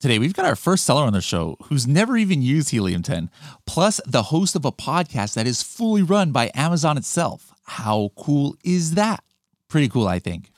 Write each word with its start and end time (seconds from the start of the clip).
Today, 0.00 0.18
we've 0.18 0.32
got 0.32 0.46
our 0.46 0.56
first 0.56 0.86
seller 0.86 1.02
on 1.02 1.12
the 1.12 1.20
show 1.20 1.58
who's 1.64 1.86
never 1.86 2.16
even 2.16 2.40
used 2.40 2.70
Helium 2.70 3.02
10, 3.02 3.28
plus 3.66 4.00
the 4.06 4.22
host 4.22 4.56
of 4.56 4.64
a 4.64 4.72
podcast 4.72 5.34
that 5.34 5.46
is 5.46 5.62
fully 5.62 6.02
run 6.02 6.32
by 6.32 6.50
Amazon 6.54 6.96
itself. 6.96 7.52
How 7.64 8.10
cool 8.16 8.56
is 8.64 8.94
that? 8.94 9.22
Pretty 9.68 9.90
cool, 9.90 10.08
I 10.08 10.18
think. 10.18 10.52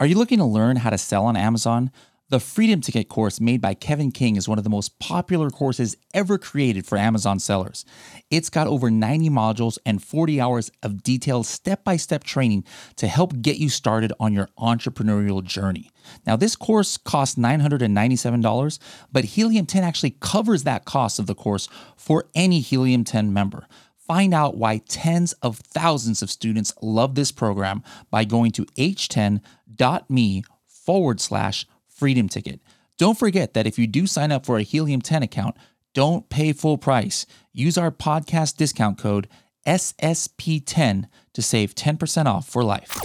Are 0.00 0.06
you 0.06 0.16
looking 0.16 0.38
to 0.38 0.44
learn 0.44 0.74
how 0.74 0.90
to 0.90 0.98
sell 0.98 1.24
on 1.26 1.36
Amazon? 1.36 1.92
The 2.30 2.40
Freedom 2.40 2.82
Ticket 2.82 3.08
course 3.08 3.40
made 3.40 3.62
by 3.62 3.72
Kevin 3.72 4.12
King 4.12 4.36
is 4.36 4.46
one 4.46 4.58
of 4.58 4.64
the 4.64 4.68
most 4.68 4.98
popular 4.98 5.48
courses 5.48 5.96
ever 6.12 6.36
created 6.36 6.84
for 6.84 6.98
Amazon 6.98 7.38
sellers. 7.38 7.86
It's 8.30 8.50
got 8.50 8.66
over 8.66 8.90
90 8.90 9.30
modules 9.30 9.78
and 9.86 10.02
40 10.02 10.38
hours 10.38 10.70
of 10.82 11.02
detailed 11.02 11.46
step 11.46 11.84
by 11.84 11.96
step 11.96 12.24
training 12.24 12.64
to 12.96 13.08
help 13.08 13.40
get 13.40 13.56
you 13.56 13.70
started 13.70 14.12
on 14.20 14.34
your 14.34 14.50
entrepreneurial 14.58 15.42
journey. 15.42 15.90
Now, 16.26 16.36
this 16.36 16.54
course 16.54 16.98
costs 16.98 17.36
$997, 17.36 18.78
but 19.10 19.24
Helium 19.24 19.64
10 19.64 19.82
actually 19.82 20.16
covers 20.20 20.64
that 20.64 20.84
cost 20.84 21.18
of 21.18 21.28
the 21.28 21.34
course 21.34 21.66
for 21.96 22.26
any 22.34 22.60
Helium 22.60 23.04
10 23.04 23.32
member. 23.32 23.66
Find 23.96 24.34
out 24.34 24.58
why 24.58 24.82
tens 24.86 25.32
of 25.40 25.56
thousands 25.60 26.20
of 26.20 26.30
students 26.30 26.74
love 26.82 27.14
this 27.14 27.32
program 27.32 27.82
by 28.10 28.24
going 28.24 28.52
to 28.52 28.66
h10.me 28.76 30.42
forward 30.66 31.20
slash 31.20 31.66
freedom 31.98 32.28
ticket. 32.28 32.60
Don't 32.96 33.18
forget 33.18 33.54
that 33.54 33.66
if 33.66 33.78
you 33.78 33.86
do 33.86 34.06
sign 34.06 34.30
up 34.30 34.46
for 34.46 34.56
a 34.56 34.62
Helium 34.62 35.00
10 35.00 35.24
account, 35.24 35.56
don't 35.94 36.28
pay 36.28 36.52
full 36.52 36.78
price. 36.78 37.26
Use 37.52 37.76
our 37.76 37.90
podcast 37.90 38.56
discount 38.56 38.98
code 38.98 39.28
SSP10 39.66 41.08
to 41.32 41.42
save 41.42 41.74
10% 41.74 42.26
off 42.26 42.48
for 42.48 42.62
life. 42.62 43.00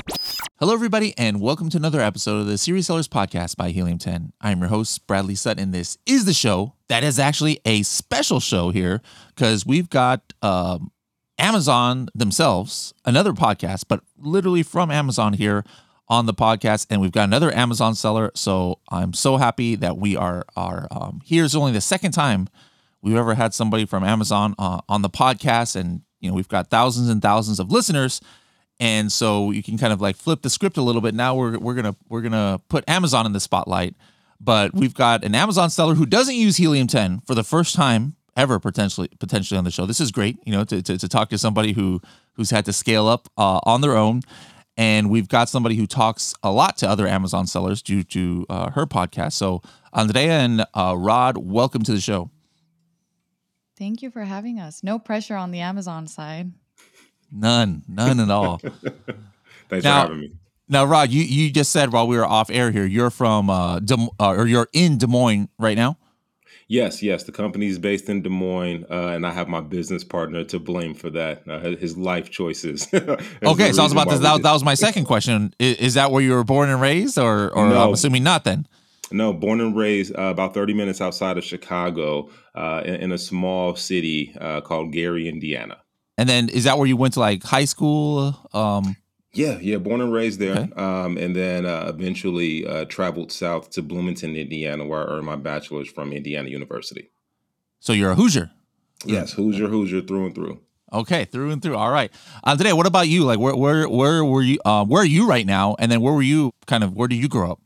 Hello, 0.59 0.73
everybody, 0.73 1.13
and 1.17 1.41
welcome 1.41 1.69
to 1.71 1.77
another 1.77 1.99
episode 1.99 2.41
of 2.41 2.45
the 2.47 2.57
Serious 2.57 2.87
Sellers 2.87 3.07
Podcast 3.07 3.57
by 3.57 3.71
Helium 3.71 3.97
10. 3.97 4.31
I'm 4.39 4.59
your 4.59 4.69
host, 4.69 5.07
Bradley 5.07 5.35
Sutton, 5.35 5.71
this 5.71 5.97
is 6.05 6.25
the 6.25 6.33
show 6.33 6.73
that 6.87 7.03
is 7.03 7.17
actually 7.17 7.59
a 7.65 7.81
special 7.81 8.39
show 8.39 8.69
here 8.69 9.01
because 9.35 9.65
we've 9.65 9.89
got 9.89 10.33
um, 10.43 10.91
Amazon 11.39 12.09
themselves, 12.13 12.93
another 13.05 13.33
podcast, 13.33 13.85
but 13.87 14.01
literally 14.17 14.61
from 14.63 14.91
Amazon 14.91 15.33
here 15.33 15.63
on 16.13 16.27
the 16.27 16.33
podcast, 16.33 16.85
and 16.91 17.01
we've 17.01 17.11
got 17.11 17.23
another 17.23 17.51
Amazon 17.55 17.95
seller. 17.95 18.29
So 18.35 18.77
I'm 18.89 19.13
so 19.13 19.37
happy 19.37 19.73
that 19.75 19.97
we 19.97 20.15
are 20.15 20.45
are 20.55 20.87
um, 20.91 21.21
here. 21.25 21.43
It's 21.43 21.55
only 21.55 21.71
the 21.71 21.81
second 21.81 22.11
time 22.11 22.47
we've 23.01 23.15
ever 23.15 23.33
had 23.33 23.51
somebody 23.55 23.85
from 23.85 24.03
Amazon 24.03 24.53
uh, 24.59 24.81
on 24.87 25.01
the 25.01 25.09
podcast, 25.09 25.75
and 25.75 26.01
you 26.19 26.29
know 26.29 26.35
we've 26.35 26.47
got 26.47 26.69
thousands 26.69 27.09
and 27.09 27.19
thousands 27.19 27.59
of 27.59 27.71
listeners, 27.71 28.21
and 28.79 29.11
so 29.11 29.49
you 29.49 29.63
can 29.63 29.75
kind 29.79 29.91
of 29.91 30.01
like 30.01 30.15
flip 30.15 30.43
the 30.43 30.51
script 30.51 30.77
a 30.77 30.83
little 30.83 31.01
bit. 31.01 31.15
Now 31.15 31.33
we're 31.33 31.57
we're 31.57 31.73
gonna 31.73 31.95
we're 32.07 32.21
gonna 32.21 32.61
put 32.69 32.87
Amazon 32.87 33.25
in 33.25 33.33
the 33.33 33.39
spotlight, 33.39 33.95
but 34.39 34.71
we've 34.75 34.93
got 34.93 35.23
an 35.23 35.33
Amazon 35.33 35.71
seller 35.71 35.95
who 35.95 36.05
doesn't 36.05 36.35
use 36.35 36.57
Helium 36.57 36.85
10 36.85 37.21
for 37.21 37.33
the 37.33 37.43
first 37.43 37.73
time 37.73 38.17
ever 38.37 38.59
potentially 38.59 39.09
potentially 39.19 39.57
on 39.57 39.63
the 39.63 39.71
show. 39.71 39.87
This 39.87 39.99
is 39.99 40.11
great, 40.11 40.37
you 40.45 40.51
know, 40.51 40.63
to, 40.65 40.83
to, 40.83 40.95
to 40.95 41.07
talk 41.07 41.29
to 41.29 41.39
somebody 41.39 41.73
who 41.73 42.01
who's 42.33 42.51
had 42.51 42.65
to 42.65 42.73
scale 42.73 43.07
up 43.07 43.29
uh, 43.35 43.59
on 43.63 43.81
their 43.81 43.97
own 43.97 44.21
and 44.77 45.09
we've 45.09 45.27
got 45.27 45.49
somebody 45.49 45.75
who 45.75 45.85
talks 45.85 46.33
a 46.43 46.51
lot 46.51 46.77
to 46.77 46.89
other 46.89 47.07
Amazon 47.07 47.47
sellers 47.47 47.81
due 47.81 48.03
to 48.03 48.45
uh, 48.49 48.71
her 48.71 48.85
podcast. 48.85 49.33
So, 49.33 49.61
Andrea 49.91 50.39
and 50.39 50.65
uh, 50.73 50.95
Rod, 50.97 51.37
welcome 51.37 51.83
to 51.83 51.91
the 51.91 52.01
show. 52.01 52.31
Thank 53.77 54.01
you 54.01 54.09
for 54.11 54.23
having 54.23 54.59
us. 54.59 54.83
No 54.83 54.99
pressure 54.99 55.35
on 55.35 55.51
the 55.51 55.59
Amazon 55.59 56.07
side. 56.07 56.51
None, 57.31 57.83
none 57.87 58.19
at 58.19 58.29
all. 58.29 58.57
Thanks 59.69 59.83
now, 59.83 60.03
for 60.03 60.07
having 60.07 60.19
me. 60.19 60.31
Now, 60.69 60.85
Rod, 60.85 61.09
you, 61.09 61.23
you 61.23 61.51
just 61.51 61.71
said 61.71 61.91
while 61.91 62.07
we 62.07 62.17
were 62.17 62.25
off 62.25 62.49
air 62.49 62.71
here, 62.71 62.85
you're 62.85 63.09
from 63.09 63.49
uh, 63.49 63.79
Des, 63.79 63.95
uh, 64.19 64.29
or 64.29 64.47
you're 64.47 64.69
in 64.73 64.97
Des 64.97 65.07
Moines 65.07 65.49
right 65.59 65.77
now. 65.77 65.97
Yes, 66.67 67.03
yes. 67.03 67.23
The 67.23 67.31
company 67.31 67.67
is 67.67 67.79
based 67.79 68.09
in 68.09 68.21
Des 68.21 68.29
Moines, 68.29 68.85
uh, 68.89 69.09
and 69.09 69.25
I 69.25 69.31
have 69.31 69.47
my 69.47 69.61
business 69.61 70.03
partner 70.03 70.43
to 70.45 70.59
blame 70.59 70.93
for 70.93 71.09
that. 71.11 71.47
Uh, 71.47 71.59
his 71.75 71.97
life 71.97 72.29
choices. 72.29 72.87
okay, 72.93 73.71
so 73.71 73.81
I 73.81 73.83
was 73.83 73.91
about 73.91 74.09
to. 74.09 74.17
That, 74.17 74.41
that, 74.41 74.51
was 74.53 74.63
my 74.63 74.73
second 74.73 75.05
question. 75.05 75.53
Is, 75.59 75.77
is, 75.77 75.93
that 75.95 76.11
where 76.11 76.21
you 76.21 76.31
were 76.31 76.43
born 76.43 76.69
and 76.69 76.81
raised, 76.81 77.17
or, 77.17 77.49
or 77.51 77.67
no. 77.67 77.83
I'm 77.83 77.93
assuming 77.93 78.23
not? 78.23 78.43
Then. 78.43 78.67
No, 79.11 79.33
born 79.33 79.61
and 79.61 79.75
raised 79.75 80.17
uh, 80.17 80.23
about 80.23 80.53
30 80.53 80.73
minutes 80.73 80.99
outside 80.99 81.37
of 81.37 81.43
Chicago, 81.43 82.29
uh, 82.55 82.81
in, 82.83 82.95
in, 82.95 83.11
a 83.11 83.17
small 83.17 83.75
city 83.75 84.35
uh, 84.39 84.61
called 84.61 84.91
Gary, 84.91 85.27
Indiana. 85.27 85.77
And 86.17 86.27
then, 86.27 86.49
is 86.49 86.63
that 86.63 86.77
where 86.77 86.87
you 86.87 86.97
went 86.97 87.13
to 87.15 87.19
like 87.19 87.43
high 87.43 87.65
school? 87.65 88.35
Um, 88.53 88.95
yeah, 89.33 89.57
yeah, 89.59 89.77
born 89.77 90.01
and 90.01 90.13
raised 90.13 90.39
there, 90.39 90.57
okay. 90.57 90.73
um, 90.75 91.17
and 91.17 91.35
then 91.35 91.65
uh, 91.65 91.85
eventually 91.87 92.65
uh, 92.65 92.85
traveled 92.85 93.31
south 93.31 93.71
to 93.71 93.81
Bloomington, 93.81 94.35
Indiana, 94.35 94.85
where 94.85 95.01
I 95.01 95.13
earned 95.13 95.25
my 95.25 95.35
bachelor's 95.35 95.89
from 95.89 96.13
Indiana 96.13 96.49
University. 96.49 97.09
So 97.79 97.93
you're 97.93 98.11
a 98.11 98.15
Hoosier. 98.15 98.51
Yes, 99.05 99.33
Hoosier, 99.33 99.67
Hoosier 99.67 100.01
through 100.01 100.27
and 100.27 100.35
through. 100.35 100.61
Okay, 100.93 101.25
through 101.25 101.49
and 101.49 101.61
through. 101.61 101.75
All 101.75 101.89
right. 101.91 102.11
Uh, 102.43 102.55
today, 102.55 102.71
what 102.71 102.85
about 102.85 103.07
you? 103.07 103.23
Like, 103.23 103.39
where, 103.39 103.55
where, 103.55 103.89
where 103.89 104.23
were 104.23 104.43
you? 104.43 104.59
Uh, 104.63 104.85
where 104.85 105.01
are 105.01 105.05
you 105.05 105.27
right 105.27 105.45
now? 105.45 105.75
And 105.79 105.91
then, 105.91 106.01
where 106.01 106.13
were 106.13 106.21
you? 106.21 106.53
Kind 106.67 106.83
of, 106.83 106.95
where 106.95 107.07
did 107.07 107.15
you 107.15 107.27
grow 107.27 107.51
up? 107.51 107.59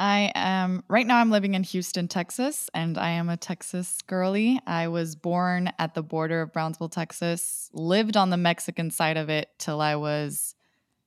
I 0.00 0.32
am 0.34 0.82
right 0.88 1.06
now. 1.06 1.18
I'm 1.18 1.30
living 1.30 1.52
in 1.52 1.62
Houston, 1.62 2.08
Texas, 2.08 2.70
and 2.72 2.96
I 2.96 3.10
am 3.10 3.28
a 3.28 3.36
Texas 3.36 4.00
girly. 4.06 4.58
I 4.66 4.88
was 4.88 5.14
born 5.14 5.74
at 5.78 5.94
the 5.94 6.02
border 6.02 6.40
of 6.40 6.54
Brownsville, 6.54 6.88
Texas. 6.88 7.68
Lived 7.74 8.16
on 8.16 8.30
the 8.30 8.38
Mexican 8.38 8.90
side 8.90 9.18
of 9.18 9.28
it 9.28 9.50
till 9.58 9.82
I 9.82 9.96
was 9.96 10.54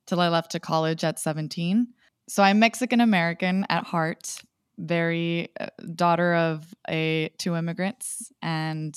till 0.06 0.20
I 0.20 0.28
left 0.28 0.52
to 0.52 0.60
college 0.60 1.02
at 1.02 1.18
17. 1.18 1.88
So 2.28 2.44
I'm 2.44 2.60
Mexican 2.60 3.00
American 3.00 3.66
at 3.68 3.82
heart. 3.82 4.42
Very 4.78 5.48
uh, 5.58 5.66
daughter 5.96 6.32
of 6.32 6.72
a 6.88 7.32
two 7.36 7.56
immigrants, 7.56 8.32
and 8.42 8.96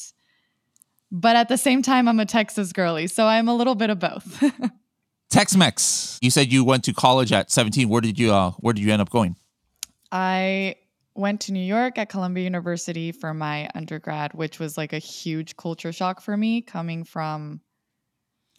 but 1.11 1.35
at 1.35 1.49
the 1.49 1.57
same 1.57 1.81
time, 1.81 2.07
I'm 2.07 2.19
a 2.19 2.25
Texas 2.27 2.71
girly. 2.71 3.07
So 3.07 3.25
I'm 3.25 3.47
a 3.47 3.55
little 3.55 3.75
bit 3.75 3.89
of 3.89 3.97
both. 3.97 4.43
Tex-Mex. 5.29 6.19
You 6.21 6.29
said 6.29 6.53
you 6.53 6.63
went 6.63 6.83
to 6.83 6.93
college 6.93 7.31
at 7.31 7.49
17. 7.49 7.89
Where 7.89 8.01
did 8.01 8.19
you 8.19 8.31
uh, 8.31 8.51
Where 8.59 8.75
did 8.75 8.83
you 8.83 8.93
end 8.93 9.01
up 9.01 9.09
going? 9.09 9.35
I 10.11 10.75
went 11.15 11.41
to 11.41 11.51
New 11.51 11.59
York 11.59 11.97
at 11.97 12.09
Columbia 12.09 12.43
University 12.43 13.11
for 13.11 13.33
my 13.33 13.69
undergrad, 13.73 14.33
which 14.33 14.59
was 14.59 14.77
like 14.77 14.93
a 14.93 14.99
huge 14.99 15.57
culture 15.57 15.91
shock 15.91 16.21
for 16.21 16.37
me 16.37 16.61
coming 16.61 17.03
from 17.03 17.61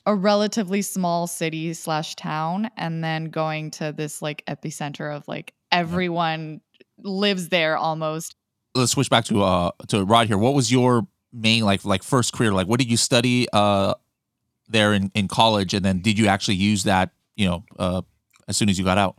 a 0.06 0.14
relatively 0.14 0.82
small 0.82 1.26
city 1.26 1.75
slash 1.75 2.16
town 2.16 2.70
and 2.76 3.04
then 3.04 3.26
going 3.26 3.70
to 3.70 3.92
this 3.92 4.22
like 4.22 4.42
epicenter 4.47 5.14
of 5.14 5.26
like 5.28 5.53
everyone 5.70 6.60
lives 7.03 7.50
there 7.50 7.76
almost. 7.76 8.34
Let's 8.75 8.92
switch 8.92 9.10
back 9.10 9.25
to 9.26 9.42
uh 9.42 9.70
to 9.88 10.04
Rod 10.04 10.26
here. 10.26 10.38
What 10.38 10.54
was 10.54 10.72
your 10.72 11.06
main 11.32 11.64
like 11.64 11.84
like 11.84 12.03
first 12.03 12.32
career? 12.32 12.53
Like 12.53 12.66
what 12.66 12.81
did 12.81 12.91
you 12.91 12.97
study 12.97 13.48
uh 13.53 13.94
there 14.69 14.94
in, 14.94 15.10
in 15.14 15.28
college 15.28 15.75
and 15.75 15.84
then 15.84 16.00
did 16.00 16.19
you 16.19 16.26
actually 16.26 16.56
use 16.56 16.84
that, 16.84 17.10
you 17.37 17.47
know, 17.47 17.64
uh 17.78 18.03
as 18.48 18.56
soon 18.56 18.69
as 18.69 18.78
you 18.78 18.84
got 18.84 18.98
out? 18.98 19.16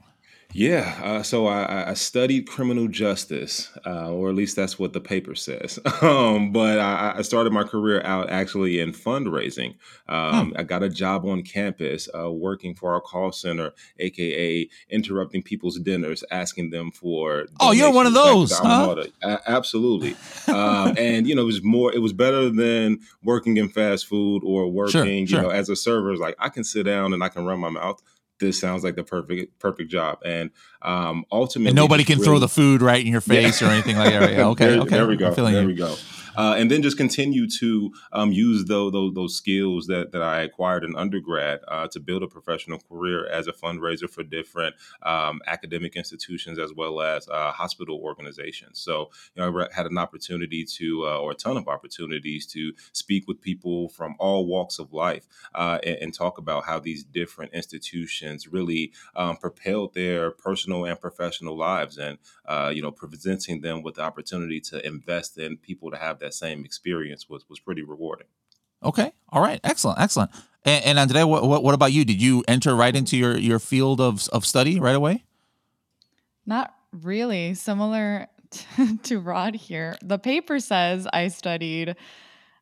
Yeah, 0.51 0.99
uh, 1.03 1.21
so 1.21 1.45
I, 1.45 1.91
I, 1.91 1.93
studied 1.93 2.47
criminal 2.49 2.87
justice, 2.87 3.69
uh, 3.85 4.09
or 4.09 4.29
at 4.29 4.35
least 4.35 4.55
that's 4.55 4.79
what 4.79 4.93
the 4.93 4.99
paper 4.99 5.35
says. 5.35 5.77
um, 6.01 6.51
but 6.51 6.79
I, 6.79 7.13
I, 7.17 7.21
started 7.21 7.53
my 7.53 7.63
career 7.63 8.01
out 8.03 8.31
actually 8.31 8.79
in 8.79 8.91
fundraising. 8.91 9.75
Um, 10.07 10.53
I 10.55 10.63
got 10.63 10.81
a 10.81 10.89
job 10.89 11.23
on 11.23 11.43
campus 11.43 12.09
uh, 12.17 12.31
working 12.31 12.73
for 12.73 12.91
our 12.93 12.99
call 12.99 13.31
center, 13.31 13.73
aka 13.99 14.67
interrupting 14.89 15.43
people's 15.43 15.77
dinners, 15.79 16.23
asking 16.31 16.71
them 16.71 16.89
for. 16.89 17.45
Oh, 17.59 17.71
you're 17.71 17.93
one 17.93 18.07
of 18.07 18.15
those, 18.15 18.51
huh? 18.57 19.03
absolutely. 19.21 20.15
Um, 20.49 20.95
and 20.97 21.27
you 21.27 21.35
know, 21.35 21.43
it 21.43 21.45
was 21.45 21.63
more. 21.63 21.93
It 21.93 21.99
was 21.99 22.11
better 22.11 22.49
than 22.49 22.99
working 23.23 23.57
in 23.57 23.69
fast 23.69 24.07
food 24.07 24.41
or 24.43 24.67
working, 24.67 24.91
sure, 24.91 25.05
you 25.05 25.27
sure. 25.27 25.41
know, 25.43 25.49
as 25.49 25.69
a 25.69 25.75
server. 25.75 26.17
Like 26.17 26.35
I 26.39 26.49
can 26.49 26.63
sit 26.63 26.83
down 26.83 27.13
and 27.13 27.23
I 27.23 27.29
can 27.29 27.45
run 27.45 27.59
my 27.59 27.69
mouth 27.69 28.01
this 28.39 28.59
sounds 28.59 28.83
like 28.83 28.95
the 28.95 29.03
perfect 29.03 29.59
perfect 29.59 29.91
job. 29.91 30.19
And 30.25 30.51
um, 30.81 31.25
ultimately, 31.31 31.69
and 31.69 31.75
nobody 31.75 32.03
can 32.03 32.17
really, 32.17 32.25
throw 32.25 32.39
the 32.39 32.49
food 32.49 32.81
right 32.81 33.05
in 33.05 33.11
your 33.11 33.21
face 33.21 33.61
yeah. 33.61 33.67
or 33.67 33.71
anything 33.71 33.97
like 33.97 34.11
that. 34.11 34.21
Right? 34.21 34.39
Okay, 34.49 34.67
there, 34.67 34.79
okay. 34.81 34.95
There 34.95 35.07
we 35.07 35.17
go. 35.17 35.33
There 35.33 35.61
you. 35.61 35.67
we 35.67 35.75
go 35.75 35.95
uh, 36.37 36.55
and 36.57 36.69
then 36.69 36.81
just 36.81 36.97
continue 36.97 37.47
to 37.59 37.91
um, 38.13 38.31
use 38.31 38.65
those, 38.65 38.91
those, 38.91 39.13
those 39.13 39.35
skills 39.35 39.87
that 39.87 40.11
that 40.11 40.21
I 40.21 40.41
acquired 40.41 40.83
in 40.83 40.95
undergrad 40.95 41.59
uh, 41.67 41.87
to 41.89 41.99
build 41.99 42.23
a 42.23 42.27
professional 42.27 42.79
career 42.79 43.27
as 43.27 43.47
a 43.47 43.51
fundraiser 43.51 44.09
for 44.09 44.23
different 44.23 44.75
um, 45.03 45.41
academic 45.47 45.95
institutions 45.95 46.59
as 46.59 46.73
well 46.73 47.01
as 47.01 47.27
uh, 47.29 47.51
hospital 47.51 47.99
organizations. 48.03 48.79
So 48.79 49.09
you 49.35 49.41
know, 49.41 49.59
I 49.59 49.67
had 49.73 49.85
an 49.85 49.97
opportunity 49.97 50.65
to, 50.77 51.05
uh, 51.05 51.19
or 51.19 51.31
a 51.31 51.35
ton 51.35 51.57
of 51.57 51.67
opportunities 51.67 52.45
to 52.47 52.73
speak 52.91 53.27
with 53.27 53.41
people 53.41 53.89
from 53.89 54.15
all 54.19 54.45
walks 54.45 54.79
of 54.79 54.93
life 54.93 55.27
uh, 55.55 55.79
and, 55.83 55.97
and, 55.97 56.13
talk 56.13 56.37
about 56.37 56.65
how 56.65 56.79
these 56.79 57.03
different 57.03 57.53
institutions 57.53 58.47
really 58.47 58.91
um, 59.15 59.37
propelled 59.37 59.93
their 59.93 60.31
personal 60.31 60.85
and 60.85 60.99
professional 60.99 61.55
lives, 61.55 61.97
and 61.97 62.17
uh, 62.45 62.71
you 62.73 62.81
know, 62.81 62.91
presenting 62.91 63.61
them 63.61 63.83
with 63.83 63.95
the 63.95 64.01
opportunity 64.01 64.59
to 64.59 64.85
invest 64.85 65.37
in 65.37 65.55
people 65.57 65.91
to 65.91 65.97
have 65.97 66.18
have 66.19 66.27
that 66.27 66.33
same 66.33 66.65
experience 66.65 67.29
was 67.29 67.45
was 67.49 67.59
pretty 67.59 67.83
rewarding. 67.83 68.27
Okay. 68.83 69.11
All 69.29 69.41
right. 69.41 69.59
Excellent. 69.63 69.99
Excellent. 69.99 70.31
And, 70.63 70.85
and 70.85 70.99
Andrea, 70.99 71.27
what, 71.27 71.43
what, 71.43 71.63
what 71.63 71.73
about 71.73 71.91
you? 71.91 72.05
Did 72.05 72.21
you 72.21 72.43
enter 72.47 72.75
right 72.75 72.95
into 72.95 73.17
your 73.17 73.37
your 73.37 73.59
field 73.59 74.01
of 74.01 74.27
of 74.29 74.45
study 74.45 74.79
right 74.79 74.95
away? 74.95 75.23
Not 76.45 76.73
really. 76.91 77.53
Similar 77.53 78.27
to 79.03 79.19
Rod 79.19 79.55
here. 79.55 79.95
The 80.01 80.17
paper 80.17 80.59
says 80.59 81.07
I 81.11 81.27
studied 81.27 81.95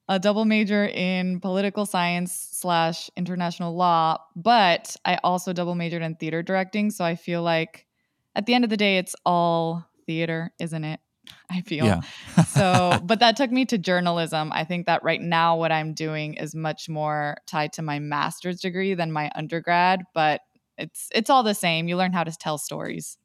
a 0.09 0.19
double 0.19 0.45
major 0.45 0.86
in 0.86 1.42
political 1.42 1.86
science 1.86 2.50
slash 2.54 3.09
international 3.18 3.75
law, 3.75 4.18
but 4.36 4.95
I 5.04 5.19
also 5.21 5.51
double 5.51 5.75
majored 5.75 6.01
in 6.01 6.15
theater 6.15 6.42
directing. 6.42 6.92
So 6.92 7.04
I 7.04 7.15
feel 7.15 7.44
like 7.44 7.86
at 8.33 8.45
the 8.45 8.54
end 8.54 8.63
of 8.63 8.69
the 8.69 8.77
day, 8.77 9.00
it's 9.00 9.15
all 9.25 9.86
theater, 10.06 10.54
isn't 10.59 10.83
it? 10.83 11.01
I 11.50 11.62
feel. 11.62 11.85
Yeah. 11.85 12.01
so, 12.44 13.00
but 13.03 13.19
that 13.19 13.38
took 13.38 13.51
me 13.51 13.65
to 13.65 13.77
journalism. 13.77 14.51
I 14.53 14.63
think 14.63 14.85
that 14.85 15.03
right 15.03 15.21
now 15.21 15.57
what 15.57 15.71
I'm 15.71 15.94
doing 15.94 16.35
is 16.35 16.53
much 16.53 16.89
more 16.89 17.38
tied 17.47 17.74
to 17.74 17.81
my 17.81 18.00
master's 18.00 18.59
degree 18.59 18.94
than 18.94 19.12
my 19.12 19.31
undergrad, 19.35 20.03
but 20.13 20.41
it's 20.77 21.09
it's 21.13 21.29
all 21.29 21.44
the 21.44 21.56
same. 21.56 21.88
You 21.88 21.97
learn 21.97 22.13
how 22.13 22.24
to 22.24 22.31
tell 22.31 22.57
stories. 22.57 23.18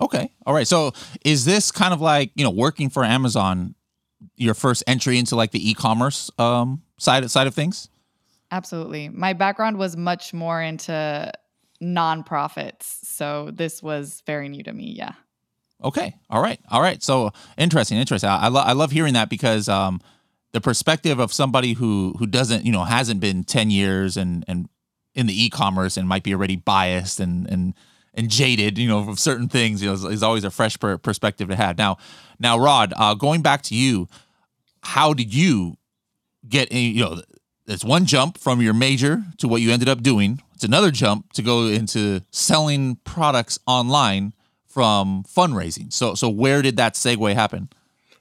Okay. 0.00 0.32
All 0.46 0.54
right. 0.54 0.66
So, 0.66 0.92
is 1.24 1.44
this 1.44 1.70
kind 1.70 1.92
of 1.92 2.00
like, 2.00 2.32
you 2.34 2.44
know, 2.44 2.50
working 2.50 2.90
for 2.90 3.04
Amazon 3.04 3.74
your 4.36 4.54
first 4.54 4.84
entry 4.86 5.18
into 5.18 5.34
like 5.34 5.50
the 5.50 5.70
e-commerce 5.70 6.30
um 6.38 6.82
side 6.98 7.28
side 7.30 7.46
of 7.46 7.54
things? 7.54 7.88
Absolutely. 8.50 9.08
My 9.08 9.32
background 9.32 9.78
was 9.78 9.96
much 9.96 10.34
more 10.34 10.60
into 10.60 11.32
nonprofits, 11.82 12.82
so 12.82 13.50
this 13.52 13.82
was 13.82 14.22
very 14.26 14.48
new 14.48 14.62
to 14.62 14.72
me. 14.72 14.94
Yeah. 14.96 15.12
Okay. 15.82 16.14
All 16.30 16.42
right. 16.42 16.60
All 16.70 16.80
right. 16.80 17.02
So 17.02 17.32
interesting. 17.58 17.98
Interesting. 17.98 18.30
I, 18.30 18.44
I, 18.44 18.48
lo- 18.48 18.60
I 18.60 18.72
love 18.72 18.92
hearing 18.92 19.14
that 19.14 19.28
because 19.28 19.68
um, 19.68 20.00
the 20.52 20.60
perspective 20.60 21.18
of 21.18 21.32
somebody 21.32 21.72
who 21.74 22.14
who 22.18 22.26
doesn't, 22.26 22.64
you 22.64 22.72
know, 22.72 22.84
hasn't 22.84 23.20
been 23.20 23.44
ten 23.44 23.70
years 23.70 24.16
and 24.16 24.44
and 24.46 24.68
in 25.14 25.26
the 25.26 25.44
e-commerce 25.44 25.96
and 25.96 26.08
might 26.08 26.22
be 26.22 26.34
already 26.34 26.56
biased 26.56 27.20
and 27.20 27.48
and 27.50 27.74
and 28.14 28.30
jaded, 28.30 28.78
you 28.78 28.88
know, 28.88 29.08
of 29.08 29.18
certain 29.18 29.48
things, 29.48 29.82
you 29.82 29.88
know, 29.88 29.94
is, 29.94 30.04
is 30.04 30.22
always 30.22 30.44
a 30.44 30.50
fresh 30.50 30.78
per- 30.78 30.98
perspective 30.98 31.48
to 31.48 31.56
have. 31.56 31.78
Now, 31.78 31.96
now, 32.38 32.58
Rod, 32.58 32.92
uh, 32.96 33.14
going 33.14 33.40
back 33.40 33.62
to 33.62 33.74
you, 33.74 34.06
how 34.82 35.14
did 35.14 35.32
you 35.34 35.76
get? 36.48 36.68
In, 36.70 36.94
you 36.94 37.04
know, 37.04 37.22
it's 37.66 37.84
one 37.84 38.04
jump 38.06 38.38
from 38.38 38.60
your 38.60 38.74
major 38.74 39.22
to 39.38 39.48
what 39.48 39.62
you 39.62 39.72
ended 39.72 39.88
up 39.88 40.02
doing. 40.02 40.42
It's 40.54 40.64
another 40.64 40.90
jump 40.90 41.32
to 41.32 41.42
go 41.42 41.66
into 41.66 42.20
selling 42.30 42.96
products 43.04 43.58
online 43.66 44.32
from 44.72 45.24
fundraising. 45.24 45.92
So 45.92 46.14
so 46.14 46.28
where 46.28 46.62
did 46.62 46.76
that 46.76 46.94
segue 46.94 47.34
happen? 47.34 47.68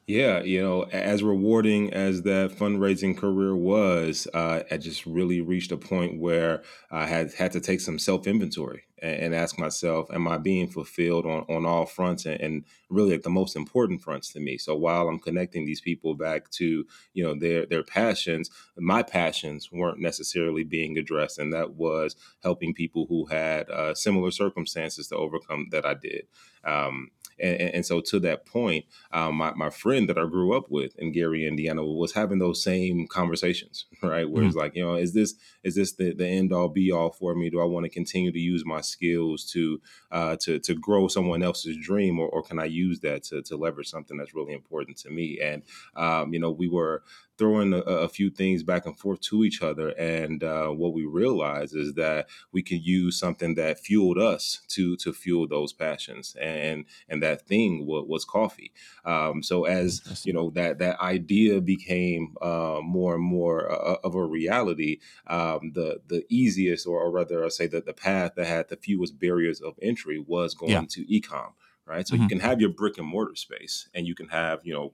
Yeah, 0.08 0.42
you 0.42 0.62
know, 0.62 0.84
as 0.92 1.24
rewarding 1.24 1.94
as 1.94 2.24
that 2.24 2.52
fundraising 2.52 3.16
career 3.16 3.56
was, 3.56 4.28
uh, 4.34 4.64
I 4.70 4.78
just 4.78 5.06
really 5.06 5.40
reached 5.40 5.72
a 5.72 5.78
point 5.78 6.20
where 6.20 6.64
I 6.90 7.06
had 7.06 7.34
had 7.34 7.54
to 7.54 7.62
take 7.62 7.80
some 7.80 7.98
self 7.98 8.28
inventory 8.28 8.84
and, 9.02 9.34
ask 9.34 9.58
myself, 9.58 10.12
am 10.12 10.28
I 10.28 10.38
being 10.38 10.68
fulfilled 10.68 11.26
on, 11.26 11.46
on 11.50 11.66
all 11.66 11.86
fronts 11.86 12.26
and, 12.26 12.40
and, 12.40 12.66
really 12.90 13.12
like 13.12 13.24
the 13.24 13.30
most 13.30 13.56
important 13.56 14.02
fronts 14.02 14.32
to 14.34 14.40
me? 14.40 14.58
So 14.58 14.76
while 14.76 15.08
I'm 15.08 15.20
connecting 15.20 15.66
these 15.66 15.82
people 15.82 16.14
back 16.14 16.50
to, 16.52 16.86
you 17.14 17.24
know, 17.24 17.34
their 17.34 17.66
their 17.66 17.84
passions, 17.84 18.50
my 18.78 19.02
passions 19.02 19.72
weren't 19.72 20.00
necessarily 20.00 20.64
being 20.64 20.98
addressed, 20.98 21.40
and 21.40 21.54
that 21.54 21.76
was 21.76 22.16
helping 22.44 22.74
people 22.74 23.06
who 23.08 23.26
had 23.26 23.70
uh, 23.70 23.94
similar 23.94 24.30
circumstances 24.30 25.08
to 25.08 25.16
overcome 25.16 25.68
that 25.72 25.86
I 25.86 25.94
did. 25.94 26.28
Um, 26.64 27.12
and, 27.42 27.60
and, 27.60 27.86
so 27.86 28.02
to 28.02 28.20
that 28.20 28.46
point, 28.46 28.86
um, 29.12 29.36
my, 29.36 29.54
my 29.54 29.70
friend 29.70 30.08
that 30.10 30.18
I 30.18 30.26
grew 30.26 30.56
up 30.56 30.70
with 30.70 30.96
in 31.00 31.12
Gary, 31.12 31.48
Indiana, 31.48 31.84
was 31.84 32.14
having 32.14 32.40
those 32.40 32.64
same 32.64 33.08
conversations, 33.08 33.86
right? 34.04 34.30
Where 34.30 34.42
mm-hmm. 34.42 34.50
it's 34.50 34.56
like, 34.56 34.76
you 34.76 34.86
know, 34.86 34.96
is 34.96 35.14
this 35.14 35.36
is 35.64 35.76
this 35.76 35.94
the, 35.94 36.14
the 36.14 36.28
end 36.28 36.54
all 36.54 36.70
be 36.70 36.92
all 36.92 37.12
for 37.12 37.34
me? 37.34 37.50
Do 37.50 37.60
I 37.60 37.66
want 37.66 37.86
to 37.86 37.90
continue 37.90 38.32
to 38.32 38.40
use 38.40 38.64
my 38.66 38.82
skills 38.92 39.46
to 39.52 39.82
uh, 40.12 40.36
to 40.42 40.60
to 40.60 40.76
grow 40.76 41.08
someone 41.08 41.44
else's 41.44 41.78
dream, 41.78 42.20
or, 42.20 42.28
or 42.30 42.44
can 42.44 42.60
I 42.60 42.66
use 42.66 43.00
that 43.02 43.24
to 43.26 43.42
to 43.44 43.58
leverage 43.58 43.88
something 43.88 44.18
that's 44.18 44.36
really 44.36 44.54
important 44.54 44.98
to 45.00 45.10
me? 45.10 45.40
And 45.42 45.64
um, 45.96 46.34
you 46.34 46.40
know, 46.40 46.52
we 46.52 46.68
were 46.68 47.04
throwing 47.42 47.74
a, 47.74 47.80
a, 47.80 48.08
few 48.08 48.30
things 48.30 48.62
back 48.62 48.86
and 48.86 48.96
forth 49.00 49.20
to 49.20 49.44
each 49.44 49.64
other. 49.64 49.90
And 49.90 50.44
uh, 50.44 50.68
what 50.68 50.94
we 50.94 51.06
realized 51.06 51.76
is 51.76 51.96
that 51.96 52.28
we 52.52 52.62
can 52.62 52.80
use 52.80 53.18
something 53.18 53.56
that 53.56 53.80
fueled 53.80 54.20
us 54.20 54.62
to 54.70 54.96
to 54.98 55.12
fuel 55.12 55.48
those 55.48 55.74
passions, 55.74 56.36
and 56.40 56.86
and 57.10 57.24
that 57.24 57.48
thing 57.48 57.88
was, 57.88 58.06
was 58.08 58.26
coffee. 58.26 58.72
Um, 59.06 59.42
so 59.42 59.66
as 59.66 60.22
you 60.24 60.34
know, 60.34 60.52
that 60.52 60.78
that 60.78 61.00
idea 61.00 61.62
became 61.62 62.36
uh, 62.44 62.80
more 62.84 63.16
and 63.16 63.24
more 63.24 63.72
uh, 63.72 63.98
of 64.04 64.14
a 64.14 64.24
reality. 64.24 65.00
Um, 65.26 65.72
the 65.74 66.02
the 66.06 66.24
easiest, 66.30 66.86
or, 66.86 67.02
or 67.02 67.10
rather, 67.10 67.44
I 67.44 67.50
say 67.50 67.66
that 67.68 67.88
the 67.88 67.94
path 67.94 68.34
that 68.36 68.46
had 68.46 68.70
the 68.70 68.78
fewest 68.78 69.18
barriers 69.18 69.62
of 69.62 69.80
entry 69.82 70.20
was 70.20 70.54
going 70.54 70.74
yeah. 70.74 70.84
to 70.88 71.06
ecom 71.06 71.54
right? 71.88 72.08
So 72.08 72.14
mm-hmm. 72.14 72.24
you 72.24 72.30
can 72.30 72.40
have 72.40 72.62
your 72.62 72.70
brick 72.70 72.98
and 72.98 73.08
mortar 73.08 73.36
space 73.36 73.90
and 73.94 74.08
you 74.08 74.16
can 74.16 74.30
have, 74.30 74.62
you 74.64 74.74
know, 74.74 74.94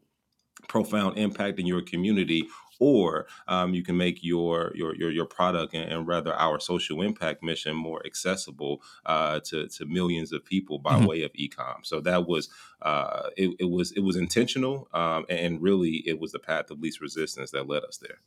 profound 0.67 1.17
impact 1.17 1.59
in 1.59 1.65
your 1.65 1.81
community 1.81 2.47
or 2.79 3.27
um, 3.47 3.73
you 3.73 3.83
can 3.83 3.97
make 3.97 4.23
your 4.23 4.71
your 4.75 4.95
your, 4.95 5.09
your 5.09 5.25
product 5.25 5.73
and, 5.73 5.91
and, 5.91 6.07
rather 6.07 6.33
our 6.35 6.59
social 6.59 7.01
impact 7.01 7.43
mission 7.43 7.75
more 7.75 8.01
accessible 8.05 8.81
uh, 9.05 9.39
to 9.41 9.67
to 9.67 9.85
millions 9.85 10.31
of 10.31 10.43
people 10.45 10.79
by 10.79 10.93
mm-hmm. 10.93 11.05
way 11.05 11.21
of 11.23 11.33
ecom. 11.33 11.83
So 11.83 11.99
that 12.01 12.27
was 12.27 12.49
uh, 12.81 13.29
it, 13.35 13.55
it, 13.59 13.69
was 13.69 13.91
it 13.93 14.01
was 14.01 14.15
intentional 14.15 14.87
um, 14.93 15.25
and 15.29 15.61
really 15.61 16.03
it 16.05 16.19
was 16.19 16.31
the 16.31 16.39
path 16.39 16.69
of 16.71 16.79
least 16.79 17.01
resistance 17.01 17.51
that 17.51 17.67
led 17.67 17.83
us 17.83 17.97
there. 17.97 18.19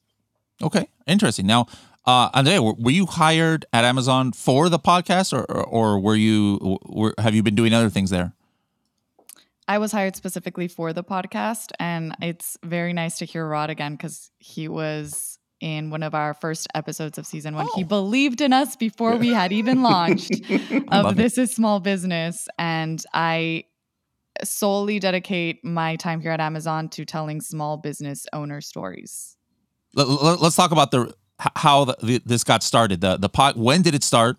Okay, 0.63 0.89
interesting. 1.07 1.47
Now, 1.47 1.67
uh, 2.05 2.29
Andrea, 2.35 2.63
were, 2.63 2.75
were 2.75 2.91
you 2.91 3.07
hired 3.07 3.65
at 3.73 3.85
Amazon 3.85 4.33
for 4.33 4.69
the 4.69 4.79
podcast, 4.79 5.33
or, 5.33 5.45
or, 5.45 5.65
or 5.65 6.01
were 6.01 6.17
you 6.17 6.79
were, 6.85 7.15
have 7.19 7.35
you 7.35 7.43
been 7.43 7.55
doing 7.55 7.73
other 7.73 7.89
things 7.89 8.11
there? 8.11 8.35
I 9.71 9.79
was 9.79 9.93
hired 9.93 10.17
specifically 10.17 10.67
for 10.67 10.93
the 10.93 11.05
podcast, 11.05 11.71
and 11.79 12.17
it's 12.21 12.59
very 12.65 12.93
nice 12.93 13.19
to 13.19 13.25
hear 13.25 13.47
Rod 13.47 13.71
again 13.71 13.93
because 13.93 14.33
he 14.41 14.67
was 14.67 15.39
in 15.61 15.91
one 15.91 16.03
of 16.03 16.13
our 16.13 16.35
first 16.35 16.67
episodes 16.75 17.19
of 17.19 17.25
season 17.25 17.55
one. 17.55 17.69
Oh. 17.71 17.77
He 17.77 17.85
believed 17.85 18.41
in 18.41 18.53
us 18.53 18.75
before 18.75 19.17
we 19.17 19.29
had 19.29 19.53
even 19.53 19.81
launched 19.85 20.33
of 20.89 21.15
This 21.15 21.39
it. 21.39 21.43
is 21.43 21.55
Small 21.55 21.79
Business. 21.79 22.49
And 22.59 23.01
I 23.15 23.63
solely 24.43 24.99
dedicate 24.99 25.65
my 25.65 25.95
time 25.95 26.21
here 26.21 26.33
at 26.33 26.41
Amazon 26.41 26.89
to 26.89 27.05
telling 27.05 27.41
small 27.41 27.77
business 27.77 28.27
owner 28.33 28.61
stories. 28.61 29.37
Let, 29.95 30.43
us 30.43 30.57
talk 30.57 30.73
about 30.73 30.91
the 30.91 31.15
how 31.55 31.85
the, 31.85 32.21
this 32.27 32.43
got 32.43 32.65
started. 32.65 33.03
The 33.03 33.19
the 33.19 33.29
pot. 33.29 33.57
When 33.57 33.83
did 33.83 33.95
it 33.95 34.03
start? 34.03 34.39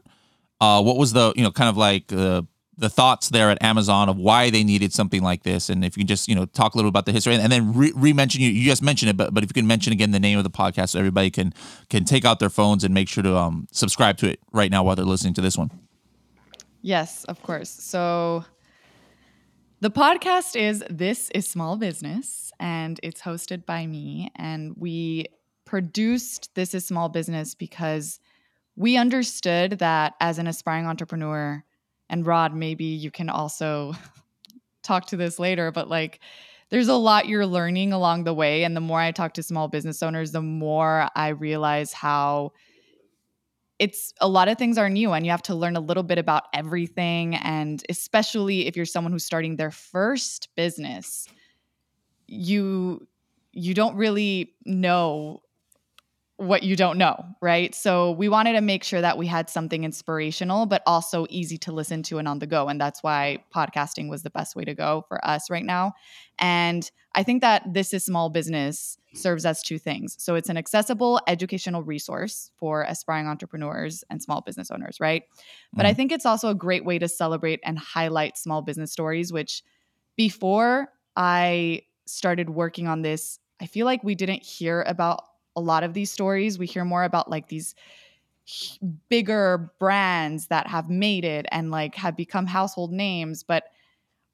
Uh, 0.60 0.84
what 0.84 0.98
was 0.98 1.13
the 1.13 1.32
you 1.38 1.44
know 1.44 1.51
kind 1.51 1.70
of 1.70 1.77
like 1.77 2.08
the 2.08 2.46
the 2.78 2.90
thoughts 2.90 3.30
there 3.30 3.50
at 3.50 3.62
Amazon 3.62 4.10
of 4.10 4.18
why 4.18 4.50
they 4.50 4.63
needed 4.63 4.94
something 4.94 5.22
like 5.22 5.44
this, 5.44 5.70
and 5.70 5.84
if 5.84 5.98
you 5.98 6.01
can 6.01 6.08
just 6.08 6.28
you 6.28 6.36
know 6.36 6.46
talk 6.46 6.74
a 6.74 6.78
little 6.78 6.90
about 6.90 7.06
the 7.06 7.12
history, 7.12 7.34
and, 7.34 7.44
and 7.44 7.51
then 7.51 7.74
re- 7.74 8.13
mention 8.13 8.42
you 8.42 8.50
you 8.50 8.66
just 8.66 8.82
mentioned 8.82 9.10
it, 9.10 9.18
but 9.18 9.34
but 9.34 9.44
if 9.44 9.50
you 9.50 9.54
can 9.54 9.68
mention 9.68 9.94
again 9.94 10.12
the 10.12 10.20
name 10.20 10.38
of 10.38 10.44
the 10.44 10.50
podcast, 10.50 10.90
so 10.90 11.00
everybody 11.00 11.30
can 11.30 11.54
can 11.90 12.06
take 12.06 12.25
out 12.25 12.40
their 12.40 12.50
phones 12.50 12.84
and 12.84 12.94
make 12.94 13.10
sure 13.10 13.24
to 13.24 13.38
um, 13.38 13.68
subscribe 13.72 14.18
to 14.18 14.30
it 14.30 14.40
right 14.51 14.72
now 14.72 14.84
while 14.84 14.96
they're 14.96 15.06
listening 15.06 15.34
to 15.34 15.42
this 15.42 15.58
one. 15.58 15.70
Yes, 16.82 17.24
of 17.25 17.42
course. 17.44 17.70
So 17.70 18.46
the 19.82 19.92
podcast 19.92 20.56
is 20.56 20.84
This 20.90 21.30
is 21.32 21.48
Small 21.48 21.75
Business, 21.78 22.51
and 22.60 23.00
it's 23.04 23.22
hosted 23.22 23.66
by 23.66 23.86
me, 23.86 24.32
and 24.36 24.75
we 24.78 25.25
produced 25.66 26.56
This 26.56 26.74
is 26.74 26.86
Small 26.86 27.10
Business 27.10 27.54
because 27.54 28.20
we 28.75 28.98
understood 28.98 29.80
that 29.80 30.13
as 30.20 30.38
an 30.38 30.48
aspiring 30.48 30.88
entrepreneur 30.88 31.63
and 32.12 32.27
Rod, 32.27 32.53
maybe 32.53 32.84
you 32.86 33.10
can 33.10 33.30
also 33.30 33.94
talk 34.84 35.08
to 35.08 35.18
this 35.18 35.39
later, 35.39 35.72
but 35.72 35.89
like 35.89 36.20
there's 36.70 36.89
a 36.89 36.96
lot 36.96 37.27
you're 37.27 37.48
learning 37.48 37.94
along 37.94 38.25
the 38.25 38.34
way. 38.34 38.63
And 38.63 38.75
the 38.75 38.82
more 38.82 39.00
I 39.00 39.12
talk 39.12 39.34
to 39.34 39.44
small 39.44 39.68
business 39.68 40.03
owners, 40.03 40.32
the 40.32 40.41
more 40.41 41.08
I 41.15 41.30
realize 41.30 41.94
how 41.94 42.51
it's 43.80 44.13
a 44.22 44.27
lot 44.27 44.48
of 44.48 44.58
things 44.58 44.77
are 44.77 44.89
new 44.89 45.12
and 45.12 45.25
you 45.25 45.32
have 45.32 45.41
to 45.44 45.56
learn 45.56 45.75
a 45.75 45.80
little 45.82 46.03
bit 46.03 46.20
about 46.20 46.44
everything. 46.53 47.36
And 47.36 47.84
especially 47.89 48.68
if 48.68 48.75
you're 48.75 48.86
someone 48.86 49.12
who's 49.12 49.25
starting 49.25 49.56
their 49.56 49.72
first 49.72 50.50
business, 50.56 51.27
you 52.27 53.08
you 53.53 53.74
don't 53.74 53.96
really 53.96 54.53
know 54.65 55.41
what 56.41 56.63
you 56.63 56.75
don't 56.75 56.98
know, 56.98 57.24
right? 57.39 57.75
So 57.75 58.12
we 58.12 58.27
wanted 58.27 58.53
to 58.53 58.62
make 58.62 58.83
sure 58.83 59.00
that 59.00 59.15
we 59.15 59.27
had 59.27 59.48
something 59.48 59.83
inspirational, 59.83 60.65
but 60.65 60.81
also 60.88 61.27
easy 61.29 61.60
to 61.60 61.71
listen 61.71 62.01
to 62.03 62.17
and 62.17 62.27
on 62.27 62.39
the 62.39 62.48
go. 62.48 62.67
And 62.67 62.81
that's 62.81 63.03
why 63.03 63.43
podcasting 63.55 64.10
was 64.10 64.24
the 64.24 64.31
best 64.31 64.55
way 64.55 64.65
to 64.65 64.74
go 64.74 65.05
for 65.07 65.24
us 65.24 65.51
right 65.51 65.63
now. 65.63 65.93
And 66.39 66.89
I 67.13 67.21
think 67.21 67.41
that 67.41 67.71
this 67.71 67.93
is 67.93 68.03
small 68.03 68.29
business 68.29 68.98
serves 69.13 69.45
as 69.45 69.62
two 69.62 69.77
things. 69.77 70.15
So 70.17 70.33
it's 70.33 70.50
an 70.50 70.57
accessible 70.57 71.21
educational 71.27 71.83
resource 71.83 72.50
for 72.57 72.83
aspiring 72.83 73.27
entrepreneurs 73.27 74.03
and 74.10 74.19
small 74.19 74.41
business 74.41 74.71
owners, 74.71 75.00
right? 75.00 75.21
Mm-hmm. 75.21 75.77
But 75.77 75.86
I 75.86 75.89
mm-hmm. 75.89 75.98
think 75.98 76.12
it's 76.12 76.25
also 76.25 76.50
a 76.50 76.55
great 76.55 76.86
way 76.86 76.98
to 76.98 77.07
celebrate 77.07 77.60
and 77.63 77.77
highlight 77.77 78.36
small 78.36 78.63
business 78.63 78.91
stories, 78.91 79.31
which 79.31 79.62
before 80.17 80.88
I 81.15 81.83
started 82.07 82.50
working 82.50 82.88
on 82.88 83.03
this, 83.03 83.38
I 83.62 83.67
feel 83.67 83.86
like 83.86 84.03
we 84.03 84.15
didn't 84.15 84.41
hear 84.41 84.81
about 84.81 85.19
a 85.55 85.62
lot 85.62 85.84
of 85.84 85.93
these 85.93 86.12
stories. 86.12 86.58
We 86.58 86.65
hear 86.65 86.86
more 86.86 87.03
about 87.03 87.29
like 87.29 87.48
these 87.48 87.75
bigger 89.10 89.72
brands 89.79 90.48
that 90.48 90.67
have 90.67 90.89
made 90.89 91.24
it 91.24 91.46
and 91.51 91.72
like 91.72 91.96
have 91.96 92.15
become 92.15 92.48
household 92.48 92.91
names, 92.91 93.43
but 93.43 93.65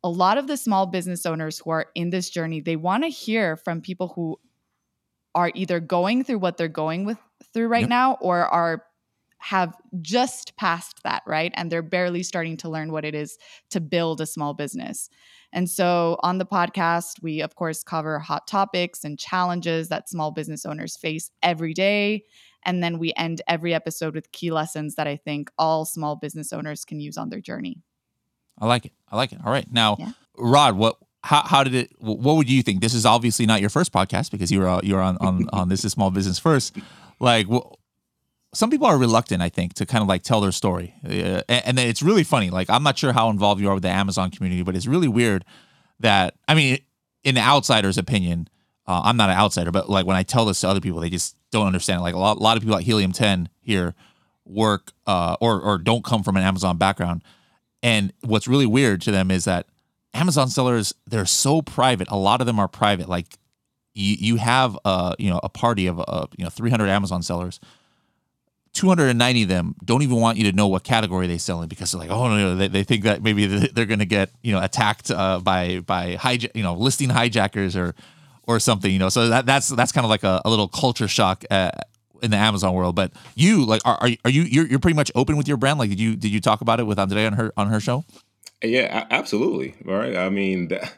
a 0.03 0.09
lot 0.09 0.37
of 0.37 0.47
the 0.47 0.57
small 0.57 0.85
business 0.85 1.25
owners 1.25 1.59
who 1.59 1.71
are 1.71 1.87
in 1.95 2.09
this 2.09 2.29
journey, 2.29 2.61
they 2.61 2.75
want 2.75 3.03
to 3.03 3.09
hear 3.09 3.57
from 3.57 3.81
people 3.81 4.09
who 4.15 4.39
are 5.35 5.51
either 5.53 5.79
going 5.79 6.23
through 6.23 6.39
what 6.39 6.57
they're 6.57 6.67
going 6.67 7.05
with 7.05 7.17
through 7.53 7.67
right 7.67 7.81
yep. 7.81 7.89
now 7.89 8.17
or 8.21 8.45
are 8.45 8.83
have 9.39 9.75
just 10.01 10.55
passed 10.57 11.03
that, 11.03 11.23
right? 11.25 11.51
And 11.55 11.71
they're 11.71 11.81
barely 11.81 12.23
starting 12.23 12.57
to 12.57 12.69
learn 12.69 12.91
what 12.91 13.05
it 13.05 13.15
is 13.15 13.37
to 13.69 13.79
build 13.79 14.21
a 14.21 14.25
small 14.25 14.53
business. 14.53 15.09
And 15.53 15.69
so 15.69 16.17
on 16.23 16.37
the 16.37 16.45
podcast, 16.45 17.21
we 17.21 17.41
of 17.41 17.55
course 17.55 17.83
cover 17.83 18.19
hot 18.19 18.47
topics 18.47 19.03
and 19.03 19.17
challenges 19.17 19.89
that 19.89 20.09
small 20.09 20.31
business 20.31 20.65
owners 20.65 20.97
face 20.97 21.31
every 21.41 21.73
day. 21.73 22.23
And 22.65 22.83
then 22.83 22.99
we 22.99 23.13
end 23.15 23.41
every 23.47 23.73
episode 23.73 24.13
with 24.13 24.31
key 24.31 24.51
lessons 24.51 24.95
that 24.95 25.07
I 25.07 25.15
think 25.15 25.49
all 25.57 25.85
small 25.85 26.15
business 26.15 26.51
owners 26.51 26.83
can 26.83 26.99
use 26.99 27.17
on 27.17 27.29
their 27.29 27.39
journey. 27.39 27.81
I 28.59 28.65
like 28.65 28.85
it. 28.85 28.91
I 29.09 29.15
like 29.15 29.31
it. 29.31 29.39
All 29.45 29.51
right. 29.51 29.71
Now, 29.71 29.95
yeah. 29.99 30.11
Rod, 30.37 30.75
what 30.75 30.97
how, 31.23 31.43
how 31.43 31.63
did 31.63 31.75
it 31.75 31.91
what 31.99 32.35
would 32.35 32.49
you 32.49 32.63
think? 32.63 32.81
This 32.81 32.93
is 32.93 33.05
obviously 33.05 33.45
not 33.45 33.61
your 33.61 33.69
first 33.69 33.91
podcast 33.91 34.31
because 34.31 34.51
you 34.51 34.59
were 34.59 34.67
uh, 34.67 34.81
you 34.83 34.95
were 34.95 35.01
on 35.01 35.17
on, 35.17 35.49
on 35.53 35.69
this 35.69 35.85
is 35.85 35.91
small 35.93 36.11
business 36.11 36.39
first. 36.39 36.75
Like 37.19 37.47
some 38.57 38.71
people 38.71 38.87
are 38.87 38.97
reluctant, 38.97 39.43
I 39.43 39.49
think, 39.49 39.75
to 39.75 39.85
kind 39.85 40.01
of 40.01 40.07
like 40.07 40.23
tell 40.23 40.41
their 40.41 40.51
story. 40.51 40.95
Uh, 41.05 41.43
and, 41.47 41.63
and 41.65 41.79
it's 41.79 42.01
really 42.01 42.23
funny. 42.23 42.49
Like, 42.49 42.71
I'm 42.71 42.81
not 42.81 42.97
sure 42.97 43.13
how 43.13 43.29
involved 43.29 43.61
you 43.61 43.69
are 43.69 43.75
with 43.75 43.83
the 43.83 43.89
Amazon 43.89 44.31
community, 44.31 44.63
but 44.63 44.75
it's 44.75 44.87
really 44.87 45.07
weird 45.07 45.45
that, 45.99 46.33
I 46.47 46.55
mean, 46.55 46.79
in 47.23 47.35
the 47.35 47.41
outsider's 47.41 47.99
opinion, 47.99 48.49
uh, 48.87 49.01
I'm 49.03 49.15
not 49.15 49.29
an 49.29 49.37
outsider, 49.37 49.69
but 49.69 49.91
like 49.91 50.07
when 50.07 50.17
I 50.17 50.23
tell 50.23 50.43
this 50.43 50.61
to 50.61 50.69
other 50.69 50.81
people, 50.81 50.99
they 51.01 51.11
just 51.11 51.35
don't 51.51 51.67
understand. 51.67 52.01
Like 52.01 52.15
a 52.15 52.17
lot, 52.17 52.37
a 52.37 52.39
lot 52.39 52.57
of 52.57 52.63
people 52.63 52.75
at 52.75 52.81
Helium 52.81 53.11
10 53.11 53.47
here 53.61 53.93
work 54.43 54.91
uh, 55.05 55.37
or, 55.39 55.61
or 55.61 55.77
don't 55.77 56.03
come 56.03 56.23
from 56.23 56.35
an 56.35 56.41
Amazon 56.41 56.77
background. 56.77 57.23
And 57.83 58.11
what's 58.21 58.47
really 58.47 58.65
weird 58.65 59.01
to 59.01 59.11
them 59.11 59.29
is 59.29 59.45
that 59.45 59.67
Amazon 60.15 60.49
sellers, 60.49 60.95
they're 61.05 61.27
so 61.27 61.61
private. 61.61 62.07
A 62.09 62.17
lot 62.17 62.41
of 62.41 62.47
them 62.47 62.59
are 62.59 62.67
private. 62.67 63.07
Like 63.07 63.37
you, 63.93 64.15
you 64.19 64.35
have 64.37 64.75
a, 64.83 65.13
you 65.19 65.29
know, 65.29 65.41
a 65.43 65.49
party 65.49 65.85
of, 65.85 65.99
uh, 65.99 66.25
you 66.35 66.43
know, 66.43 66.49
300 66.49 66.87
Amazon 66.87 67.21
sellers 67.21 67.59
290 68.77 69.43
of 69.43 69.49
them 69.49 69.75
don't 69.83 70.03
even 70.03 70.17
want 70.17 70.37
you 70.37 70.43
to 70.43 70.55
know 70.55 70.67
what 70.67 70.83
category 70.83 71.25
they 71.25 71.39
sell 71.39 71.63
in 71.63 71.67
because 71.67 71.91
they're 71.91 71.99
like, 71.99 72.11
oh 72.11 72.27
no, 72.27 72.55
they, 72.55 72.67
they 72.67 72.83
think 72.83 73.03
that 73.03 73.23
maybe 73.23 73.47
they're 73.47 73.87
going 73.87 73.99
to 73.99 74.05
get 74.05 74.29
you 74.43 74.53
know 74.53 74.61
attacked 74.61 75.09
uh, 75.09 75.39
by 75.39 75.79
by 75.79 76.15
hijack, 76.15 76.51
you 76.53 76.61
know, 76.61 76.75
listing 76.75 77.09
hijackers 77.09 77.75
or 77.75 77.95
or 78.43 78.59
something, 78.59 78.91
you 78.91 78.99
know. 78.99 79.09
So 79.09 79.29
that 79.29 79.47
that's 79.47 79.69
that's 79.69 79.91
kind 79.91 80.05
of 80.05 80.09
like 80.09 80.23
a, 80.23 80.41
a 80.45 80.49
little 80.49 80.67
culture 80.67 81.07
shock 81.07 81.43
uh, 81.49 81.71
in 82.21 82.29
the 82.29 82.37
Amazon 82.37 82.73
world. 82.75 82.95
But 82.95 83.11
you 83.35 83.65
like, 83.65 83.81
are 83.83 83.97
are, 83.99 84.09
are 84.23 84.29
you 84.29 84.43
you're, 84.43 84.67
you're 84.67 84.79
pretty 84.79 84.95
much 84.95 85.11
open 85.15 85.37
with 85.37 85.47
your 85.47 85.57
brand? 85.57 85.79
Like, 85.79 85.89
did 85.89 85.99
you 85.99 86.15
did 86.15 86.29
you 86.29 86.39
talk 86.39 86.61
about 86.61 86.79
it 86.79 86.83
with 86.83 86.99
Andrea 86.99 87.25
on 87.27 87.33
her 87.33 87.51
on 87.57 87.67
her 87.69 87.79
show? 87.79 88.05
Yeah, 88.63 89.07
absolutely. 89.09 89.73
All 89.87 89.95
right. 89.95 90.15
I 90.15 90.29
mean. 90.29 90.67
That, 90.67 90.93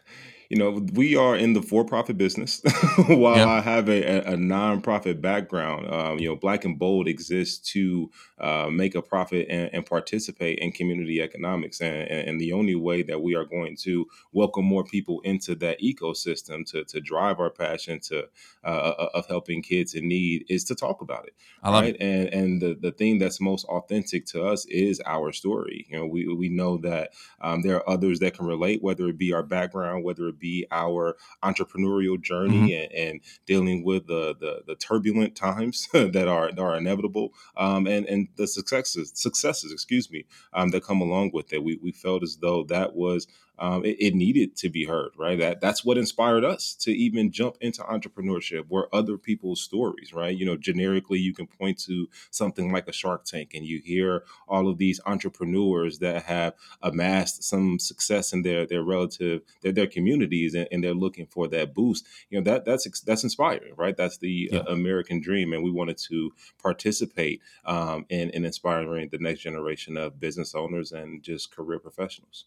you 0.49 0.57
know, 0.57 0.83
we 0.93 1.15
are 1.15 1.35
in 1.35 1.53
the 1.53 1.61
for-profit 1.61 2.17
business. 2.17 2.61
While 3.07 3.35
yep. 3.35 3.47
I 3.47 3.61
have 3.61 3.87
a, 3.87 4.33
a, 4.33 4.35
non-profit 4.35 5.21
background, 5.21 5.93
um, 5.93 6.17
you 6.17 6.27
know, 6.27 6.35
Black 6.35 6.65
and 6.65 6.77
Bold 6.77 7.07
exists 7.07 7.71
to 7.73 8.09
uh, 8.39 8.67
make 8.71 8.95
a 8.95 9.01
profit 9.03 9.45
and, 9.47 9.69
and, 9.71 9.85
participate 9.85 10.57
in 10.57 10.71
community 10.71 11.21
economics. 11.21 11.81
And, 11.81 12.09
and, 12.09 12.41
the 12.41 12.51
only 12.53 12.73
way 12.73 13.03
that 13.03 13.21
we 13.21 13.35
are 13.35 13.45
going 13.45 13.75
to 13.81 14.07
welcome 14.31 14.65
more 14.65 14.83
people 14.83 15.21
into 15.21 15.53
that 15.55 15.81
ecosystem 15.81 16.65
to, 16.71 16.83
to 16.85 16.99
drive 16.99 17.39
our 17.39 17.51
passion 17.51 17.99
to 17.99 18.23
uh, 18.63 18.67
uh, 18.67 18.95
uh 18.97 19.09
of 19.13 19.27
helping 19.27 19.61
kids 19.61 19.93
in 19.93 20.07
need 20.07 20.45
is 20.49 20.63
to 20.63 20.75
talk 20.75 21.01
about 21.01 21.27
it. 21.27 21.35
I 21.61 21.69
love 21.69 21.83
right? 21.83 21.95
it. 21.95 22.01
And 22.01 22.33
and 22.33 22.61
the, 22.61 22.77
the 22.79 22.91
thing 22.91 23.19
that's 23.19 23.39
most 23.39 23.65
authentic 23.65 24.25
to 24.27 24.45
us 24.45 24.65
is 24.65 25.01
our 25.05 25.31
story. 25.31 25.85
You 25.89 25.99
know, 25.99 26.05
we 26.07 26.27
we 26.33 26.49
know 26.49 26.77
that 26.77 27.11
um, 27.41 27.61
there 27.61 27.75
are 27.75 27.89
others 27.89 28.19
that 28.19 28.35
can 28.35 28.45
relate, 28.45 28.81
whether 28.81 29.07
it 29.09 29.17
be 29.17 29.33
our 29.33 29.43
background, 29.43 30.03
whether 30.03 30.27
it 30.29 30.38
be 30.39 30.65
our 30.71 31.17
entrepreneurial 31.43 32.19
journey 32.21 32.71
mm-hmm. 32.71 32.83
and, 32.83 32.91
and, 32.93 33.21
dealing 33.45 33.83
with 33.83 34.07
the, 34.07 34.35
the, 34.39 34.61
the 34.67 34.75
turbulent 34.75 35.35
times 35.35 35.87
that 35.93 36.27
are 36.27 36.51
that 36.51 36.61
are 36.61 36.77
inevitable 36.77 37.33
um, 37.57 37.87
and 37.87 38.05
and 38.05 38.27
the 38.37 38.47
successes 38.47 39.11
successes 39.15 39.71
excuse 39.71 40.09
me 40.11 40.25
um, 40.53 40.69
that 40.69 40.83
come 40.83 41.01
along 41.01 41.31
with 41.33 41.51
it. 41.53 41.63
We 41.63 41.79
we 41.81 41.91
felt 41.91 42.23
as 42.23 42.37
though 42.37 42.63
that 42.65 42.95
was 42.95 43.27
um, 43.59 43.83
it, 43.83 43.97
it, 43.99 44.15
needed 44.15 44.55
to 44.57 44.69
be 44.69 44.85
heard, 44.85 45.11
right? 45.17 45.37
That 45.37 45.59
that's 45.59 45.83
what 45.83 45.97
inspired 45.97 46.45
us 46.45 46.73
to 46.75 46.91
even 46.91 47.31
jump 47.31 47.57
into 47.59 47.83
entrepreneurship. 47.83 48.69
Were 48.69 48.89
other 48.93 49.17
people's 49.17 49.61
stories, 49.61 50.13
right? 50.13 50.35
You 50.35 50.45
know, 50.45 50.55
generically, 50.55 51.19
you 51.19 51.33
can 51.33 51.45
point 51.45 51.77
to 51.85 52.07
something 52.31 52.71
like 52.71 52.87
a 52.87 52.93
Shark 52.93 53.25
Tank, 53.25 53.51
and 53.53 53.65
you 53.65 53.81
hear 53.83 54.23
all 54.47 54.69
of 54.69 54.77
these 54.77 55.01
entrepreneurs 55.05 55.99
that 55.99 56.23
have 56.23 56.53
amassed 56.81 57.43
some 57.43 57.79
success 57.79 58.31
in 58.31 58.43
their 58.43 58.65
their 58.65 58.83
relative 58.83 59.41
their, 59.61 59.73
their 59.73 59.87
communities, 59.87 60.55
and, 60.55 60.67
and 60.71 60.83
they're 60.83 60.93
looking 60.93 61.25
for 61.25 61.47
that 61.49 61.73
boost. 61.73 62.07
You 62.29 62.39
know, 62.39 62.43
that 62.45 62.65
that's 62.65 63.01
that's 63.01 63.23
inspiring, 63.23 63.73
right? 63.75 63.97
That's 63.97 64.17
the 64.17 64.49
yeah. 64.51 64.59
uh, 64.59 64.63
American 64.69 65.19
dream, 65.19 65.51
and 65.51 65.63
we 65.63 65.71
wanted 65.71 65.97
to 66.09 66.31
participate 66.61 67.41
um, 67.65 68.05
in, 68.09 68.29
in 68.29 68.45
inspiring 68.45 69.09
the 69.09 69.17
next 69.17 69.41
generation 69.41 69.97
of 69.97 70.19
business 70.19 70.55
owners 70.55 70.91
and 70.91 71.21
just 71.21 71.53
career 71.53 71.79
professionals. 71.79 72.45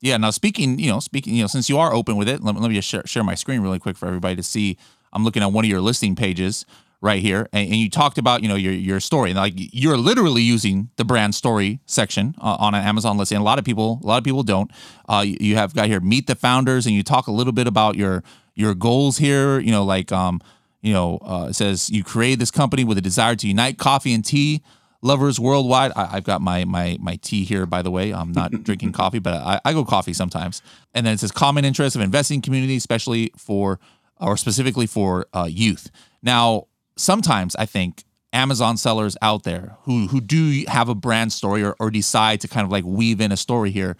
Yeah. 0.00 0.16
Now, 0.16 0.30
speaking, 0.30 0.78
you 0.78 0.90
know, 0.90 1.00
speaking, 1.00 1.34
you 1.34 1.42
know, 1.42 1.48
since 1.48 1.68
you 1.68 1.78
are 1.78 1.92
open 1.92 2.16
with 2.16 2.28
it, 2.28 2.42
let, 2.42 2.54
let 2.54 2.68
me 2.68 2.74
just 2.74 2.88
share, 2.88 3.02
share, 3.06 3.24
my 3.24 3.34
screen 3.34 3.60
really 3.60 3.78
quick 3.78 3.96
for 3.96 4.06
everybody 4.06 4.36
to 4.36 4.42
see. 4.42 4.76
I'm 5.12 5.24
looking 5.24 5.42
at 5.42 5.52
one 5.52 5.64
of 5.64 5.70
your 5.70 5.80
listing 5.80 6.14
pages 6.14 6.66
right 7.00 7.20
here, 7.22 7.48
and, 7.52 7.68
and 7.68 7.76
you 7.76 7.88
talked 7.88 8.18
about, 8.18 8.42
you 8.42 8.48
know, 8.48 8.54
your 8.54 8.72
your 8.72 9.00
story, 9.00 9.30
and 9.30 9.38
like 9.38 9.54
you're 9.56 9.96
literally 9.96 10.42
using 10.42 10.90
the 10.96 11.04
brand 11.04 11.34
story 11.34 11.80
section 11.86 12.34
uh, 12.40 12.56
on 12.58 12.74
an 12.74 12.84
Amazon 12.84 13.16
listing. 13.16 13.38
A 13.38 13.42
lot 13.42 13.58
of 13.58 13.64
people, 13.64 14.00
a 14.02 14.06
lot 14.06 14.18
of 14.18 14.24
people 14.24 14.42
don't. 14.42 14.70
Uh, 15.08 15.24
you, 15.26 15.36
you 15.40 15.56
have 15.56 15.74
got 15.74 15.86
here 15.86 16.00
meet 16.00 16.26
the 16.26 16.34
founders, 16.34 16.86
and 16.86 16.94
you 16.94 17.02
talk 17.02 17.26
a 17.26 17.32
little 17.32 17.52
bit 17.52 17.66
about 17.66 17.96
your 17.96 18.22
your 18.54 18.74
goals 18.74 19.18
here. 19.18 19.58
You 19.58 19.72
know, 19.72 19.84
like 19.84 20.12
um, 20.12 20.40
you 20.82 20.92
know, 20.92 21.18
uh, 21.22 21.46
it 21.50 21.54
says 21.54 21.90
you 21.90 22.04
create 22.04 22.38
this 22.38 22.50
company 22.50 22.84
with 22.84 22.98
a 22.98 23.02
desire 23.02 23.34
to 23.36 23.48
unite 23.48 23.78
coffee 23.78 24.12
and 24.12 24.24
tea 24.24 24.62
lovers 25.02 25.38
worldwide. 25.38 25.92
I, 25.94 26.06
have 26.06 26.24
got 26.24 26.40
my 26.40 26.64
my 26.64 26.96
my 27.00 27.16
tea 27.16 27.44
here, 27.44 27.66
by 27.66 27.82
the 27.82 27.90
way. 27.90 28.12
I'm 28.12 28.32
not 28.32 28.50
drinking 28.64 28.92
coffee, 28.92 29.18
but 29.18 29.34
I, 29.34 29.60
I, 29.64 29.72
go 29.72 29.84
coffee 29.84 30.12
sometimes. 30.12 30.62
And 30.94 31.06
then 31.06 31.14
it 31.14 31.20
says 31.20 31.32
common 31.32 31.64
interest 31.64 31.96
of 31.96 32.02
investing 32.02 32.40
community, 32.40 32.76
especially 32.76 33.32
for 33.36 33.78
or 34.20 34.36
specifically 34.36 34.86
for 34.86 35.26
uh, 35.32 35.48
youth. 35.48 35.90
Now, 36.22 36.66
sometimes 36.96 37.54
I 37.56 37.66
think 37.66 38.04
Amazon 38.32 38.76
sellers 38.76 39.16
out 39.22 39.44
there 39.44 39.76
who 39.82 40.08
who 40.08 40.20
do 40.20 40.64
have 40.68 40.88
a 40.88 40.94
brand 40.94 41.32
story 41.32 41.62
or, 41.62 41.76
or 41.78 41.90
decide 41.90 42.40
to 42.42 42.48
kind 42.48 42.64
of 42.64 42.70
like 42.70 42.84
weave 42.84 43.20
in 43.20 43.32
a 43.32 43.36
story 43.36 43.70
here, 43.70 43.96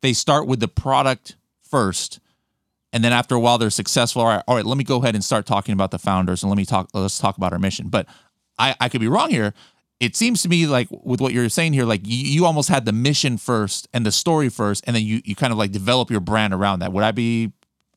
they 0.00 0.12
start 0.12 0.46
with 0.46 0.60
the 0.60 0.68
product 0.68 1.36
first. 1.62 2.18
And 2.94 3.02
then 3.02 3.14
after 3.14 3.34
a 3.34 3.40
while, 3.40 3.56
they're 3.56 3.70
successful. 3.70 4.20
All 4.20 4.28
right, 4.28 4.44
all 4.46 4.56
right, 4.56 4.66
let 4.66 4.76
me 4.76 4.84
go 4.84 4.98
ahead 4.98 5.14
and 5.14 5.24
start 5.24 5.46
talking 5.46 5.72
about 5.72 5.92
the 5.92 5.98
founders 5.98 6.42
and 6.42 6.50
let 6.50 6.58
me 6.58 6.66
talk. 6.66 6.90
Let's 6.92 7.18
talk 7.18 7.38
about 7.38 7.54
our 7.54 7.58
mission. 7.58 7.88
But 7.88 8.06
I, 8.58 8.74
I 8.80 8.88
could 8.90 9.00
be 9.00 9.08
wrong 9.08 9.30
here 9.30 9.54
it 10.02 10.16
seems 10.16 10.42
to 10.42 10.48
me 10.48 10.66
like 10.66 10.88
with 10.90 11.20
what 11.20 11.32
you're 11.32 11.48
saying 11.48 11.74
here, 11.74 11.84
like 11.84 12.00
you, 12.04 12.16
you, 12.16 12.44
almost 12.44 12.68
had 12.68 12.84
the 12.84 12.92
mission 12.92 13.38
first 13.38 13.86
and 13.94 14.04
the 14.04 14.10
story 14.10 14.48
first, 14.48 14.82
and 14.84 14.96
then 14.96 15.04
you 15.04 15.22
you 15.24 15.36
kind 15.36 15.52
of 15.52 15.58
like 15.58 15.70
develop 15.70 16.10
your 16.10 16.18
brand 16.18 16.52
around 16.52 16.80
that. 16.80 16.92
Would 16.92 17.04
I 17.04 17.12
be 17.12 17.52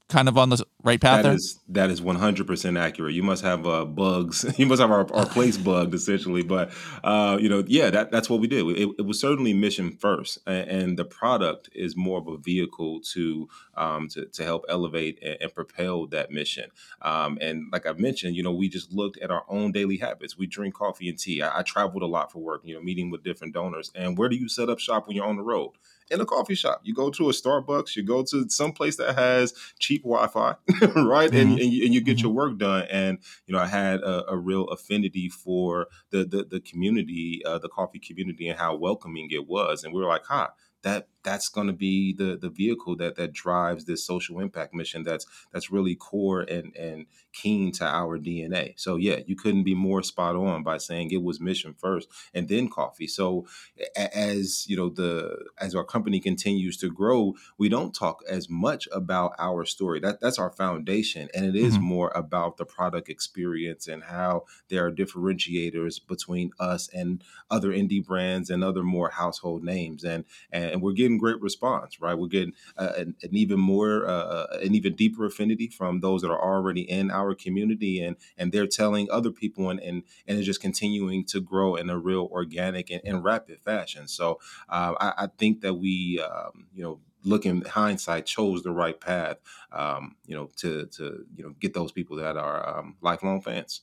kind 0.08 0.30
of 0.30 0.38
on 0.38 0.50
the 0.50 0.64
right 0.84 1.02
path 1.02 1.18
that 1.18 1.24
there? 1.24 1.34
Is, 1.34 1.60
that 1.70 1.90
is 1.90 2.00
100% 2.00 2.80
accurate. 2.80 3.14
You 3.14 3.24
must 3.24 3.44
have 3.44 3.66
uh, 3.66 3.86
bugs. 3.86 4.46
you 4.58 4.66
must 4.66 4.82
have 4.82 4.92
our, 4.92 5.12
our 5.14 5.26
place 5.26 5.58
bugged 5.66 5.94
essentially. 5.94 6.44
But, 6.44 6.72
uh, 7.04 7.38
you 7.40 7.50
know, 7.50 7.64
yeah, 7.68 7.90
that, 7.90 8.12
that's 8.12 8.30
what 8.30 8.40
we 8.40 8.48
did. 8.48 8.66
It, 8.78 8.90
it 9.00 9.06
was 9.06 9.20
certainly 9.20 9.54
mission 9.54 9.92
first. 9.92 10.40
And, 10.46 10.70
and, 10.70 10.96
the 10.96 11.06
product 11.06 11.70
is 11.74 11.98
more 11.98 12.20
of 12.20 12.28
a 12.28 12.38
vehicle 12.38 13.02
to, 13.02 13.50
um, 13.76 14.08
to, 14.10 14.26
to 14.28 14.44
help 14.44 14.64
elevate 14.70 15.20
and, 15.22 15.38
and 15.42 15.54
propel 15.54 16.08
that 16.08 16.32
mission. 16.32 16.70
Um, 17.02 17.38
and 17.42 17.66
like 17.72 17.86
I've 17.86 18.00
mentioned, 18.00 18.36
you 18.36 18.44
know, 18.44 18.54
we 18.54 18.70
just 18.70 18.94
looked 18.94 19.18
at 19.18 19.32
our 19.32 19.44
own 19.50 19.72
daily 19.72 19.98
habits. 19.98 20.38
We 20.38 20.48
drink 20.48 20.76
coffee 20.76 21.10
and 21.10 21.18
tea. 21.18 21.42
I, 21.42 21.60
I 21.60 21.64
traveled 21.64 22.04
a 22.04 22.08
lot 22.08 22.32
for 22.32 22.40
work, 22.40 22.62
you 22.64 22.76
know, 22.76 22.82
meeting 22.82 23.10
with 23.10 23.24
different 23.24 23.54
donors. 23.54 23.92
And 23.96 24.18
where 24.18 24.30
do 24.30 24.36
you 24.36 24.48
set 24.48 24.70
up 24.70 24.80
shop 24.80 25.08
when 25.08 25.18
you're 25.18 25.26
on 25.26 25.36
the 25.36 25.44
road? 25.44 25.72
In 26.12 26.22
a 26.22 26.26
coffee 26.26 26.56
shop. 26.56 26.82
You 26.84 26.94
go 26.94 27.10
to 27.10 27.30
a 27.30 27.32
Starbucks, 27.32 27.96
you 27.96 28.04
go 28.04 28.24
to 28.24 28.50
some 28.50 28.72
place 28.72 28.98
that 28.98 29.18
has 29.18 29.54
cheap 29.80 30.04
Wi-Fi, 30.04 30.56
right? 30.96 31.32
Mm-hmm. 31.32 31.38
And, 31.38 31.60
and 31.60 31.74
you, 31.74 31.86
and, 31.86 31.94
you, 31.94 32.02
get 32.02 32.18
mm-hmm. 32.18 32.28
your 32.28 32.34
work 32.34 32.58
done. 32.58 32.88
And 32.92 33.20
you 33.48 33.54
know, 33.54 33.60
I 33.60 33.68
had 33.68 34.02
a, 34.02 34.32
a 34.32 34.38
real 34.38 34.66
affinity 34.66 35.30
for 35.30 35.88
the 36.12 36.26
the, 36.26 36.44
the 36.44 36.60
community, 36.60 37.42
uh, 37.46 37.58
the 37.60 37.70
coffee 37.70 38.00
community, 38.00 38.48
and 38.48 38.60
how 38.60 38.76
welcoming 38.76 39.30
it 39.32 39.48
was. 39.48 39.84
And 39.84 39.94
we 39.94 40.02
were 40.02 40.08
like, 40.08 40.26
"Huh, 40.26 40.50
that 40.84 41.08
that's 41.26 41.50
going 41.50 41.68
to 41.68 41.74
be 41.74 42.14
the 42.14 42.38
the 42.38 42.50
vehicle 42.50 42.96
that 42.96 43.16
that 43.16 43.34
drives 43.34 43.86
this 43.86 44.06
social 44.06 44.40
impact 44.40 44.74
mission 44.74 45.04
that's 45.04 45.26
that's 45.52 45.72
really 45.72 45.96
core 45.96 46.42
and 46.42 46.74
and 46.78 47.08
keen 47.34 47.72
to 47.74 47.84
our 47.84 48.18
DNA. 48.18 48.74
So 48.78 48.96
yeah, 48.96 49.18
you 49.26 49.36
couldn't 49.36 49.64
be 49.64 49.76
more 49.76 50.02
spot 50.04 50.36
on 50.36 50.64
by 50.64 50.78
saying 50.78 51.12
it 51.12 51.24
was 51.24 51.42
mission 51.42 51.74
first 51.74 52.08
and 52.34 52.48
then 52.48 52.70
coffee. 52.70 53.08
So 53.08 53.46
as 53.96 54.66
you 54.68 54.78
know 54.78 54.90
the 54.90 55.36
as 55.60 55.76
our 55.76 55.84
company 55.84 56.20
continues 56.20 56.78
to 56.78 56.90
grow, 56.90 57.34
we 57.58 57.68
don't 57.68 57.94
talk 57.94 58.22
as 58.30 58.50
much 58.50 58.88
about 58.94 59.34
our 59.40 59.66
story. 59.66 60.00
That 60.00 60.22
that's 60.22 60.40
our 60.40 60.52
foundation 60.52 61.28
and 61.34 61.46
it 61.46 61.56
is 61.56 61.74
mm-hmm. 61.74 61.84
more 61.84 62.12
about 62.16 62.58
the 62.58 62.66
product 62.66 63.10
experience 63.10 63.88
and 63.88 64.04
how 64.04 64.44
there 64.70 64.86
are 64.86 64.92
differentiators 64.92 66.00
between 66.08 66.52
us 66.60 66.88
and 66.94 67.24
other 67.50 67.72
indie 67.72 68.06
brands 68.06 68.50
and 68.52 68.64
other 68.64 68.84
more 68.84 69.10
household 69.10 69.64
names 69.64 70.04
and 70.04 70.24
and 70.52 70.82
we're 70.82 70.94
getting 70.94 71.15
great 71.18 71.42
response, 71.42 72.00
right? 72.00 72.18
We're 72.18 72.28
getting 72.28 72.54
uh, 72.78 72.94
an, 72.98 73.16
an, 73.22 73.30
even 73.36 73.60
more 73.60 74.08
uh, 74.08 74.12
uh, 74.12 74.58
an 74.62 74.74
even 74.74 74.96
deeper 74.96 75.26
affinity 75.26 75.68
from 75.68 76.00
those 76.00 76.22
that 76.22 76.32
are 76.32 76.42
already 76.42 76.82
in 76.82 77.12
our 77.12 77.26
our 77.26 77.36
community 77.36 78.02
and 78.02 78.16
and 78.38 78.52
they're 78.52 78.68
telling 78.68 79.08
other 79.12 79.32
people 79.32 79.70
and 79.70 79.80
and, 79.80 80.04
and 80.28 80.38
it's 80.38 80.46
just 80.46 80.62
continuing 80.62 81.26
to 81.26 81.42
grow 81.42 81.76
in 81.76 81.90
a 81.90 81.98
real 81.98 82.30
organic 82.32 82.90
and, 82.92 83.02
and 83.04 83.24
rapid 83.24 83.60
fashion 83.60 84.08
so 84.08 84.40
uh, 84.70 84.94
I, 85.00 85.14
I, 85.24 85.28
think 85.38 85.62
that 85.62 85.76
we 85.76 86.22
um, 86.22 86.68
you 86.74 86.84
know 86.84 87.00
looking 87.24 87.62
hindsight 87.62 88.26
chose 88.26 88.62
the 88.62 88.72
right 88.72 89.00
path 89.00 89.38
um, 89.72 90.16
you 90.26 90.36
know 90.36 90.50
to 90.58 90.86
to 90.88 91.26
you 91.36 91.44
know 91.44 91.56
get 91.60 91.74
those 91.74 91.92
people 91.92 92.18
that 92.18 92.38
are 92.38 92.78
um, 92.78 92.96
lifelong 93.02 93.42
fans 93.42 93.82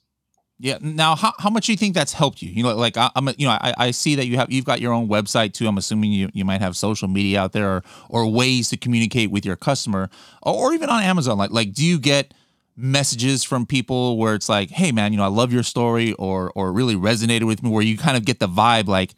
yeah. 0.63 0.79
Now, 0.81 1.17
how, 1.17 1.33
how 1.41 1.51
much 1.51 1.67
do 1.67 1.73
you 1.73 1.77
think 1.77 1.93
that's 1.93 2.13
helped 2.13 2.41
you? 2.41 2.49
You 2.49 2.63
know, 2.63 2.77
like 2.77 2.97
I, 2.97 3.11
am 3.17 3.29
you 3.37 3.49
know, 3.49 3.59
I, 3.61 3.75
I 3.77 3.91
see 3.91 4.15
that 4.15 4.27
you 4.27 4.37
have 4.37 4.53
you've 4.53 4.65
got 4.65 4.81
your 4.81 4.93
own 4.93 5.09
website 5.09 5.55
too. 5.55 5.67
I'm 5.67 5.77
assuming 5.77 6.13
you, 6.13 6.29
you 6.35 6.45
might 6.45 6.61
have 6.61 6.77
social 6.77 7.09
media 7.09 7.41
out 7.41 7.51
there 7.51 7.69
or, 7.69 7.83
or 8.09 8.27
ways 8.29 8.69
to 8.69 8.77
communicate 8.77 9.33
with 9.33 9.45
your 9.45 9.57
customer, 9.57 10.09
or, 10.41 10.55
or 10.55 10.73
even 10.73 10.89
on 10.89 11.03
Amazon. 11.03 11.37
Like, 11.37 11.51
like 11.51 11.73
do 11.73 11.85
you 11.85 11.99
get 11.99 12.33
messages 12.77 13.43
from 13.43 13.67
people 13.67 14.17
where 14.19 14.37
it's 14.37 14.49
like, 14.49 14.71
"Hey 14.71 14.93
man, 14.93 15.13
you 15.13 15.19
know, 15.19 15.25
I 15.25 15.29
love 15.29 15.53
your 15.53 15.65
story," 15.65 16.13
or 16.13 16.53
or 16.55 16.73
really 16.73 16.95
resonated 16.95 17.45
with 17.45 17.61
me, 17.65 17.69
where 17.69 17.83
you 17.83 17.99
kind 17.99 18.17
of 18.17 18.25
get 18.25 18.39
the 18.39 18.49
vibe 18.49 18.87
like, 18.87 19.17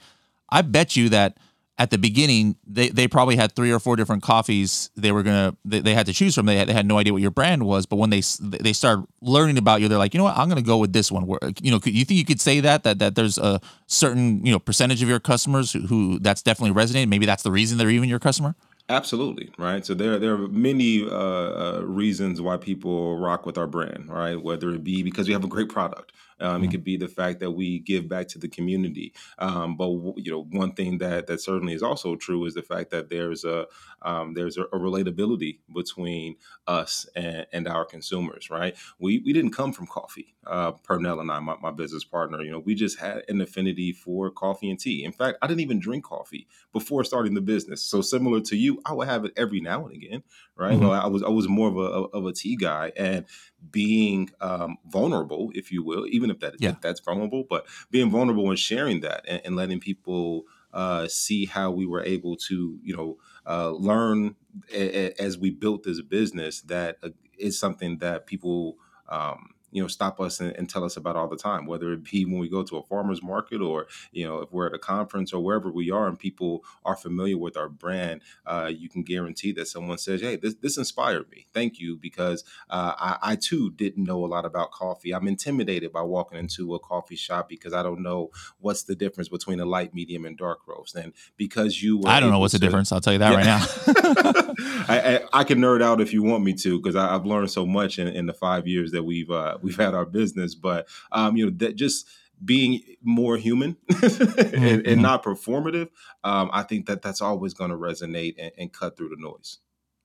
I 0.48 0.62
bet 0.62 0.96
you 0.96 1.10
that 1.10 1.36
at 1.76 1.90
the 1.90 1.98
beginning 1.98 2.56
they, 2.66 2.88
they 2.88 3.08
probably 3.08 3.36
had 3.36 3.52
three 3.52 3.72
or 3.72 3.78
four 3.78 3.96
different 3.96 4.22
coffees 4.22 4.90
they 4.96 5.12
were 5.12 5.22
gonna 5.22 5.56
they, 5.64 5.80
they 5.80 5.94
had 5.94 6.06
to 6.06 6.12
choose 6.12 6.34
from. 6.34 6.46
They 6.46 6.56
had, 6.56 6.68
they 6.68 6.72
had 6.72 6.86
no 6.86 6.98
idea 6.98 7.12
what 7.12 7.22
your 7.22 7.30
brand 7.30 7.66
was 7.66 7.86
but 7.86 7.96
when 7.96 8.10
they 8.10 8.22
they 8.40 8.72
started 8.72 9.06
learning 9.20 9.58
about 9.58 9.80
you 9.80 9.88
they're 9.88 9.98
like 9.98 10.14
you 10.14 10.18
know 10.18 10.24
what? 10.24 10.36
I'm 10.36 10.48
gonna 10.48 10.62
go 10.62 10.78
with 10.78 10.92
this 10.92 11.10
one. 11.10 11.26
Where 11.26 11.40
you 11.60 11.70
know 11.70 11.80
you 11.84 12.04
think 12.04 12.18
you 12.18 12.24
could 12.24 12.40
say 12.40 12.60
that 12.60 12.84
that 12.84 12.98
that 13.00 13.14
there's 13.16 13.38
a 13.38 13.60
certain 13.86 14.44
you 14.46 14.52
know 14.52 14.58
percentage 14.58 15.02
of 15.02 15.08
your 15.08 15.20
customers 15.20 15.72
who, 15.72 15.80
who 15.80 16.18
that's 16.20 16.42
definitely 16.42 16.70
resonating? 16.70 17.08
Maybe 17.08 17.26
that's 17.26 17.42
the 17.42 17.50
reason 17.50 17.78
they're 17.78 17.90
even 17.90 18.08
your 18.08 18.20
customer? 18.20 18.54
Absolutely, 18.88 19.50
right. 19.56 19.84
So 19.84 19.94
there, 19.94 20.18
there 20.18 20.34
are 20.34 20.48
many 20.48 21.04
uh, 21.04 21.08
uh, 21.08 21.82
reasons 21.84 22.42
why 22.42 22.58
people 22.58 23.18
rock 23.18 23.46
with 23.46 23.56
our 23.56 23.66
brand, 23.66 24.10
right? 24.10 24.40
Whether 24.40 24.74
it 24.74 24.84
be 24.84 25.02
because 25.02 25.26
we 25.26 25.32
have 25.32 25.42
a 25.42 25.48
great 25.48 25.70
product, 25.70 26.12
um, 26.44 26.56
mm-hmm. 26.56 26.64
It 26.64 26.70
could 26.70 26.84
be 26.84 26.96
the 26.96 27.08
fact 27.08 27.40
that 27.40 27.52
we 27.52 27.78
give 27.78 28.08
back 28.08 28.28
to 28.28 28.38
the 28.38 28.48
community. 28.48 29.14
Um, 29.38 29.76
but 29.76 29.88
you 30.18 30.30
know, 30.30 30.46
one 30.50 30.72
thing 30.72 30.98
that 30.98 31.26
that 31.26 31.40
certainly 31.40 31.72
is 31.72 31.82
also 31.82 32.16
true 32.16 32.44
is 32.44 32.54
the 32.54 32.62
fact 32.62 32.90
that 32.90 33.08
there's 33.08 33.44
a 33.44 33.66
um, 34.02 34.34
there's 34.34 34.58
a, 34.58 34.64
a, 34.64 34.78
relatability 34.78 35.60
between 35.74 36.36
us 36.66 37.06
and, 37.16 37.46
and, 37.54 37.66
our 37.66 37.86
consumers. 37.86 38.50
Right? 38.50 38.76
We 38.98 39.22
we 39.24 39.32
didn't 39.32 39.52
come 39.52 39.72
from 39.72 39.86
coffee. 39.86 40.34
Uh, 40.46 40.72
Pernell 40.72 41.20
and 41.20 41.30
I, 41.30 41.40
my, 41.40 41.56
my 41.62 41.70
business 41.70 42.04
partner, 42.04 42.42
you 42.42 42.50
know, 42.50 42.58
we 42.58 42.74
just 42.74 42.98
had 42.98 43.22
an 43.28 43.40
affinity 43.40 43.92
for 43.92 44.30
coffee 44.30 44.68
and 44.68 44.78
tea. 44.78 45.02
In 45.02 45.12
fact, 45.12 45.38
I 45.40 45.46
didn't 45.46 45.60
even 45.60 45.78
drink 45.78 46.04
coffee 46.04 46.46
before 46.70 47.02
starting 47.04 47.32
the 47.32 47.40
business. 47.40 47.80
So 47.82 48.02
similar 48.02 48.42
to 48.42 48.56
you, 48.56 48.82
I 48.84 48.92
would 48.92 49.08
have 49.08 49.24
it 49.24 49.32
every 49.38 49.60
now 49.60 49.86
and 49.86 49.94
again. 49.94 50.22
Right? 50.54 50.74
Mm-hmm. 50.74 50.86
Well, 50.86 51.00
I 51.00 51.06
was 51.06 51.22
I 51.22 51.30
was 51.30 51.48
more 51.48 51.68
of 51.68 51.76
a 51.76 52.16
of 52.16 52.26
a 52.26 52.32
tea 52.32 52.56
guy, 52.56 52.92
and 52.96 53.24
being 53.70 54.30
um, 54.40 54.76
vulnerable, 54.86 55.50
if 55.54 55.72
you 55.72 55.82
will, 55.82 56.06
even 56.08 56.30
if 56.34 56.40
that 56.40 56.54
yeah. 56.58 56.70
if 56.70 56.80
that's 56.80 57.00
vulnerable, 57.00 57.44
but 57.48 57.66
being 57.90 58.10
vulnerable 58.10 58.48
and 58.50 58.58
sharing 58.58 59.00
that 59.00 59.24
and, 59.26 59.40
and 59.44 59.56
letting 59.56 59.80
people 59.80 60.44
uh, 60.72 61.06
see 61.08 61.46
how 61.46 61.70
we 61.70 61.86
were 61.86 62.02
able 62.02 62.36
to, 62.36 62.78
you 62.82 62.96
know, 62.96 63.16
uh, 63.46 63.70
learn 63.70 64.34
a, 64.72 65.06
a, 65.06 65.22
as 65.22 65.38
we 65.38 65.50
built 65.50 65.84
this 65.84 66.02
business 66.02 66.60
that 66.62 66.98
uh, 67.02 67.10
is 67.38 67.58
something 67.58 67.98
that 67.98 68.26
people 68.26 68.76
um, 69.08 69.54
you 69.74 69.82
know 69.82 69.88
stop 69.88 70.20
us 70.20 70.40
and, 70.40 70.52
and, 70.56 70.70
tell 70.70 70.84
us 70.84 70.96
about 70.96 71.16
all 71.16 71.28
the 71.28 71.36
time 71.36 71.66
whether 71.66 71.92
it 71.92 72.04
be 72.04 72.24
when 72.24 72.38
we 72.38 72.48
go 72.48 72.62
to 72.62 72.76
a 72.76 72.82
farmers 72.82 73.22
market 73.22 73.60
or 73.60 73.86
you 74.12 74.24
know 74.24 74.38
if 74.38 74.52
we're 74.52 74.66
at 74.66 74.72
a 74.72 74.78
conference 74.78 75.32
or 75.32 75.42
wherever 75.42 75.70
we 75.70 75.90
are 75.90 76.06
and 76.06 76.18
people 76.18 76.64
are 76.84 76.96
familiar 76.96 77.36
with 77.36 77.56
our 77.56 77.68
brand 77.68 78.22
uh, 78.46 78.70
you 78.74 78.88
can 78.88 79.02
guarantee 79.02 79.52
that 79.52 79.66
someone 79.66 79.98
says 79.98 80.20
hey 80.20 80.36
this, 80.36 80.54
this 80.60 80.76
inspired 80.76 81.28
me. 81.30 81.46
Thank 81.52 81.80
you 81.80 81.96
because 81.96 82.44
uh, 82.70 82.92
I, 82.98 83.32
I, 83.32 83.36
too 83.36 83.70
didn't 83.70 84.04
know 84.04 84.24
a 84.24 84.28
lot 84.28 84.44
about 84.44 84.70
coffee. 84.70 85.12
I'm 85.12 85.26
intimidated 85.26 85.92
by 85.92 86.02
walking 86.02 86.38
into 86.38 86.74
a 86.74 86.78
coffee 86.78 87.16
shop 87.16 87.48
because 87.48 87.72
i 87.72 87.82
don't 87.82 88.02
know 88.02 88.30
what's 88.60 88.84
the 88.84 88.94
difference 88.94 89.28
between 89.28 89.60
a 89.60 89.64
light 89.64 89.94
medium 89.94 90.24
and 90.24 90.36
dark 90.36 90.60
roast. 90.66 90.94
And 90.94 91.12
because 91.36 91.82
you 91.82 92.02
i 92.06 92.20
don't 92.20 92.30
know 92.30 92.38
what's 92.38 92.52
to, 92.52 92.58
the 92.58 92.66
difference 92.66 92.92
i'll 92.92 93.00
tell 93.00 93.12
you 93.12 93.18
that 93.18 93.32
yeah. 93.32 93.36
right 93.36 93.46
now. 93.46 94.54
I, 94.88 95.14
I, 95.14 95.40
I, 95.40 95.44
can 95.44 95.58
nerd 95.58 95.82
out 95.82 96.00
if 96.00 96.12
you 96.12 96.22
want 96.22 96.44
me 96.44 96.52
to 96.54 96.78
because 96.78 96.96
i've 96.96 97.24
learned 97.24 97.50
so 97.50 97.66
much 97.66 97.98
in, 97.98 98.08
in 98.08 98.26
the 98.26 98.32
five 98.32 98.66
years 98.66 98.92
that 98.92 99.02
we've 99.02 99.30
uh, 99.30 99.58
we've 99.64 99.76
had 99.76 99.94
our 99.94 100.06
business, 100.06 100.54
but 100.54 100.86
um, 101.12 101.36
you 101.36 101.46
know 101.46 101.52
that 101.56 101.76
just 101.76 102.06
being 102.44 102.82
more 103.02 103.36
human 103.36 103.76
and, 103.88 103.98
mm-hmm. 103.98 104.88
and, 104.88 105.02
not 105.02 105.22
performative, 105.22 105.88
um, 106.24 106.50
I 106.52 106.62
think 106.62 106.86
that 106.86 107.02
that's 107.02 107.20
always 107.20 107.54
going 107.54 107.70
to 107.70 107.76
resonate 107.76 108.34
and, 108.38 108.52
and, 108.58 108.72
cut 108.72 108.96
through 108.96 109.10
the 109.10 109.16
noise. 109.18 109.58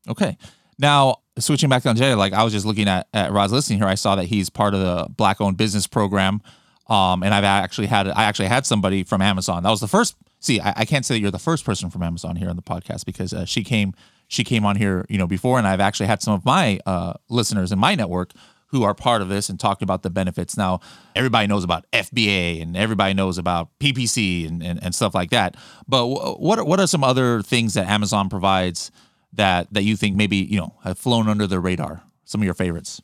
Okay. 0.08 0.38
Now, 0.78 1.18
switching 1.38 1.70
back 1.70 1.84
to 1.84 1.94
Jay, 1.94 2.16
like 2.16 2.34
I 2.34 2.44
was 2.44 2.54
just 2.54 2.66
looking 2.66 2.88
at, 2.88 3.08
at 3.14 3.32
Rod's 3.32 3.52
listing 3.52 3.78
here, 3.78 3.88
I 3.88 3.96
saw 3.96 4.16
that 4.16 4.26
he's 4.26 4.50
part 4.50 4.74
of 4.74 4.80
the 4.80 5.08
Black 5.10 5.42
owned 5.42 5.58
business 5.58 5.88
program. 5.88 6.42
Um, 6.88 7.22
and 7.22 7.34
I've 7.34 7.44
actually 7.44 7.88
had, 7.88 8.08
I 8.08 8.24
actually 8.24 8.48
had 8.48 8.66
somebody 8.66 9.04
from 9.04 9.22
Amazon. 9.22 9.64
That 9.64 9.70
was 9.70 9.82
the 9.82 9.88
first, 9.88 10.16
see, 10.40 10.60
I, 10.60 10.74
I 10.78 10.86
can't 10.86 11.06
say 11.06 11.16
that 11.16 11.20
you're 11.20 11.32
the 11.32 11.38
first 11.38 11.66
person 11.66 11.90
from 11.90 12.02
Amazon 12.02 12.36
here 12.36 12.50
on 12.50 12.56
the 12.56 12.62
podcast 12.62 13.06
because 13.06 13.34
uh, 13.34 13.46
she 13.46 13.64
came, 13.64 13.94
she 14.28 14.44
came 14.44 14.66
on 14.66 14.76
here, 14.76 15.06
you 15.10 15.18
know, 15.18 15.28
before, 15.28 15.58
and 15.58 15.68
I've 15.68 15.80
actually 15.80 16.08
had 16.08 16.22
some 16.22 16.34
of 16.34 16.46
my 16.46 16.80
uh, 16.86 17.14
listeners 17.30 17.72
in 17.72 17.80
my 17.80 17.96
network 17.96 18.32
who 18.70 18.84
are 18.84 18.94
part 18.94 19.22
of 19.22 19.30
this 19.30 19.50
and 19.50 19.60
talking 19.60 19.86
about 19.86 20.04
the 20.04 20.10
benefits. 20.10 20.56
Now, 20.56 20.80
everybody 21.16 21.48
knows 21.48 21.64
about 21.64 21.86
FBA 21.92 22.62
and 22.62 22.78
everybody 22.78 23.14
knows 23.14 23.38
about 23.38 23.70
PPC 23.80 24.48
and, 24.48 24.64
and, 24.64 24.84
and 24.84 24.94
stuff 24.94 25.16
like 25.16 25.32
that. 25.32 25.58
But 25.88 26.08
what 26.40 26.60
are, 26.60 26.66
what 26.66 26.80
are 26.80 26.88
some 26.88 27.04
other 27.04 27.42
things 27.42 27.74
that 27.74 27.88
Amazon 27.88 28.30
provides 28.30 28.92
that 29.34 29.72
that 29.74 29.84
you 29.84 29.96
think 29.96 30.16
maybe 30.16 30.38
you 30.38 30.58
know 30.58 30.76
have 30.84 30.98
flown 30.98 31.28
under 31.28 31.48
the 31.48 31.60
radar? 31.60 32.04
Some 32.26 32.42
of 32.42 32.46
your 32.46 32.54
favorites. 32.54 33.02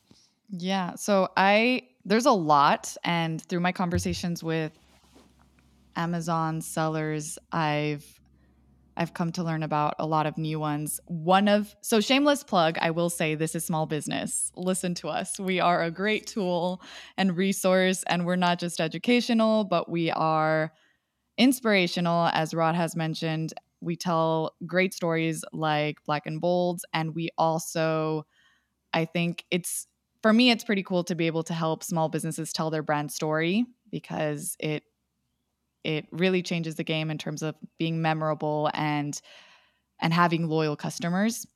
Yeah. 0.50 0.94
So 0.94 1.28
I 1.36 1.82
there's 2.04 2.26
a 2.26 2.32
lot, 2.32 2.96
and 3.02 3.42
through 3.42 3.60
my 3.60 3.72
conversations 3.72 4.42
with 4.42 4.72
Amazon 5.96 6.60
sellers, 6.60 7.38
I've 7.50 8.15
I've 8.96 9.14
come 9.14 9.32
to 9.32 9.42
learn 9.42 9.62
about 9.62 9.94
a 9.98 10.06
lot 10.06 10.26
of 10.26 10.38
new 10.38 10.58
ones. 10.58 11.00
One 11.06 11.48
of, 11.48 11.74
so 11.82 12.00
shameless 12.00 12.42
plug, 12.42 12.78
I 12.80 12.90
will 12.90 13.10
say 13.10 13.34
this 13.34 13.54
is 13.54 13.64
small 13.64 13.86
business. 13.86 14.50
Listen 14.56 14.94
to 14.96 15.08
us. 15.08 15.38
We 15.38 15.60
are 15.60 15.82
a 15.82 15.90
great 15.90 16.26
tool 16.26 16.80
and 17.16 17.36
resource, 17.36 18.02
and 18.06 18.24
we're 18.24 18.36
not 18.36 18.58
just 18.58 18.80
educational, 18.80 19.64
but 19.64 19.90
we 19.90 20.10
are 20.10 20.72
inspirational. 21.36 22.30
As 22.32 22.54
Rod 22.54 22.74
has 22.74 22.96
mentioned, 22.96 23.52
we 23.80 23.96
tell 23.96 24.54
great 24.64 24.94
stories 24.94 25.44
like 25.52 25.98
Black 26.06 26.26
and 26.26 26.40
Bold, 26.40 26.80
and 26.94 27.14
we 27.14 27.28
also, 27.36 28.26
I 28.94 29.04
think 29.04 29.44
it's, 29.50 29.86
for 30.22 30.32
me, 30.32 30.50
it's 30.50 30.64
pretty 30.64 30.82
cool 30.82 31.04
to 31.04 31.14
be 31.14 31.26
able 31.26 31.42
to 31.44 31.54
help 31.54 31.84
small 31.84 32.08
businesses 32.08 32.52
tell 32.52 32.70
their 32.70 32.82
brand 32.82 33.12
story 33.12 33.66
because 33.90 34.56
it 34.58 34.82
it 35.86 36.06
really 36.10 36.42
changes 36.42 36.74
the 36.74 36.84
game 36.84 37.12
in 37.12 37.16
terms 37.16 37.42
of 37.42 37.54
being 37.78 38.02
memorable 38.02 38.68
and 38.74 39.20
and 40.00 40.12
having 40.12 40.48
loyal 40.48 40.76
customers. 40.76 41.46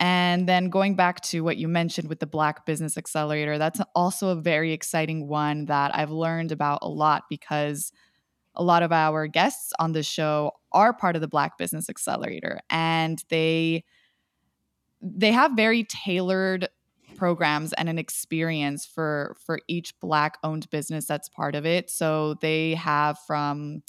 And 0.00 0.48
then 0.48 0.70
going 0.70 0.94
back 0.94 1.20
to 1.22 1.42
what 1.42 1.56
you 1.56 1.68
mentioned 1.68 2.08
with 2.08 2.20
the 2.20 2.26
Black 2.26 2.64
Business 2.66 2.96
Accelerator, 2.96 3.58
that's 3.58 3.80
also 3.94 4.28
a 4.28 4.40
very 4.40 4.72
exciting 4.72 5.28
one 5.28 5.66
that 5.66 5.94
I've 5.94 6.10
learned 6.10 6.52
about 6.52 6.78
a 6.82 6.88
lot 6.88 7.24
because 7.28 7.92
a 8.54 8.62
lot 8.62 8.82
of 8.82 8.92
our 8.92 9.26
guests 9.26 9.72
on 9.78 9.92
this 9.92 10.06
show 10.06 10.52
are 10.72 10.92
part 10.92 11.16
of 11.16 11.20
the 11.20 11.28
Black 11.28 11.58
Business 11.58 11.90
Accelerator 11.90 12.60
and 12.70 13.22
they 13.28 13.84
they 15.02 15.32
have 15.32 15.52
very 15.52 15.84
tailored 15.84 16.68
programs 17.24 17.72
and 17.72 17.88
an 17.88 17.98
experience 17.98 18.84
for 18.84 19.34
for 19.46 19.58
each 19.66 19.98
black 19.98 20.36
owned 20.44 20.68
business 20.68 21.06
that's 21.06 21.30
part 21.30 21.54
of 21.54 21.64
it. 21.64 21.88
So 21.88 22.34
they 22.42 22.74
have 22.74 23.18
from 23.26 23.82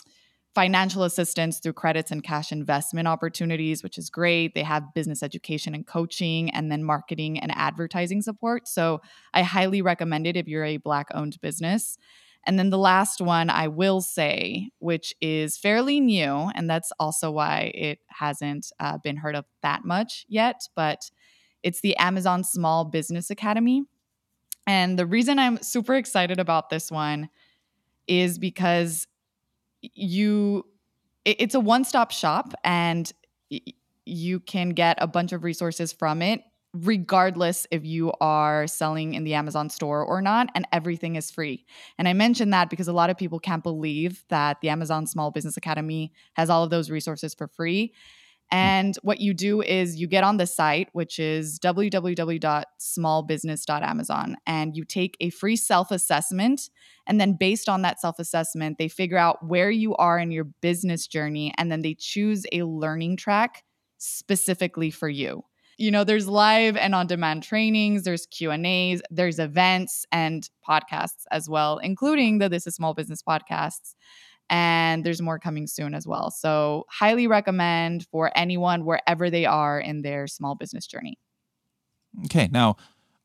financial 0.54 1.04
assistance 1.04 1.60
through 1.60 1.74
credits 1.74 2.12
and 2.12 2.24
cash 2.24 2.54
investment 2.54 3.10
opportunities 3.10 3.84
which 3.84 3.98
is 3.98 4.10
great. 4.10 4.56
They 4.56 4.64
have 4.64 4.94
business 4.94 5.22
education 5.22 5.76
and 5.76 5.86
coaching 5.86 6.50
and 6.52 6.72
then 6.72 6.82
marketing 6.82 7.38
and 7.38 7.52
advertising 7.54 8.22
support. 8.22 8.70
So 8.70 9.02
i 9.34 9.42
highly 9.42 9.82
recommend 9.82 10.28
it 10.28 10.38
if 10.38 10.48
you're 10.48 10.64
a 10.64 10.78
black 10.78 11.08
owned 11.14 11.38
business. 11.42 11.98
And 12.48 12.58
then 12.58 12.70
the 12.70 12.78
last 12.78 13.20
one 13.20 13.50
I 13.50 13.68
will 13.68 14.00
say, 14.00 14.70
which 14.80 15.14
is 15.20 15.58
fairly 15.58 16.00
new, 16.00 16.52
and 16.56 16.70
that's 16.70 16.94
also 17.02 17.32
why 17.32 17.74
it 17.76 18.00
hasn't 18.08 18.72
uh, 18.80 18.98
been 19.00 19.18
heard 19.18 19.36
of 19.36 19.44
that 19.62 19.84
much 19.84 20.26
yet, 20.30 20.62
but 20.74 21.10
it's 21.66 21.82
the 21.82 21.98
Amazon 21.98 22.44
Small 22.44 22.86
Business 22.86 23.30
Academy. 23.30 23.84
And 24.68 24.98
the 24.98 25.06
reason 25.06 25.40
I'm 25.40 25.62
super 25.62 25.96
excited 25.96 26.40
about 26.40 26.70
this 26.70 26.92
one 26.92 27.30
is 28.08 28.38
because 28.40 29.08
you 29.82 30.66
it's 31.26 31.56
a 31.56 31.60
one-stop 31.60 32.12
shop 32.12 32.54
and 32.64 33.12
you 34.06 34.40
can 34.40 34.70
get 34.70 34.96
a 35.02 35.08
bunch 35.08 35.34
of 35.34 35.44
resources 35.44 35.92
from 35.92 36.22
it 36.22 36.44
regardless 36.76 37.66
if 37.72 37.86
you 37.86 38.12
are 38.20 38.68
selling 38.68 39.14
in 39.14 39.24
the 39.24 39.34
Amazon 39.34 39.70
store 39.70 40.04
or 40.04 40.22
not, 40.22 40.50
and 40.56 40.68
everything 40.74 41.16
is 41.16 41.32
free. 41.32 41.66
And 41.98 42.08
I 42.08 42.14
mention 42.14 42.50
that 42.50 42.70
because 42.70 42.88
a 42.88 42.94
lot 42.94 43.10
of 43.10 43.18
people 43.18 43.40
can't 43.40 43.64
believe 43.64 44.26
that 44.28 44.60
the 44.62 44.70
Amazon 44.70 45.08
Small 45.08 45.32
Business 45.32 45.56
Academy 45.56 46.12
has 46.34 46.50
all 46.50 46.64
of 46.64 46.70
those 46.70 46.92
resources 46.92 47.34
for 47.34 47.48
free. 47.48 47.94
Hmm. 48.52 48.58
And 48.58 48.96
what 49.02 49.20
you 49.20 49.34
do 49.34 49.62
is 49.62 49.96
you 49.96 50.08
get 50.08 50.24
on 50.24 50.38
the 50.38 50.48
site, 50.48 50.90
which 50.94 51.20
is 51.20 51.60
www.smallbusiness.amazon, 51.60 54.36
and 54.46 54.76
you 54.76 54.86
take 54.86 55.18
a 55.20 55.30
free 55.30 55.56
self 55.56 55.92
assessment. 55.92 56.70
And 57.08 57.22
then, 57.22 57.36
based 57.40 57.70
on 57.70 57.84
that 57.84 58.00
self 58.00 58.20
assessment, 58.20 58.78
they 58.78 58.88
figure 58.88 59.18
out 59.18 59.44
where 59.46 59.72
you 59.72 59.96
are 59.96 60.20
in 60.20 60.32
your 60.32 60.46
business 60.62 61.08
journey, 61.08 61.54
and 61.58 61.72
then 61.72 61.82
they 61.82 61.96
choose 61.98 62.46
a 62.52 62.62
learning 62.64 63.18
track 63.18 63.64
specifically 63.98 64.92
for 64.92 65.10
you 65.10 65.44
you 65.78 65.92
know 65.92 66.04
there's 66.04 66.28
live 66.28 66.78
and 66.78 66.96
on 66.96 67.08
demand 67.08 67.44
trainings 67.44 68.04
there's 68.04 68.26
q 68.28 68.52
and 68.52 68.66
a's 68.66 69.02
there's 69.10 69.40
events 69.40 70.06
and 70.12 70.50
podcasts 70.68 71.24
as 71.32 71.50
well 71.50 71.78
including 71.80 72.38
the 72.38 72.50
this 72.50 72.68
is 72.68 72.76
small 72.76 72.94
business 72.94 73.22
podcasts 73.22 73.96
and 74.50 75.04
there's 75.04 75.22
more 75.22 75.40
coming 75.40 75.68
soon 75.68 75.94
as 75.94 76.06
well 76.08 76.32
so 76.32 76.86
highly 76.90 77.28
recommend 77.28 78.06
for 78.12 78.32
anyone 78.36 78.86
wherever 78.86 79.30
they 79.30 79.46
are 79.46 79.80
in 79.80 80.02
their 80.02 80.28
small 80.28 80.56
business 80.56 80.88
journey 80.88 81.18
okay 82.26 82.50
now 82.52 82.76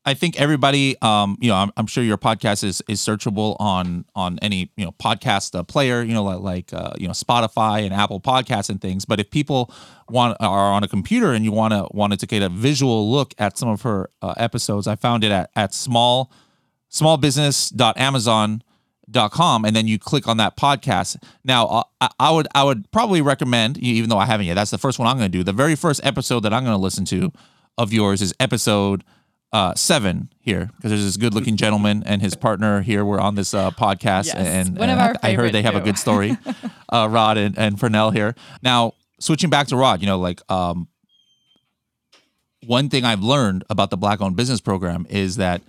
I 0.03 0.15
think 0.15 0.39
everybody, 0.41 0.99
um, 1.03 1.37
you 1.39 1.49
know, 1.49 1.55
I'm, 1.55 1.71
I'm, 1.77 1.85
sure 1.85 2.03
your 2.03 2.17
podcast 2.17 2.63
is 2.63 2.81
is 2.87 2.99
searchable 2.99 3.55
on 3.59 4.05
on 4.15 4.39
any 4.41 4.71
you 4.75 4.83
know 4.83 4.93
podcast 4.93 5.53
uh, 5.53 5.61
player, 5.61 6.01
you 6.01 6.15
know, 6.15 6.23
like, 6.23 6.39
like 6.39 6.73
uh, 6.73 6.93
you 6.97 7.05
know 7.05 7.13
Spotify 7.13 7.83
and 7.83 7.93
Apple 7.93 8.19
Podcasts 8.19 8.71
and 8.71 8.81
things. 8.81 9.05
But 9.05 9.19
if 9.19 9.29
people 9.29 9.71
want 10.09 10.37
are 10.39 10.71
on 10.71 10.83
a 10.83 10.87
computer 10.87 11.33
and 11.33 11.45
you 11.45 11.51
want 11.51 11.73
to 11.73 11.87
wanted 11.91 12.19
to 12.21 12.25
get 12.25 12.41
a 12.41 12.49
visual 12.49 13.11
look 13.11 13.35
at 13.37 13.59
some 13.59 13.69
of 13.69 13.83
her 13.83 14.09
uh, 14.23 14.33
episodes, 14.37 14.87
I 14.87 14.95
found 14.95 15.23
it 15.23 15.31
at 15.31 15.51
at 15.55 15.71
small 15.71 16.31
smallbusiness.amazon.com 16.89 18.63
and 19.65 19.75
then 19.75 19.87
you 19.87 19.99
click 19.99 20.27
on 20.27 20.37
that 20.37 20.57
podcast. 20.57 21.17
Now, 21.43 21.67
uh, 21.67 21.83
I, 21.99 22.09
I 22.19 22.31
would 22.31 22.47
I 22.55 22.63
would 22.63 22.89
probably 22.91 23.21
recommend, 23.21 23.77
even 23.77 24.09
though 24.09 24.17
I 24.17 24.25
haven't 24.25 24.45
yet, 24.45 24.55
that's 24.55 24.71
the 24.71 24.77
first 24.77 24.99
one 24.99 25.07
I'm 25.07 25.17
going 25.17 25.31
to 25.31 25.37
do. 25.37 25.43
The 25.43 25.53
very 25.53 25.75
first 25.75 26.01
episode 26.03 26.41
that 26.41 26.53
I'm 26.53 26.63
going 26.63 26.75
to 26.75 26.81
listen 26.81 27.05
to 27.05 27.31
of 27.77 27.93
yours 27.93 28.21
is 28.21 28.33
episode 28.39 29.03
uh, 29.53 29.75
seven 29.75 30.29
here 30.39 30.69
because 30.77 30.91
there's 30.91 31.03
this 31.03 31.17
good 31.17 31.33
looking 31.33 31.57
gentleman 31.57 32.03
and 32.05 32.21
his 32.21 32.35
partner 32.35 32.81
here. 32.81 33.03
We're 33.03 33.19
on 33.19 33.35
this 33.35 33.53
uh, 33.53 33.71
podcast, 33.71 34.27
yes, 34.27 34.35
and, 34.35 34.79
and 34.79 34.91
I, 34.91 35.15
I 35.21 35.33
heard 35.33 35.51
they 35.51 35.63
have 35.63 35.75
a 35.75 35.81
good 35.81 35.97
story. 35.97 36.37
uh, 36.89 37.07
Rod 37.09 37.37
and, 37.37 37.57
and 37.57 37.77
Pernell 37.77 38.13
here. 38.13 38.35
Now, 38.61 38.93
switching 39.19 39.49
back 39.49 39.67
to 39.67 39.75
Rod, 39.75 40.01
you 40.01 40.07
know, 40.07 40.19
like 40.19 40.41
um, 40.49 40.87
one 42.65 42.89
thing 42.89 43.03
I've 43.03 43.23
learned 43.23 43.63
about 43.69 43.89
the 43.89 43.97
Black 43.97 44.21
Owned 44.21 44.35
Business 44.35 44.61
Program 44.61 45.05
is 45.09 45.35
that 45.37 45.61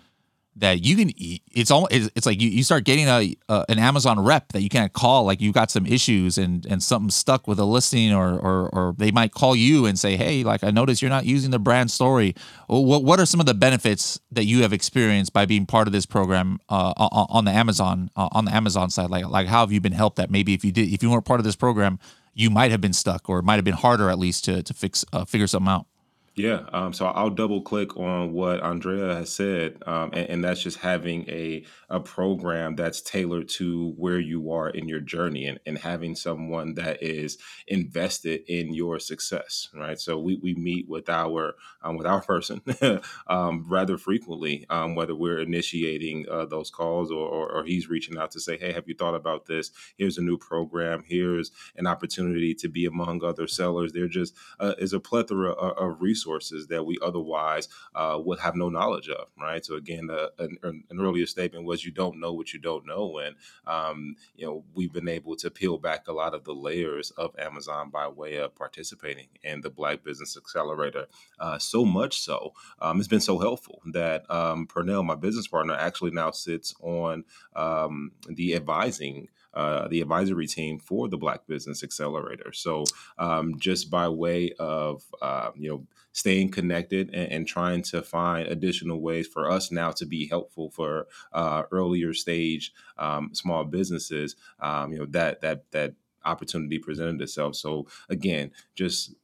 that 0.57 0.85
you 0.85 0.97
can 0.97 1.11
it's 1.17 1.71
all 1.71 1.89
it's 1.91 2.27
like 2.27 2.41
you, 2.41 2.49
you 2.49 2.63
start 2.63 2.85
getting 2.85 3.09
a, 3.09 3.35
a 3.49 3.65
an 3.69 3.79
amazon 3.79 4.21
rep 4.21 4.53
that 4.53 4.61
you 4.61 4.69
can't 4.69 4.93
call 4.93 5.25
like 5.25 5.41
you 5.41 5.53
got 5.53 5.71
some 5.71 5.87
issues 5.87 6.37
and 6.37 6.67
and 6.67 6.83
something 6.83 7.11
stuck 7.11 7.49
with 7.49 7.59
a 7.59 7.65
listing 7.65 8.13
or 8.13 8.39
or 8.39 8.69
or 8.69 8.95
they 8.99 9.11
might 9.11 9.33
call 9.33 9.57
you 9.57 9.87
and 9.87 9.99
say 9.99 10.17
hey 10.17 10.45
like 10.45 10.63
i 10.63 10.71
noticed 10.71 11.01
you're 11.01 11.09
not 11.09 11.25
using 11.25 11.51
the 11.51 11.59
brand 11.59 11.91
story. 11.91 12.35
What 12.67 13.05
what 13.05 13.21
are 13.21 13.27
some 13.27 13.41
of 13.41 13.47
the 13.47 13.55
benefits 13.55 14.21
that 14.31 14.45
you 14.45 14.63
have 14.63 14.73
experienced 14.73 15.33
by 15.33 15.47
being 15.47 15.67
part 15.67 15.87
of 15.87 15.93
this 15.93 16.07
program 16.07 16.59
uh, 16.69 16.93
on 16.97 17.45
the 17.45 17.51
amazon 17.51 18.11
uh, 18.17 18.29
on 18.33 18.45
the 18.45 18.55
amazon 18.55 18.91
side? 18.91 19.11
Like 19.11 19.27
like 19.27 19.47
how 19.47 19.61
have 19.61 19.73
you 19.73 19.81
been 19.81 19.93
helped 19.93 20.17
that 20.17 20.31
maybe 20.31 20.55
if 20.55 20.65
you 20.65 20.73
did 20.73 20.93
if 20.93 21.03
you 21.03 21.11
weren't 21.11 21.25
part 21.25 21.41
of 21.41 21.45
this 21.45 21.57
program 21.57 21.99
you 22.35 22.51
might 22.51 22.71
have 22.71 22.81
been 22.81 22.93
stuck 22.93 23.29
or 23.29 23.39
it 23.39 23.45
might 23.45 23.57
have 23.57 23.65
been 23.65 23.75
harder 23.75 24.11
at 24.11 24.19
least 24.19 24.45
to 24.45 24.63
to 24.63 24.75
fix 24.75 25.05
uh, 25.13 25.25
figure 25.25 25.47
something 25.47 25.71
out 25.71 25.87
yeah, 26.35 26.65
um, 26.73 26.93
so 26.95 27.07
I'll 27.07 27.31
double 27.31 27.61
click 27.61 27.97
on 27.97 28.33
what 28.33 28.63
Andrea 28.63 29.15
has 29.15 29.31
said, 29.31 29.83
um, 29.87 30.11
and, 30.15 30.31
and, 30.31 30.45
that's 30.45 30.63
just 30.63 30.79
having 30.79 31.29
a 31.29 31.63
a 31.93 32.01
program 32.01 32.75
that's 32.75 33.03
tailored 33.03 33.49
to 33.51 33.91
where 33.99 34.19
you 34.19 34.51
are 34.51 34.71
in 34.71 34.89
your 34.89 35.01
journey, 35.01 35.47
and, 35.47 35.61
and 35.67 35.79
having 35.79 36.17
someone 36.17 36.75
that 36.75 37.03
is 37.03 37.37
invested 37.69 38.41
in 38.49 38.73
your 38.73 38.99
success, 38.99 39.69
right? 39.75 40.01
So 40.01 40.19
we, 40.19 40.37
we 40.43 40.55
meet 40.55 40.89
with 40.89 41.09
our 41.11 41.55
um, 41.83 41.97
with 41.99 42.07
our 42.07 42.23
person 42.23 42.63
um, 43.27 43.67
rather 43.69 43.99
frequently, 43.99 44.67
um, 44.71 44.95
whether 44.95 45.15
we're 45.15 45.41
initiating 45.41 46.27
uh, 46.31 46.47
those 46.47 46.71
calls 46.71 47.11
or, 47.11 47.29
or, 47.29 47.53
or 47.53 47.65
he's 47.65 47.89
reaching 47.89 48.17
out 48.17 48.31
to 48.33 48.41
say, 48.41 48.57
hey, 48.57 48.73
have 48.73 48.89
you 48.89 48.95
thought 48.95 49.15
about 49.15 49.47
this? 49.47 49.71
Here's 49.97 50.19
a 50.19 50.23
new 50.23 50.39
program. 50.39 51.05
Here's 51.07 51.51
an 51.77 51.87
opportunity 51.87 52.55
to 52.55 52.69
be 52.69 52.87
among 52.87 53.23
other 53.23 53.47
sellers. 53.47 53.93
There 53.93 54.09
just 54.09 54.35
uh, 54.59 54.75
is 54.79 54.93
a 54.93 55.01
plethora 55.01 55.53
of, 55.53 55.93
of 55.93 56.03
resources 56.03 56.69
that 56.69 56.87
we 56.87 56.97
otherwise 57.03 57.69
uh, 57.95 58.19
would 58.25 58.39
have 58.41 58.55
no 58.55 58.69
knowledge 58.69 59.09
of, 59.09 59.29
right? 59.39 59.65
So 59.65 59.75
again, 59.75 60.09
uh, 60.11 60.29
an, 60.39 60.59
an, 60.63 60.85
earlier 61.01 61.27
statement 61.27 61.65
was 61.65 61.82
you 61.85 61.91
don't 61.91 62.21
know 62.21 62.33
what 62.33 62.53
you 62.53 62.61
don't 62.61 62.87
know, 62.87 63.19
and 63.19 63.37
um, 63.67 64.17
you 64.37 64.47
know 64.47 64.65
we've 64.75 64.93
been 64.93 65.09
able 65.09 65.37
to 65.37 65.51
peel 65.51 65.79
back 65.79 66.09
a 66.09 66.13
lot 66.13 66.35
of 66.35 66.45
the 66.45 66.55
layers 66.55 67.11
of 67.13 67.35
Amazon 67.39 67.91
by 67.91 68.09
way 68.09 68.37
of 68.37 68.55
participating 68.55 69.29
in 69.43 69.61
the 69.61 69.71
Black 69.71 70.05
Business 70.05 70.37
Accelerator. 70.37 71.07
Uh, 71.39 71.59
so 71.59 71.85
much 71.85 72.21
so, 72.21 72.53
um, 72.81 72.99
it's 72.99 73.09
been 73.09 73.21
so 73.21 73.39
helpful 73.39 73.81
that 73.93 74.31
um, 74.31 74.67
Pernell, 74.67 75.05
my 75.05 75.15
business 75.15 75.47
partner, 75.47 75.75
actually 75.75 76.11
now 76.11 76.31
sits 76.31 76.75
on 76.81 77.25
um, 77.57 78.13
the 78.29 78.55
advising 78.55 79.29
uh, 79.55 79.89
the 79.89 80.01
advisory 80.01 80.47
team 80.47 80.79
for 80.79 81.09
the 81.09 81.17
Black 81.17 81.47
Business 81.47 81.83
Accelerator. 81.83 82.53
So 82.53 82.85
um, 83.19 83.59
just 83.59 83.91
by 83.91 84.09
way 84.09 84.53
of 84.59 85.03
uh, 85.21 85.51
you 85.55 85.71
know 85.71 85.87
staying 86.13 86.51
connected 86.51 87.09
and, 87.15 87.33
and, 87.33 87.47
trying 87.47 87.81
to 87.81 88.03
find 88.03 88.47
additional 88.49 89.01
ways 89.01 89.27
for 89.27 89.51
us 89.51 89.73
now 89.73 89.91
to 89.91 90.05
be 90.05 90.29
helpful 90.29 90.71
for 90.71 91.07
uh, 91.33 91.63
earlier 91.73 92.13
stage 92.13 92.73
um, 92.99 93.31
small 93.33 93.65
businesses, 93.65 94.37
um, 94.61 94.93
you 94.93 94.99
know 94.99 95.07
that 95.07 95.41
that 95.41 95.71
that 95.73 95.95
opportunity 96.25 96.79
presented 96.79 97.21
itself. 97.21 97.57
So 97.57 97.87
again, 98.09 98.53
just 98.75 99.15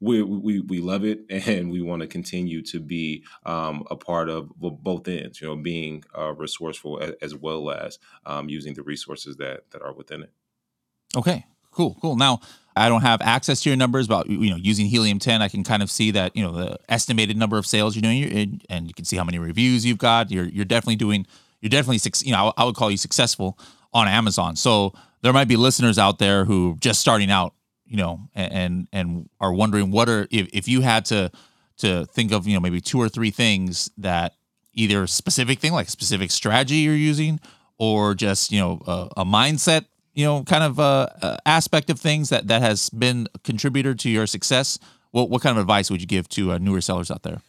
we, 0.00 0.22
we, 0.22 0.60
we 0.60 0.80
love 0.80 1.04
it 1.04 1.20
and 1.30 1.70
we 1.70 1.82
want 1.82 2.02
to 2.02 2.08
continue 2.08 2.62
to 2.62 2.80
be 2.80 3.24
um, 3.44 3.84
a 3.90 3.96
part 3.96 4.28
of 4.28 4.50
both 4.58 5.06
ends, 5.08 5.40
you 5.40 5.46
know, 5.46 5.56
being 5.56 6.02
uh, 6.16 6.32
resourceful 6.32 7.00
as, 7.00 7.14
as, 7.22 7.34
well 7.34 7.70
as 7.70 7.98
um, 8.26 8.48
using 8.48 8.74
the 8.74 8.82
resources 8.82 9.36
that, 9.36 9.70
that 9.70 9.82
are 9.82 9.92
within 9.92 10.22
it. 10.22 10.32
Okay, 11.16 11.44
cool, 11.70 11.96
cool. 12.00 12.16
Now, 12.16 12.40
I 12.76 12.88
don't 12.88 13.02
have 13.02 13.20
access 13.20 13.60
to 13.62 13.70
your 13.70 13.76
numbers, 13.76 14.06
but 14.06 14.28
you 14.28 14.48
know, 14.48 14.56
using 14.56 14.86
Helium 14.86 15.18
10, 15.18 15.42
I 15.42 15.48
can 15.48 15.64
kind 15.64 15.82
of 15.82 15.90
see 15.90 16.12
that, 16.12 16.34
you 16.36 16.42
know, 16.42 16.52
the 16.52 16.78
estimated 16.88 17.36
number 17.36 17.58
of 17.58 17.66
sales 17.66 17.96
you're 17.96 18.02
doing 18.02 18.62
and 18.70 18.86
you 18.86 18.94
can 18.94 19.04
see 19.04 19.16
how 19.16 19.24
many 19.24 19.38
reviews 19.38 19.84
you've 19.84 19.98
got. 19.98 20.30
You're, 20.30 20.46
you're 20.46 20.64
definitely 20.64 20.96
doing, 20.96 21.26
you're 21.60 21.70
definitely, 21.70 22.00
you 22.24 22.32
know, 22.32 22.52
I 22.56 22.64
would 22.64 22.76
call 22.76 22.90
you 22.90 22.96
successful 22.96 23.58
on 23.92 24.06
Amazon. 24.06 24.56
So 24.56 24.94
there 25.22 25.32
might 25.32 25.48
be 25.48 25.56
listeners 25.56 25.98
out 25.98 26.18
there 26.18 26.44
who 26.44 26.76
just 26.80 27.00
starting 27.00 27.30
out 27.30 27.54
you 27.90 27.96
know, 27.96 28.20
and 28.34 28.86
and 28.92 29.28
are 29.40 29.52
wondering 29.52 29.90
what 29.90 30.08
are 30.08 30.28
if, 30.30 30.48
if 30.52 30.68
you 30.68 30.80
had 30.80 31.04
to 31.06 31.30
to 31.78 32.06
think 32.06 32.30
of 32.32 32.46
you 32.46 32.54
know 32.54 32.60
maybe 32.60 32.80
two 32.80 32.98
or 32.98 33.08
three 33.08 33.30
things 33.30 33.90
that 33.98 34.34
either 34.74 35.02
a 35.02 35.08
specific 35.08 35.58
thing 35.58 35.72
like 35.72 35.88
a 35.88 35.90
specific 35.90 36.30
strategy 36.30 36.76
you're 36.76 36.94
using 36.94 37.40
or 37.78 38.14
just 38.14 38.52
you 38.52 38.60
know 38.60 38.80
a, 38.86 39.08
a 39.18 39.24
mindset 39.24 39.86
you 40.14 40.24
know 40.24 40.44
kind 40.44 40.62
of 40.62 40.78
uh, 40.78 41.08
uh, 41.20 41.36
aspect 41.44 41.90
of 41.90 41.98
things 41.98 42.28
that 42.28 42.46
that 42.46 42.62
has 42.62 42.90
been 42.90 43.26
a 43.34 43.38
contributor 43.40 43.94
to 43.94 44.08
your 44.08 44.26
success 44.26 44.78
what 45.10 45.28
what 45.28 45.42
kind 45.42 45.56
of 45.56 45.60
advice 45.60 45.90
would 45.90 46.00
you 46.00 46.06
give 46.06 46.28
to 46.28 46.52
uh, 46.52 46.58
newer 46.58 46.80
sellers 46.80 47.10
out 47.10 47.22
there 47.24 47.40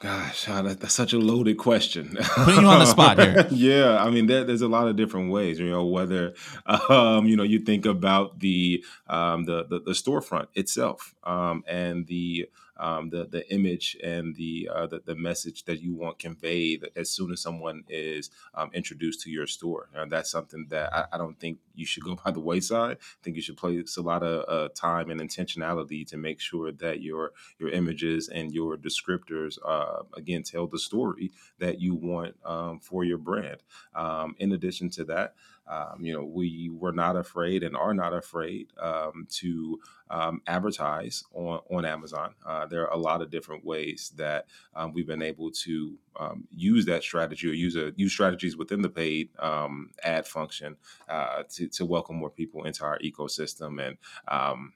Gosh, 0.00 0.44
that's 0.44 0.94
such 0.94 1.12
a 1.12 1.18
loaded 1.18 1.58
question. 1.58 2.16
Putting 2.20 2.62
you 2.62 2.68
on 2.68 2.78
the 2.78 2.86
spot 2.86 3.18
here. 3.18 3.48
yeah, 3.50 4.00
I 4.00 4.10
mean, 4.10 4.26
there, 4.26 4.44
there's 4.44 4.62
a 4.62 4.68
lot 4.68 4.86
of 4.86 4.94
different 4.94 5.32
ways. 5.32 5.58
You 5.58 5.70
know, 5.70 5.86
whether 5.86 6.34
um, 6.66 7.26
you 7.26 7.36
know 7.36 7.42
you 7.42 7.58
think 7.58 7.84
about 7.84 8.38
the 8.38 8.84
um, 9.08 9.44
the, 9.44 9.64
the, 9.64 9.80
the 9.80 9.92
storefront 9.92 10.46
itself 10.54 11.14
um, 11.24 11.64
and 11.66 12.06
the 12.06 12.48
um, 12.78 13.10
the 13.10 13.26
the 13.26 13.50
image 13.52 13.96
and 14.02 14.34
the, 14.36 14.68
uh, 14.72 14.86
the, 14.86 15.00
the 15.04 15.14
message 15.14 15.64
that 15.64 15.80
you 15.80 15.94
want 15.94 16.18
conveyed 16.18 16.88
as 16.96 17.10
soon 17.10 17.32
as 17.32 17.40
someone 17.40 17.84
is 17.88 18.30
um, 18.54 18.70
introduced 18.72 19.22
to 19.22 19.30
your 19.30 19.46
store. 19.46 19.88
And 19.94 20.10
that's 20.10 20.30
something 20.30 20.66
that 20.70 20.92
I, 20.92 21.06
I, 21.12 21.18
don't 21.18 21.38
think 21.38 21.58
you 21.74 21.86
should 21.86 22.04
go 22.04 22.14
by 22.24 22.30
the 22.30 22.40
wayside. 22.40 22.98
I 23.00 23.22
think 23.22 23.36
you 23.36 23.42
should 23.42 23.56
place 23.56 23.96
a 23.96 24.02
lot 24.02 24.22
of 24.22 24.44
uh, 24.48 24.68
time 24.74 25.10
and 25.10 25.20
intentionality 25.20 26.06
to 26.08 26.16
make 26.16 26.40
sure 26.40 26.72
that 26.72 27.02
your 27.02 27.32
your 27.58 27.70
images 27.70 28.28
and 28.28 28.52
your 28.52 28.76
descriptors 28.76 29.58
uh, 29.64 30.02
again 30.14 30.42
tell 30.42 30.66
the 30.66 30.78
story 30.78 31.32
that 31.58 31.80
you 31.80 31.94
want 31.94 32.36
um, 32.44 32.80
for 32.80 33.04
your 33.04 33.18
brand. 33.18 33.62
Um, 33.94 34.34
in 34.38 34.52
addition 34.52 34.90
to 34.90 35.04
that. 35.04 35.34
Um, 35.68 35.98
you 36.00 36.14
know, 36.14 36.24
we 36.24 36.70
were 36.72 36.92
not 36.92 37.16
afraid 37.16 37.62
and 37.62 37.76
are 37.76 37.94
not 37.94 38.14
afraid 38.14 38.68
um, 38.80 39.26
to 39.40 39.80
um, 40.10 40.40
advertise 40.46 41.24
on, 41.34 41.60
on 41.70 41.84
Amazon. 41.84 42.34
Uh, 42.46 42.66
there 42.66 42.88
are 42.88 42.94
a 42.94 42.98
lot 42.98 43.20
of 43.20 43.30
different 43.30 43.64
ways 43.64 44.12
that 44.16 44.46
um, 44.74 44.92
we've 44.92 45.06
been 45.06 45.22
able 45.22 45.50
to 45.50 45.98
um, 46.18 46.48
use 46.54 46.86
that 46.86 47.02
strategy 47.02 47.48
or 47.48 47.52
use 47.52 47.76
a, 47.76 47.92
use 47.96 48.12
strategies 48.12 48.56
within 48.56 48.80
the 48.80 48.88
paid 48.88 49.28
um, 49.38 49.90
ad 50.02 50.26
function 50.26 50.76
uh, 51.08 51.42
to, 51.50 51.68
to 51.68 51.84
welcome 51.84 52.16
more 52.16 52.30
people 52.30 52.64
into 52.64 52.84
our 52.84 52.98
ecosystem. 53.00 53.86
And 53.86 53.98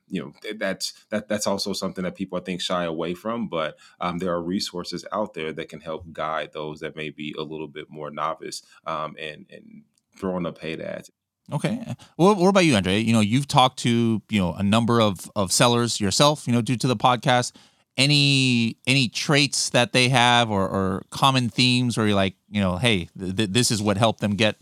you 0.09 0.21
know, 0.21 0.33
that's 0.57 0.93
that 1.09 1.29
that's 1.29 1.47
also 1.47 1.73
something 1.73 2.05
that 2.05 2.15
people 2.15 2.39
I 2.39 2.43
think 2.43 2.61
shy 2.61 2.85
away 2.85 3.15
from. 3.15 3.49
But 3.49 3.79
there 4.19 4.33
are 4.33 4.43
resources 4.43 5.07
out 5.11 5.35
there 5.35 5.53
that 5.53 5.69
can 5.69 5.81
help 5.81 6.13
guide 6.13 6.53
those 6.53 6.81
that 6.81 6.97
may 6.97 7.11
be 7.11 7.35
a 7.39 7.43
little 7.43 7.69
bit 7.69 7.87
more 7.89 8.11
novice 8.11 8.63
and 8.87 9.47
and 9.51 9.85
throwing 10.17 10.47
up 10.47 10.59
paid 10.59 10.81
ads. 10.81 11.11
Okay. 11.53 11.95
Well, 12.17 12.35
what 12.35 12.49
about 12.49 12.65
you, 12.65 12.75
Andre? 12.77 12.99
You 12.99 13.13
know, 13.13 13.21
you've 13.21 13.49
talked 13.49 13.79
to 13.81 14.23
you 14.31 14.41
know 14.41 14.55
a 14.55 14.63
number 14.63 15.01
of 15.01 15.31
of 15.37 15.53
sellers 15.53 16.01
yourself. 16.01 16.47
You 16.47 16.53
know, 16.53 16.63
due 16.63 16.77
to 16.77 16.87
the 16.87 16.97
podcast. 16.97 17.53
Any 17.99 18.79
any 18.87 19.11
traits 19.11 19.69
that 19.71 19.93
they 19.93 20.09
have 20.09 20.51
or, 20.51 20.67
or 20.67 21.03
common 21.11 21.51
themes 21.51 21.99
where 21.99 22.07
you're 22.07 22.17
like, 22.17 22.37
you 22.49 22.59
know, 22.59 22.79
hey, 22.79 23.11
th- 23.19 23.51
this 23.51 23.71
is 23.71 23.83
what 23.83 23.99
helped 23.99 24.21
them 24.21 24.35
get 24.35 24.57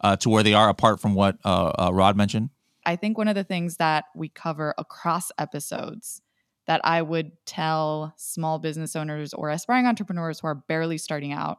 uh, 0.00 0.16
to 0.16 0.28
where 0.28 0.42
they 0.42 0.52
are, 0.52 0.68
apart 0.68 0.98
from 0.98 1.14
what 1.14 1.38
uh, 1.44 1.70
uh, 1.78 1.90
Rod 1.92 2.16
mentioned. 2.16 2.50
I 2.84 2.96
think 2.96 3.16
one 3.16 3.28
of 3.28 3.36
the 3.36 3.44
things 3.44 3.76
that 3.76 4.06
we 4.16 4.28
cover 4.28 4.74
across 4.76 5.30
episodes 5.38 6.22
that 6.66 6.80
I 6.82 7.02
would 7.02 7.32
tell 7.46 8.14
small 8.16 8.58
business 8.58 8.96
owners 8.96 9.32
or 9.32 9.50
aspiring 9.50 9.86
entrepreneurs 9.86 10.40
who 10.40 10.48
are 10.48 10.56
barely 10.56 10.98
starting 10.98 11.32
out 11.32 11.58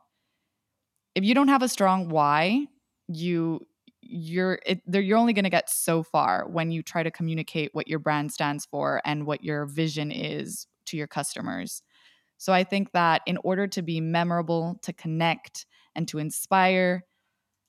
if 1.15 1.23
you 1.23 1.36
don't 1.36 1.49
have 1.49 1.62
a 1.62 1.69
strong 1.69 2.10
why 2.10 2.67
you 3.08 3.66
you're 4.02 4.60
it, 4.66 4.82
you're 4.92 5.18
only 5.18 5.34
going 5.34 5.44
to 5.44 5.50
get 5.50 5.70
so 5.70 6.04
far 6.04 6.46
when 6.50 6.72
you 6.72 6.84
try 6.84 7.04
to 7.04 7.12
communicate 7.12 7.70
what 7.74 7.88
your 7.88 8.00
brand 8.00 8.32
stands 8.32 8.66
for 8.66 9.02
and 9.06 9.26
what 9.26 9.44
your 9.44 9.66
vision 9.66 10.12
is 10.12 10.68
to 10.86 10.98
your 10.98 11.08
customers. 11.08 11.82
So 12.38 12.52
I 12.52 12.63
think 12.66 12.92
that 12.92 13.22
in 13.26 13.38
order 13.44 13.68
to 13.68 13.82
be 13.82 14.02
memorable, 14.02 14.78
to 14.82 14.92
connect 14.92 15.66
and 15.96 16.08
to 16.10 16.20
inspire, 16.20 17.06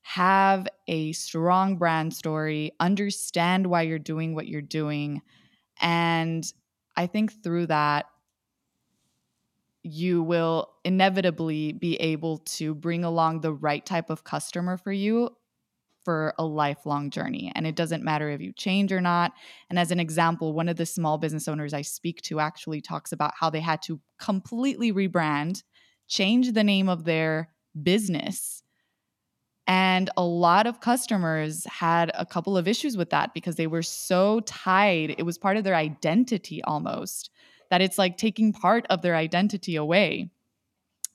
have 0.03 0.67
a 0.89 1.13
strong 1.13 1.77
brand 1.77 2.13
story, 2.13 2.73
understand 2.81 3.69
why 3.69 3.83
you're 3.83 3.99
doing 3.99 4.35
what 4.35 4.49
you're 4.49 4.61
doing, 4.61 5.23
and 5.81 6.45
I 6.97 7.07
think 7.07 7.43
through 7.43 7.69
that 7.69 8.07
you 9.85 10.23
will 10.23 10.71
inevitably 10.85 11.73
be 11.73 11.97
able 11.97 12.39
to 12.39 12.75
bring 12.75 13.05
along 13.05 13.41
the 13.41 13.53
right 13.53 13.85
type 13.85 14.09
of 14.11 14.25
customer 14.25 14.79
for 14.79 14.93
you 14.93 15.31
for 16.05 16.35
a 16.39 16.45
lifelong 16.45 17.11
journey. 17.11 17.53
And 17.55 17.67
it 17.67 17.77
doesn't 17.77 18.03
matter 18.03 18.31
if 18.31 18.41
you 18.41 18.53
change 18.53 18.93
or 18.93 19.01
not. 19.01 19.33
And 19.71 19.79
as 19.79 19.91
an 19.91 20.01
example, 20.01 20.53
one 20.53 20.69
of 20.69 20.77
the 20.77 20.87
small 20.87 21.19
business 21.19 21.49
owners 21.49 21.75
I 21.75 21.83
speak 21.83 22.23
to 22.23 22.41
actually 22.41 22.81
talks 22.81 23.13
about 23.13 23.33
how 23.39 23.51
they 23.51 23.61
had 23.61 23.83
to 23.83 24.01
completely 24.19 24.93
rebrand, 24.93 25.63
change 26.09 26.53
the 26.53 26.65
name 26.65 26.89
of 26.89 27.05
their 27.05 27.51
business. 27.83 28.63
And 29.67 30.11
a 30.17 30.25
lot 30.25 30.67
of 30.67 30.81
customers 30.81 31.65
had 31.65 32.11
a 32.15 32.27
couple 32.27 32.57
of 32.57 32.69
issues 32.69 32.97
with 32.97 33.11
that 33.11 33.33
because 33.33 33.57
they 33.57 33.67
were 33.67 33.83
so 33.83 34.41
tied. 34.41 35.15
It 35.17 35.25
was 35.25 35.39
part 35.39 35.57
of 35.57 35.65
their 35.65 35.75
identity 35.75 36.63
almost 36.65 37.31
that 37.75 37.83
it's 37.83 37.99
like 37.99 38.17
taking 38.17 38.53
part 38.53 38.87
of 38.89 39.03
their 39.03 39.17
identity 39.17 39.75
away. 39.75 40.31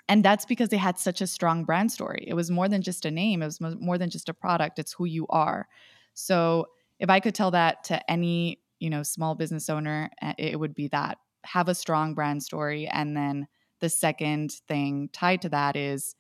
And 0.10 0.26
that's 0.26 0.46
because 0.46 0.68
they 0.68 0.76
had 0.76 1.00
such 1.00 1.22
a 1.22 1.28
strong 1.28 1.64
brand 1.64 1.90
story. 1.90 2.26
It 2.28 2.34
was 2.34 2.52
more 2.52 2.68
than 2.68 2.82
just 2.82 3.06
a 3.06 3.12
name, 3.12 3.42
it 3.42 3.46
was 3.46 3.62
more 3.62 3.98
than 3.98 4.10
just 4.10 4.28
a 4.28 4.34
product, 4.34 4.78
it's 4.78 4.92
who 4.92 5.06
you 5.06 5.26
are. 5.30 5.70
So 6.16 6.66
if 7.00 7.10
I 7.10 7.22
could 7.22 7.34
tell 7.34 7.52
that 7.52 7.86
to 7.86 8.12
any, 8.12 8.60
you 8.78 8.90
know, 8.90 9.04
small 9.04 9.36
business 9.36 9.70
owner, 9.70 10.10
eh, 10.22 10.34
it 10.38 10.60
would 10.60 10.76
be 10.76 10.90
that 10.90 11.20
have 11.46 11.70
a 11.70 11.76
strong 11.76 12.14
brand 12.14 12.44
story 12.44 12.88
and 12.88 13.16
then 13.16 13.48
the 13.80 13.88
second 13.88 14.52
thing 14.68 15.08
tied 15.14 15.42
to 15.44 15.50
that 15.50 15.78
is 15.78 16.18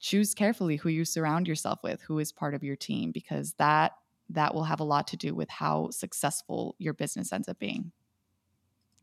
choose 0.00 0.32
carefully 0.32 0.76
who 0.76 0.88
you 0.88 1.04
surround 1.04 1.46
yourself 1.46 1.80
with, 1.82 2.00
who 2.00 2.18
is 2.20 2.32
part 2.32 2.54
of 2.54 2.64
your 2.64 2.76
team 2.76 3.12
because 3.12 3.52
that 3.58 3.92
that 4.30 4.54
will 4.54 4.64
have 4.64 4.80
a 4.80 4.84
lot 4.84 5.08
to 5.08 5.18
do 5.18 5.34
with 5.34 5.50
how 5.50 5.90
successful 5.90 6.74
your 6.78 6.94
business 6.94 7.34
ends 7.34 7.50
up 7.50 7.58
being. 7.58 7.92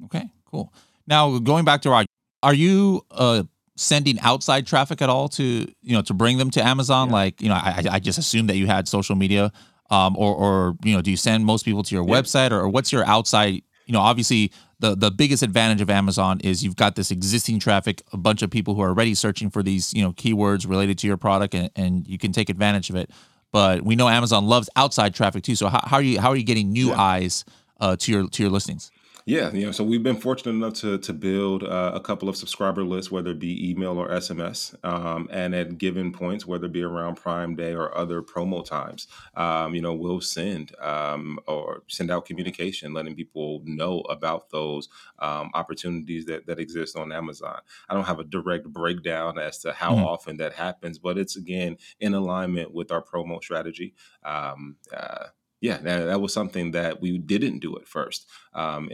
Okay, 0.06 0.30
cool. 0.46 0.74
Now 1.08 1.40
going 1.40 1.66
back 1.66 1.82
to 1.84 1.92
our, 1.92 2.06
are 2.44 2.54
you 2.54 3.06
uh, 3.12 3.44
sending 3.76 4.20
outside 4.20 4.68
traffic 4.68 5.02
at 5.02 5.10
all 5.10 5.28
to 5.30 5.44
you 5.44 5.96
know 5.96 6.02
to 6.04 6.14
bring 6.14 6.38
them 6.38 6.50
to 6.52 6.64
Amazon? 6.64 7.08
Yeah. 7.10 7.14
Like 7.14 7.42
you 7.42 7.50
know, 7.50 7.56
I, 7.56 7.84
I 7.92 8.00
just 8.00 8.18
assumed 8.18 8.50
that 8.50 8.58
you 8.58 8.68
had 8.68 8.88
social 8.88 9.16
media, 9.16 9.52
um, 9.90 10.16
or 10.18 10.36
or 10.36 10.78
you 10.84 10.94
know, 10.94 11.02
do 11.02 11.12
you 11.12 11.18
send 11.18 11.46
most 11.46 11.66
people 11.66 11.84
to 11.84 11.96
your 11.96 12.08
yeah. 12.08 12.14
website, 12.14 12.52
or, 12.52 12.60
or 12.60 12.70
what's 12.70 12.92
your 12.92 13.06
outside? 13.06 13.62
You 13.86 13.94
know, 13.94 14.02
obviously 14.02 14.52
the 14.80 14.96
the 14.96 15.12
biggest 15.12 15.44
advantage 15.44 15.82
of 15.82 15.90
Amazon 15.90 16.40
is 16.42 16.64
you've 16.64 16.76
got 16.76 16.96
this 16.96 17.12
existing 17.12 17.60
traffic, 17.60 18.02
a 18.12 18.18
bunch 18.18 18.42
of 18.42 18.50
people 18.50 18.76
who 18.76 18.82
are 18.82 18.90
already 18.90 19.16
searching 19.16 19.50
for 19.50 19.64
these 19.64 19.94
you 19.94 20.04
know 20.04 20.12
keywords 20.14 20.68
related 20.68 20.98
to 21.00 21.08
your 21.08 21.18
product, 21.18 21.54
and, 21.54 21.70
and 21.76 22.08
you 22.08 22.18
can 22.18 22.32
take 22.32 22.50
advantage 22.50 22.90
of 22.90 22.96
it. 22.96 23.10
But 23.52 23.84
we 23.84 23.96
know 23.96 24.10
Amazon 24.10 24.48
loves 24.48 24.70
outside 24.76 25.16
traffic 25.16 25.44
too. 25.44 25.56
So 25.56 25.70
how, 25.70 25.82
how 25.84 25.98
are 25.98 26.02
you 26.02 26.20
how 26.20 26.30
are 26.30 26.36
you 26.36 26.44
getting 26.44 26.72
new 26.72 26.90
yeah. 26.90 27.02
eyes 27.02 27.46
uh, 27.80 27.96
to 27.98 28.12
your 28.12 28.28
to 28.28 28.44
your 28.44 28.52
listings? 28.52 28.92
Yeah, 29.28 29.52
you 29.54 29.66
know, 29.66 29.72
so 29.72 29.84
we've 29.84 30.04
been 30.04 30.18
fortunate 30.18 30.52
enough 30.52 30.74
to 30.82 31.00
to 31.00 31.12
build 31.12 31.64
uh, 31.64 31.94
a 31.96 32.00
couple 32.00 32.30
of 32.30 32.38
subscriber 32.38 32.84
lists, 32.84 33.10
whether 33.10 33.32
it 33.32 33.40
be 33.40 33.72
email 33.72 33.98
or 33.98 34.08
SMS, 34.08 34.76
um, 34.86 35.28
and 35.32 35.56
at 35.56 35.80
given 35.80 36.12
points, 36.12 36.46
whether 36.46 36.68
it 36.68 36.72
be 36.72 36.84
around 36.84 37.16
Prime 37.16 37.56
Day 37.56 37.74
or 37.74 37.98
other 37.98 38.22
promo 38.22 38.64
times, 38.64 39.08
um, 39.36 39.74
you 39.74 39.82
know, 39.82 39.96
we'll 39.96 40.22
send 40.22 40.76
um, 40.80 41.40
or 41.48 41.82
send 41.88 42.12
out 42.12 42.28
communication, 42.28 42.94
letting 42.94 43.16
people 43.16 43.64
know 43.66 44.02
about 44.02 44.52
those 44.52 44.90
um, 45.18 45.50
opportunities 45.56 46.26
that 46.26 46.46
that 46.46 46.60
exist 46.60 46.96
on 46.96 47.12
Amazon. 47.12 47.62
I 47.90 47.96
don't 47.96 48.06
have 48.06 48.20
a 48.20 48.24
direct 48.24 48.72
breakdown 48.72 49.40
as 49.40 49.58
to 49.62 49.74
how 49.74 49.96
mm-hmm. 49.96 50.06
often 50.06 50.38
that 50.38 50.54
happens, 50.54 51.00
but 51.00 51.18
it's 51.18 51.36
again 51.36 51.78
in 52.00 52.14
alignment 52.14 52.76
with 52.76 52.92
our 52.92 53.02
promo 53.02 53.42
strategy. 53.42 53.96
Um, 54.24 54.76
uh, 54.96 55.30
yeah, 55.62 55.78
that, 55.78 56.06
that 56.06 56.22
was 56.22 56.34
something 56.34 56.72
that 56.72 57.02
we 57.02 57.18
didn't 57.18 57.60
do 57.60 57.76
at 57.78 57.88
first. 57.88 58.28
Um, 58.54 58.90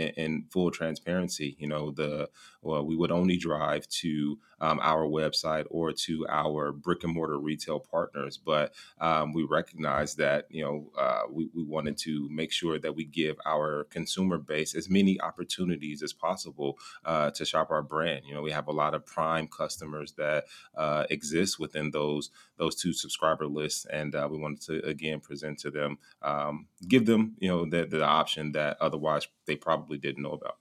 full 0.51 0.71
transparency, 0.71 1.55
you 1.59 1.67
know, 1.67 1.91
the 1.91 2.29
well, 2.61 2.85
we 2.85 2.95
would 2.95 3.11
only 3.11 3.37
drive 3.37 3.87
to 3.87 4.37
um, 4.61 4.79
our 4.81 5.05
website 5.05 5.65
or 5.69 5.91
to 5.91 6.25
our 6.29 6.71
brick 6.71 7.03
and 7.03 7.13
mortar 7.13 7.39
retail 7.39 7.79
partners, 7.79 8.37
but 8.37 8.73
um, 8.99 9.33
we 9.33 9.43
recognize 9.43 10.15
that 10.15 10.45
you 10.49 10.63
know 10.63 10.91
uh, 10.97 11.23
we, 11.29 11.49
we 11.53 11.63
wanted 11.63 11.97
to 11.97 12.29
make 12.29 12.51
sure 12.51 12.79
that 12.79 12.95
we 12.95 13.03
give 13.03 13.35
our 13.45 13.85
consumer 13.85 14.37
base 14.37 14.75
as 14.75 14.89
many 14.89 15.19
opportunities 15.19 16.03
as 16.03 16.13
possible 16.13 16.77
uh, 17.03 17.31
to 17.31 17.43
shop 17.43 17.71
our 17.71 17.81
brand. 17.81 18.23
You 18.25 18.35
know, 18.35 18.41
we 18.41 18.51
have 18.51 18.67
a 18.67 18.71
lot 18.71 18.93
of 18.93 19.05
prime 19.05 19.47
customers 19.47 20.13
that 20.13 20.45
uh, 20.75 21.05
exist 21.09 21.59
within 21.59 21.91
those 21.91 22.29
those 22.57 22.75
two 22.75 22.93
subscriber 22.93 23.47
lists, 23.47 23.85
and 23.85 24.13
uh, 24.15 24.27
we 24.31 24.37
wanted 24.37 24.61
to 24.61 24.85
again 24.87 25.19
present 25.19 25.57
to 25.59 25.71
them, 25.71 25.97
um, 26.21 26.67
give 26.87 27.05
them 27.07 27.35
you 27.39 27.49
know 27.49 27.65
the, 27.65 27.85
the 27.85 28.03
option 28.03 28.51
that 28.51 28.77
otherwise 28.79 29.27
they 29.45 29.55
probably 29.55 29.97
didn't 29.97 30.23
know 30.23 30.33
about. 30.33 30.60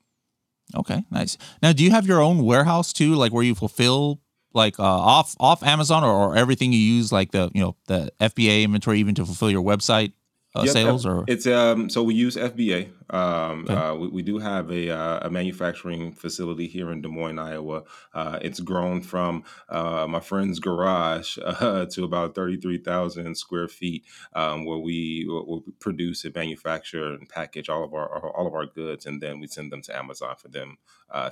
Okay, 0.75 1.05
nice. 1.11 1.37
Now, 1.63 1.73
do 1.73 1.85
you 1.85 1.91
have 1.91 2.07
your 2.07 2.21
own 2.21 2.45
warehouse 2.45 2.93
too, 2.93 3.15
like 3.15 3.33
where 3.33 3.45
you 3.45 3.55
fulfill 3.55 4.21
like 4.53 4.79
uh, 4.79 4.83
off 4.83 5.37
off 5.39 5.63
Amazon 5.63 6.05
or, 6.05 6.13
or 6.13 6.37
everything 6.37 6.73
you 6.73 6.79
use, 6.79 7.13
like 7.13 7.33
the 7.33 7.51
you 7.55 7.61
know 7.61 7.77
the 7.87 8.13
FBA 8.21 8.65
inventory, 8.65 9.01
even 9.01 9.15
to 9.17 9.25
fulfill 9.25 9.51
your 9.51 9.63
website? 9.63 10.13
Uh, 10.55 10.63
yep, 10.63 10.73
sales 10.73 11.07
or 11.07 11.25
it's 11.29 11.47
um 11.47 11.89
so 11.89 12.03
we 12.03 12.15
use 12.15 12.37
FBA. 12.37 12.91
Um, 13.11 13.65
okay. 13.65 13.75
uh, 13.75 13.95
we, 13.95 14.09
we, 14.09 14.23
do 14.23 14.39
have 14.39 14.71
a, 14.71 14.89
uh, 14.89 15.27
a 15.27 15.31
manufacturing 15.31 16.13
facility 16.13 16.69
here 16.69 16.93
in 16.93 17.03
Des 17.03 17.09
Moines, 17.09 17.41
Iowa. 17.41 17.83
Uh, 18.15 18.39
it's 18.41 18.61
grown 18.61 19.01
from 19.01 19.43
uh, 19.69 20.07
my 20.09 20.21
friend's 20.21 20.61
garage 20.61 21.37
uh, 21.45 21.87
to 21.87 22.05
about 22.05 22.35
thirty 22.37 22.57
three 22.57 22.79
thousand 22.79 23.35
square 23.37 23.67
feet, 23.67 24.05
um, 24.35 24.65
where 24.65 24.79
we, 24.79 25.27
we 25.29 25.73
produce 25.81 26.25
and 26.25 26.35
manufacture 26.35 27.15
and 27.15 27.29
package 27.29 27.69
all 27.69 27.85
of 27.85 27.93
our 27.95 28.09
all 28.33 28.47
of 28.47 28.55
our 28.55 28.67
goods, 28.67 29.07
and 29.07 29.21
then 29.21 29.41
we 29.41 29.47
send 29.47 29.73
them 29.73 29.83
to 29.83 29.97
Amazon 29.97 30.37
for 30.37 30.49
them 30.49 30.79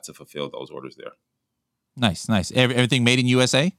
to 0.03 0.13
fulfill 0.13 0.51
those 0.51 0.71
orders 0.71 0.97
there. 0.97 1.13
Nice, 1.97 2.29
nice. 2.29 2.53
Everything 2.53 3.05
made 3.05 3.19
in 3.19 3.27
USA. 3.27 3.73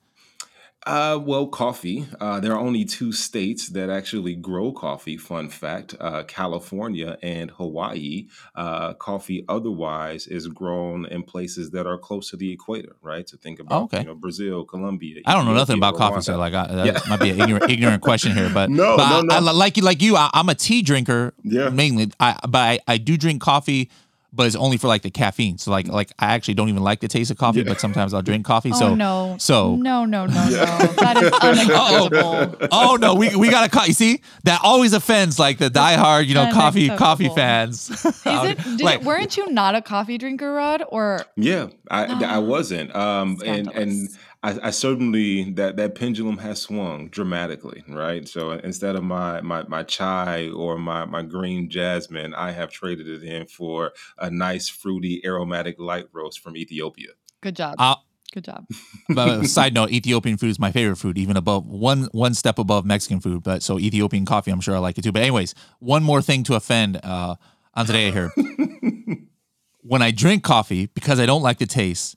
Uh, 0.86 1.20
well, 1.22 1.46
coffee. 1.48 2.08
Uh, 2.22 2.40
there 2.40 2.54
are 2.54 2.60
only 2.60 2.86
two 2.86 3.12
states 3.12 3.68
that 3.70 3.90
actually 3.90 4.34
grow 4.34 4.72
coffee. 4.72 5.18
Fun 5.18 5.50
fact: 5.50 5.94
uh, 6.00 6.24
California 6.24 7.18
and 7.22 7.52
Hawaii. 7.52 8.28
Uh, 8.56 8.94
coffee, 8.94 9.44
otherwise, 9.50 10.26
is 10.26 10.48
grown 10.48 11.06
in 11.08 11.24
places 11.24 11.72
that 11.72 11.86
are 11.86 11.98
close 11.98 12.30
to 12.30 12.38
the 12.38 12.52
equator. 12.54 12.96
Right. 13.02 13.28
So 13.28 13.38
think 13.38 13.60
about 13.60 13.84
okay. 13.84 14.00
you 14.00 14.06
know 14.06 14.16
Brazil, 14.16 14.64
Colombia. 14.64 15.22
I 15.26 15.34
don't 15.34 15.46
know 15.46 15.54
nothing 15.54 15.78
about 15.78 15.96
coffee, 15.96 16.22
so 16.22 16.38
like 16.38 16.54
I, 16.54 16.68
that 16.68 16.86
Yeah. 16.86 17.00
might 17.10 17.20
be 17.20 17.32
an 17.32 17.42
ignorant, 17.42 17.70
ignorant 17.72 18.02
question 18.02 18.32
here, 18.34 18.50
but 18.54 18.70
No, 18.70 18.96
but 18.96 19.10
no, 19.10 19.36
I, 19.36 19.40
no. 19.42 19.48
I, 19.48 19.52
like 19.52 19.76
you, 19.76 19.84
like 19.84 20.02
you, 20.02 20.16
I, 20.16 20.30
I'm 20.34 20.48
a 20.50 20.56
tea 20.56 20.82
drinker 20.82 21.34
Yeah. 21.44 21.70
mainly. 21.70 22.12
I 22.22 22.40
but 22.48 22.60
I, 22.60 22.80
I 22.88 22.98
do 22.98 23.18
drink 23.18 23.42
coffee, 23.42 23.90
but 24.32 24.46
it's 24.46 24.56
only 24.56 24.78
for 24.78 24.88
like 24.88 25.02
the 25.02 25.10
caffeine. 25.12 25.58
So 25.58 25.72
like 25.72 25.88
like 25.88 26.12
I 26.20 26.34
actually 26.36 26.54
don't 26.54 26.70
even 26.70 26.84
like 26.84 27.00
the 27.00 27.08
taste 27.08 27.32
of 27.32 27.38
coffee, 27.38 27.60
Yeah. 27.60 27.66
but 27.70 27.80
sometimes 27.80 28.14
I'll 28.14 28.22
drink 28.22 28.46
coffee. 28.46 28.72
Oh 28.74 28.80
so 28.80 28.96
no. 28.96 29.36
so 29.40 29.76
no, 29.76 30.06
no, 30.06 30.26
no, 30.26 30.34
no. 30.34 30.50
That 30.50 31.18
is 31.22 31.32
unacceptable. 31.42 32.68
oh 32.72 32.98
no, 33.00 33.16
we 33.16 33.36
we 33.36 33.50
got 33.50 33.64
to 33.64 33.70
call. 33.70 33.88
You 33.88 33.94
see, 33.94 34.22
that 34.44 34.60
always 34.64 34.94
offends 34.94 35.40
like 35.40 35.58
the 35.58 35.70
diehard, 35.70 36.26
you 36.28 36.34
know, 36.36 36.52
coffee 36.52 36.90
coffee 36.90 37.30
fans. 37.30 37.90
Is 37.90 38.16
it? 38.26 38.58
Did, 38.64 38.82
Like- 38.90 39.02
weren't 39.04 39.38
you 39.38 39.52
not 39.52 39.76
a 39.76 39.82
coffee 39.82 40.18
drinker, 40.18 40.54
Rod? 40.54 40.84
Or 40.90 41.22
Yeah, 41.36 41.68
I 41.90 42.06
I 42.06 42.36
Ah, 42.38 42.40
wasn't. 42.54 42.96
Um, 42.96 43.38
and 43.46 43.68
and 43.74 43.92
scandalous. 44.12 44.18
I, 44.42 44.58
I 44.64 44.70
certainly 44.70 45.52
that 45.52 45.76
that 45.76 45.96
pendulum 45.96 46.38
has 46.38 46.62
swung 46.62 47.10
dramatically, 47.10 47.84
right? 47.90 48.28
So 48.28 48.52
instead 48.52 48.96
of 48.96 49.04
my 49.04 49.42
my 49.42 49.64
my 49.64 49.84
chai 49.84 50.50
or 50.50 50.78
my 50.78 51.06
my 51.06 51.24
green 51.24 51.70
jasmine, 51.70 52.34
I 52.34 52.52
have 52.52 52.72
traded 52.72 53.08
it 53.08 53.24
in 53.24 53.48
for 53.48 53.92
a 54.18 54.30
nice 54.30 54.70
fruity 54.70 55.22
aromatic 55.26 55.78
light 55.78 56.08
roast 56.14 56.40
from 56.40 56.56
Ethiopia. 56.56 57.10
good 57.42 57.58
job. 57.58 57.76
Uh, 57.78 57.96
good 58.34 58.46
job. 58.46 58.66
but 59.10 59.44
side 59.46 59.74
note, 59.74 59.92
Ethiopian 59.92 60.38
food 60.38 60.50
is 60.50 60.60
my 60.60 60.72
favorite 60.72 60.96
food, 60.96 61.18
even 61.18 61.36
above 61.36 61.66
one 61.68 62.08
one 62.14 62.34
step 62.34 62.60
above 62.60 62.86
Mexican 62.86 63.20
food. 63.20 63.44
But 63.44 63.62
so 63.62 63.78
Ethiopian 63.78 64.26
coffee, 64.26 64.52
I'm 64.52 64.62
sure 64.62 64.76
I 64.76 64.80
like 64.80 64.98
it 64.98 65.04
too. 65.04 65.12
But 65.12 65.22
anyways, 65.22 65.54
one 65.80 66.04
more 66.04 66.22
thing 66.22 66.44
to 66.44 66.56
offend 66.56 66.98
uh, 67.04 67.36
Andrea 67.76 68.12
here. 68.12 68.32
when 69.82 70.02
I 70.02 70.12
drink 70.12 70.44
coffee, 70.44 70.86
because 70.86 71.20
I 71.20 71.26
don't 71.26 71.42
like 71.42 71.58
the 71.58 71.66
taste, 71.66 72.16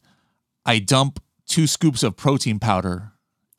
I 0.64 0.78
dump 0.78 1.18
two 1.52 1.66
scoops 1.66 2.02
of 2.02 2.16
protein 2.16 2.58
powder 2.58 3.12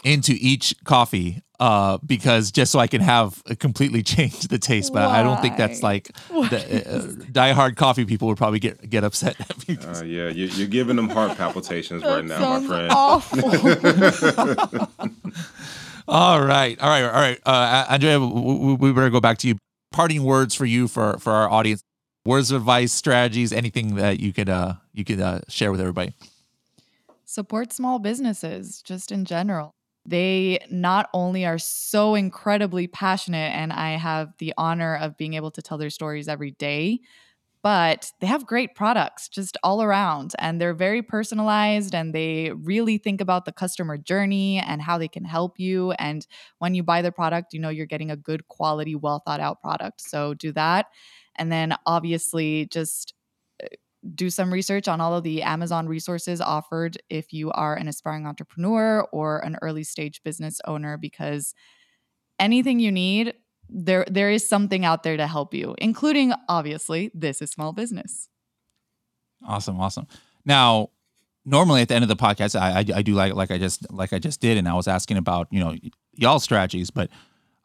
into 0.03 0.33
each 0.39 0.75
coffee 0.83 1.41
uh, 1.59 1.99
because 2.05 2.51
just 2.51 2.71
so 2.71 2.79
I 2.79 2.87
can 2.87 3.01
have 3.01 3.41
uh, 3.49 3.53
completely 3.57 4.01
change 4.15 4.47
the 4.47 4.57
taste. 4.57 4.91
But 4.91 5.03
I 5.03 5.21
don't 5.21 5.39
think 5.41 5.55
that's 5.57 5.81
Why? 5.81 5.89
like 5.89 6.11
the, 6.49 6.83
uh, 6.85 7.01
diehard 7.31 7.75
coffee 7.77 8.03
people 8.05 8.27
would 8.29 8.37
probably 8.37 8.59
get 8.59 8.89
get 8.89 9.03
upset. 9.03 9.35
Uh, 9.69 10.03
yeah, 10.03 10.29
you, 10.29 10.47
you're 10.47 10.67
giving 10.67 10.95
them 10.95 11.07
heart 11.09 11.37
palpitations 11.37 12.03
right 12.03 12.25
now, 12.25 12.59
my 12.59 12.67
friend. 12.67 12.91
Awful. 12.91 13.39
All 16.05 16.41
right, 16.43 16.77
all 16.81 16.89
right, 16.89 17.03
all 17.05 17.11
right. 17.13 17.39
Uh, 17.45 17.85
Andrea, 17.89 18.19
w- 18.19 18.33
w- 18.33 18.75
we 18.75 18.91
better 18.91 19.09
go 19.09 19.21
back 19.21 19.37
to 19.37 19.47
you. 19.47 19.55
Parting 19.93 20.23
words 20.25 20.53
for 20.53 20.65
you 20.65 20.89
for 20.89 21.17
for 21.17 21.31
our 21.31 21.49
audience. 21.49 21.81
Words 22.25 22.51
of 22.51 22.61
advice, 22.61 22.91
strategies, 22.91 23.53
anything 23.53 23.95
that 23.95 24.19
you 24.19 24.33
could 24.33 24.49
uh 24.49 24.73
you 24.93 25.05
could 25.05 25.21
uh, 25.21 25.39
share 25.47 25.71
with 25.71 25.79
everybody. 25.79 26.13
Support 27.33 27.73
small 27.73 27.97
businesses 27.97 28.81
just 28.83 29.11
in 29.11 29.25
general. 29.25 29.71
They 30.05 30.59
not 30.69 31.09
only 31.13 31.45
are 31.45 31.57
so 31.57 32.13
incredibly 32.13 32.85
passionate, 32.87 33.53
and 33.55 33.73
I 33.73 33.91
have 33.91 34.33
the 34.37 34.53
honor 34.57 34.97
of 34.97 35.17
being 35.17 35.33
able 35.33 35.49
to 35.51 35.61
tell 35.61 35.77
their 35.79 35.89
stories 35.89 36.27
every 36.27 36.51
day, 36.51 36.99
but 37.63 38.11
they 38.21 38.27
have 38.27 38.45
great 38.45 38.75
products 38.75 39.29
just 39.29 39.57
all 39.63 39.83
around. 39.83 40.33
And 40.39 40.61
they're 40.61 40.73
very 40.73 41.01
personalized 41.01 41.95
and 41.95 42.13
they 42.13 42.51
really 42.53 42.97
think 42.97 43.21
about 43.21 43.45
the 43.45 43.53
customer 43.53 43.97
journey 43.97 44.59
and 44.59 44.81
how 44.81 44.97
they 44.97 45.07
can 45.09 45.25
help 45.25 45.59
you. 45.59 45.91
And 45.93 46.27
when 46.59 46.75
you 46.75 46.83
buy 46.83 47.01
their 47.01 47.11
product, 47.11 47.53
you 47.53 47.59
know 47.59 47.69
you're 47.69 47.85
getting 47.87 48.11
a 48.11 48.17
good 48.17 48.47
quality, 48.49 48.95
well 48.95 49.21
thought 49.25 49.41
out 49.41 49.61
product. 49.61 50.01
So 50.01 50.33
do 50.35 50.51
that. 50.53 50.87
And 51.35 51.51
then 51.51 51.75
obviously 51.85 52.67
just 52.67 53.13
do 54.15 54.29
some 54.29 54.51
research 54.51 54.87
on 54.87 54.99
all 54.99 55.15
of 55.15 55.23
the 55.23 55.41
Amazon 55.41 55.87
resources 55.87 56.41
offered 56.41 56.97
if 57.09 57.31
you 57.33 57.51
are 57.51 57.75
an 57.75 57.87
aspiring 57.87 58.27
entrepreneur 58.27 59.07
or 59.11 59.39
an 59.39 59.57
early 59.61 59.83
stage 59.83 60.21
business 60.23 60.59
owner 60.65 60.97
because 60.97 61.53
anything 62.39 62.79
you 62.79 62.91
need 62.91 63.33
there 63.69 64.05
there 64.09 64.29
is 64.29 64.47
something 64.47 64.83
out 64.83 65.03
there 65.03 65.15
to 65.15 65.25
help 65.25 65.53
you 65.53 65.73
including 65.77 66.33
obviously 66.49 67.11
this 67.13 67.41
is 67.41 67.49
small 67.49 67.73
business. 67.73 68.27
Awesome, 69.45 69.79
awesome. 69.79 70.07
Now, 70.45 70.89
normally 71.45 71.81
at 71.81 71.89
the 71.89 71.95
end 71.95 72.03
of 72.03 72.09
the 72.09 72.15
podcast, 72.15 72.59
I, 72.59 72.79
I 72.79 72.99
I 72.99 73.01
do 73.01 73.13
like 73.13 73.33
like 73.33 73.51
I 73.51 73.57
just 73.57 73.91
like 73.91 74.13
I 74.13 74.19
just 74.19 74.39
did, 74.41 74.57
and 74.57 74.67
I 74.67 74.73
was 74.73 74.87
asking 74.87 75.17
about 75.17 75.47
you 75.51 75.59
know 75.59 75.75
y'all 76.13 76.39
strategies, 76.39 76.89
but 76.91 77.09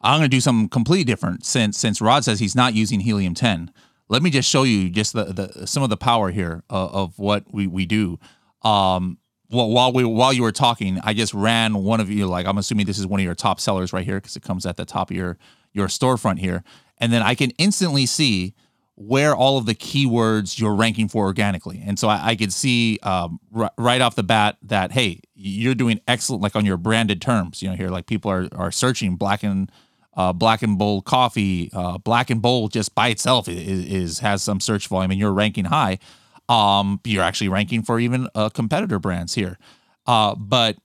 I'm 0.01 0.17
gonna 0.19 0.29
do 0.29 0.41
something 0.41 0.69
completely 0.69 1.05
different 1.05 1.45
since 1.45 1.77
since 1.77 2.01
Rod 2.01 2.23
says 2.23 2.39
he's 2.39 2.55
not 2.55 2.73
using 2.73 2.99
helium 2.99 3.33
10. 3.33 3.71
Let 4.09 4.23
me 4.23 4.31
just 4.31 4.49
show 4.49 4.63
you 4.63 4.89
just 4.89 5.13
the, 5.13 5.25
the 5.25 5.67
some 5.67 5.83
of 5.83 5.89
the 5.89 5.97
power 5.97 6.31
here 6.31 6.63
of, 6.69 6.93
of 6.93 7.19
what 7.19 7.45
we 7.53 7.67
we 7.67 7.85
do. 7.85 8.19
Um, 8.63 9.19
well, 9.51 9.69
while 9.69 9.93
we 9.93 10.03
while 10.03 10.33
you 10.33 10.43
were 10.43 10.51
talking, 10.51 10.99
I 11.03 11.13
just 11.13 11.33
ran 11.33 11.75
one 11.83 11.99
of 11.99 12.09
you 12.09 12.27
like 12.27 12.45
I'm 12.45 12.57
assuming 12.57 12.85
this 12.85 12.99
is 12.99 13.07
one 13.07 13.19
of 13.19 13.23
your 13.23 13.35
top 13.35 13.59
sellers 13.59 13.93
right 13.93 14.05
here 14.05 14.15
because 14.15 14.35
it 14.35 14.43
comes 14.43 14.65
at 14.65 14.77
the 14.77 14.85
top 14.85 15.11
of 15.11 15.17
your 15.17 15.37
your 15.73 15.87
storefront 15.87 16.39
here, 16.39 16.63
and 16.97 17.13
then 17.13 17.21
I 17.21 17.35
can 17.35 17.51
instantly 17.51 18.05
see 18.05 18.55
where 18.95 19.33
all 19.33 19.57
of 19.57 19.65
the 19.65 19.73
keywords 19.73 20.59
you're 20.59 20.75
ranking 20.75 21.07
for 21.07 21.23
organically. 21.25 21.81
And 21.85 21.97
so 21.97 22.09
I, 22.09 22.31
I 22.31 22.35
could 22.35 22.51
see 22.51 22.99
um, 23.01 23.39
r- 23.55 23.71
right 23.77 24.01
off 24.01 24.15
the 24.15 24.23
bat 24.23 24.57
that 24.63 24.91
hey, 24.91 25.21
you're 25.35 25.75
doing 25.75 26.01
excellent 26.07 26.43
like 26.43 26.55
on 26.55 26.65
your 26.65 26.77
branded 26.77 27.21
terms. 27.21 27.61
You 27.61 27.69
know, 27.69 27.75
here 27.75 27.89
like 27.89 28.07
people 28.07 28.29
are 28.29 28.47
are 28.51 28.71
searching 28.71 29.15
black 29.15 29.41
and 29.41 29.71
uh, 30.19 30.33
black 30.33 30.61
and 30.61 30.77
bold 30.77 31.05
coffee, 31.05 31.69
uh, 31.71 31.97
black 31.97 32.29
and 32.29 32.41
bold 32.41 32.73
just 32.73 32.93
by 32.93 33.07
itself 33.07 33.47
is, 33.47 33.85
is 33.85 34.19
has 34.19 34.43
some 34.43 34.59
search 34.59 34.89
volume, 34.89 35.11
and 35.11 35.19
you're 35.19 35.31
ranking 35.31 35.63
high. 35.63 35.97
Um, 36.49 36.99
you're 37.05 37.23
actually 37.23 37.47
ranking 37.47 37.83
for 37.83 38.01
even 38.01 38.27
uh, 38.35 38.49
competitor 38.49 38.99
brands 38.99 39.33
here. 39.33 39.57
Uh, 40.05 40.35
but 40.35 40.75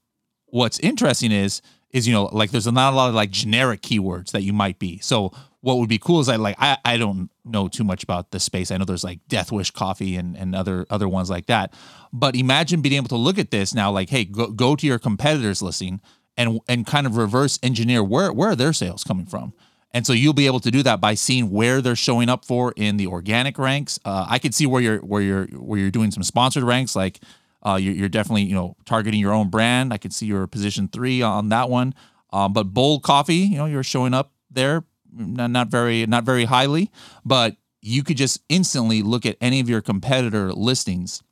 what's 0.46 0.78
interesting 0.78 1.32
is 1.32 1.62
is 1.90 2.06
you 2.06 2.14
know 2.14 2.26
like 2.26 2.52
there's 2.52 2.70
not 2.70 2.92
a 2.92 2.96
lot 2.96 3.08
of 3.08 3.16
like 3.16 3.32
generic 3.32 3.82
keywords 3.82 4.30
that 4.30 4.42
you 4.42 4.52
might 4.52 4.78
be. 4.78 5.00
So 5.00 5.32
what 5.62 5.78
would 5.78 5.88
be 5.88 5.98
cool 5.98 6.20
is 6.20 6.28
I 6.28 6.36
like 6.36 6.54
I, 6.60 6.78
I 6.84 6.96
don't 6.96 7.28
know 7.44 7.66
too 7.66 7.82
much 7.82 8.04
about 8.04 8.30
the 8.30 8.38
space. 8.38 8.70
I 8.70 8.76
know 8.76 8.84
there's 8.84 9.02
like 9.02 9.18
Death 9.26 9.50
Wish 9.50 9.72
coffee 9.72 10.14
and, 10.14 10.36
and 10.36 10.54
other 10.54 10.86
other 10.90 11.08
ones 11.08 11.28
like 11.28 11.46
that. 11.46 11.74
But 12.12 12.36
imagine 12.36 12.82
being 12.82 12.94
able 12.94 13.08
to 13.08 13.16
look 13.16 13.40
at 13.40 13.50
this 13.50 13.74
now 13.74 13.90
like 13.90 14.10
hey 14.10 14.26
go, 14.26 14.46
go 14.52 14.76
to 14.76 14.86
your 14.86 15.00
competitors 15.00 15.60
listing 15.60 16.00
and 16.36 16.60
and 16.68 16.86
kind 16.86 17.06
of 17.06 17.16
reverse 17.16 17.58
engineer 17.62 18.02
where 18.02 18.32
where 18.32 18.50
are 18.50 18.56
their 18.56 18.72
sales 18.72 19.04
coming 19.04 19.26
from. 19.26 19.52
And 19.92 20.04
so 20.04 20.12
you'll 20.12 20.32
be 20.32 20.46
able 20.46 20.58
to 20.60 20.72
do 20.72 20.82
that 20.82 21.00
by 21.00 21.14
seeing 21.14 21.50
where 21.50 21.80
they're 21.80 21.94
showing 21.94 22.28
up 22.28 22.44
for 22.44 22.74
in 22.76 22.96
the 22.96 23.06
organic 23.06 23.58
ranks. 23.58 24.00
Uh, 24.04 24.26
I 24.28 24.40
could 24.40 24.52
see 24.52 24.66
where 24.66 24.82
you're 24.82 24.98
where 24.98 25.22
you're 25.22 25.46
where 25.46 25.78
you're 25.78 25.92
doing 25.92 26.10
some 26.10 26.24
sponsored 26.24 26.64
ranks, 26.64 26.96
like 26.96 27.20
uh, 27.62 27.78
you're, 27.80 27.94
you're 27.94 28.08
definitely 28.08 28.42
you 28.42 28.54
know 28.54 28.76
targeting 28.84 29.20
your 29.20 29.32
own 29.32 29.50
brand. 29.50 29.92
I 29.92 29.98
could 29.98 30.12
see 30.12 30.26
your 30.26 30.46
position 30.48 30.88
three 30.88 31.22
on 31.22 31.48
that 31.50 31.70
one. 31.70 31.94
Um, 32.32 32.52
but 32.52 32.74
bold 32.74 33.04
coffee, 33.04 33.36
you 33.36 33.56
know, 33.56 33.66
you're 33.66 33.84
showing 33.84 34.12
up 34.12 34.32
there, 34.50 34.82
not, 35.12 35.52
not 35.52 35.68
very 35.68 36.04
not 36.06 36.24
very 36.24 36.46
highly, 36.46 36.90
but 37.24 37.56
you 37.80 38.02
could 38.02 38.16
just 38.16 38.40
instantly 38.48 39.02
look 39.02 39.24
at 39.24 39.36
any 39.40 39.60
of 39.60 39.68
your 39.68 39.80
competitor 39.80 40.52
listings 40.52 41.22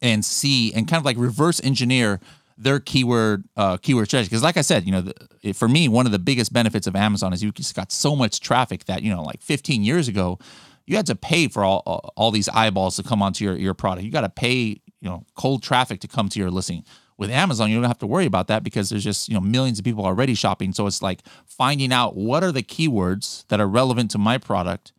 and 0.00 0.24
see 0.24 0.72
and 0.72 0.86
kind 0.86 1.00
of 1.00 1.04
like 1.04 1.16
reverse 1.18 1.60
engineer 1.64 2.20
their 2.60 2.78
keyword 2.78 3.44
uh, 3.56 3.76
keyword 3.78 4.06
strategy. 4.06 4.28
Because 4.28 4.42
like 4.42 4.56
I 4.56 4.60
said, 4.60 4.84
you 4.84 4.92
know, 4.92 5.00
the, 5.42 5.52
for 5.52 5.66
me, 5.68 5.88
one 5.88 6.06
of 6.06 6.12
the 6.12 6.18
biggest 6.18 6.52
benefits 6.52 6.86
of 6.86 6.94
Amazon 6.94 7.32
is 7.32 7.42
you 7.42 7.50
just 7.52 7.74
got 7.74 7.90
so 7.90 8.14
much 8.14 8.40
traffic 8.40 8.84
that 8.84 9.02
you 9.02 9.10
know, 9.12 9.22
like 9.22 9.40
15 9.42 9.82
years 9.82 10.08
ago, 10.08 10.38
you 10.86 10.96
had 10.96 11.06
to 11.06 11.14
pay 11.16 11.48
for 11.48 11.64
all 11.64 11.82
all- 11.86 12.12
all 12.16 12.30
these 12.30 12.48
eyeballs 12.50 12.96
to 12.96 13.02
come 13.02 13.22
onto 13.22 13.44
your 13.44 13.56
your 13.56 13.74
product. 13.74 14.04
You 14.04 14.12
got 14.12 14.22
to 14.22 14.28
pay 14.28 14.58
you 15.00 15.08
know 15.08 15.24
cold 15.34 15.62
traffic 15.62 16.00
to 16.00 16.08
come 16.08 16.28
to 16.28 16.38
your 16.38 16.50
listing. 16.50 16.84
With 17.16 17.30
Amazon, 17.30 17.68
you 17.70 17.76
don't 17.76 17.84
have 17.84 17.98
to 17.98 18.06
worry 18.06 18.24
about 18.24 18.46
that 18.48 18.62
because 18.62 18.88
there's 18.88 19.04
just 19.04 19.28
you 19.28 19.34
know 19.34 19.40
millions 19.40 19.78
of 19.78 19.84
people 19.84 20.04
already 20.04 20.34
shopping. 20.34 20.72
So 20.72 20.86
it's 20.86 21.02
like 21.02 21.20
finding 21.46 21.92
out 21.92 22.16
what 22.16 22.42
are 22.44 22.52
the 22.52 22.62
keywords 22.62 23.46
that 23.48 23.60
are 23.60 23.68
relevant 23.68 24.10
to 24.12 24.18
my 24.18 24.38
product 24.38 24.92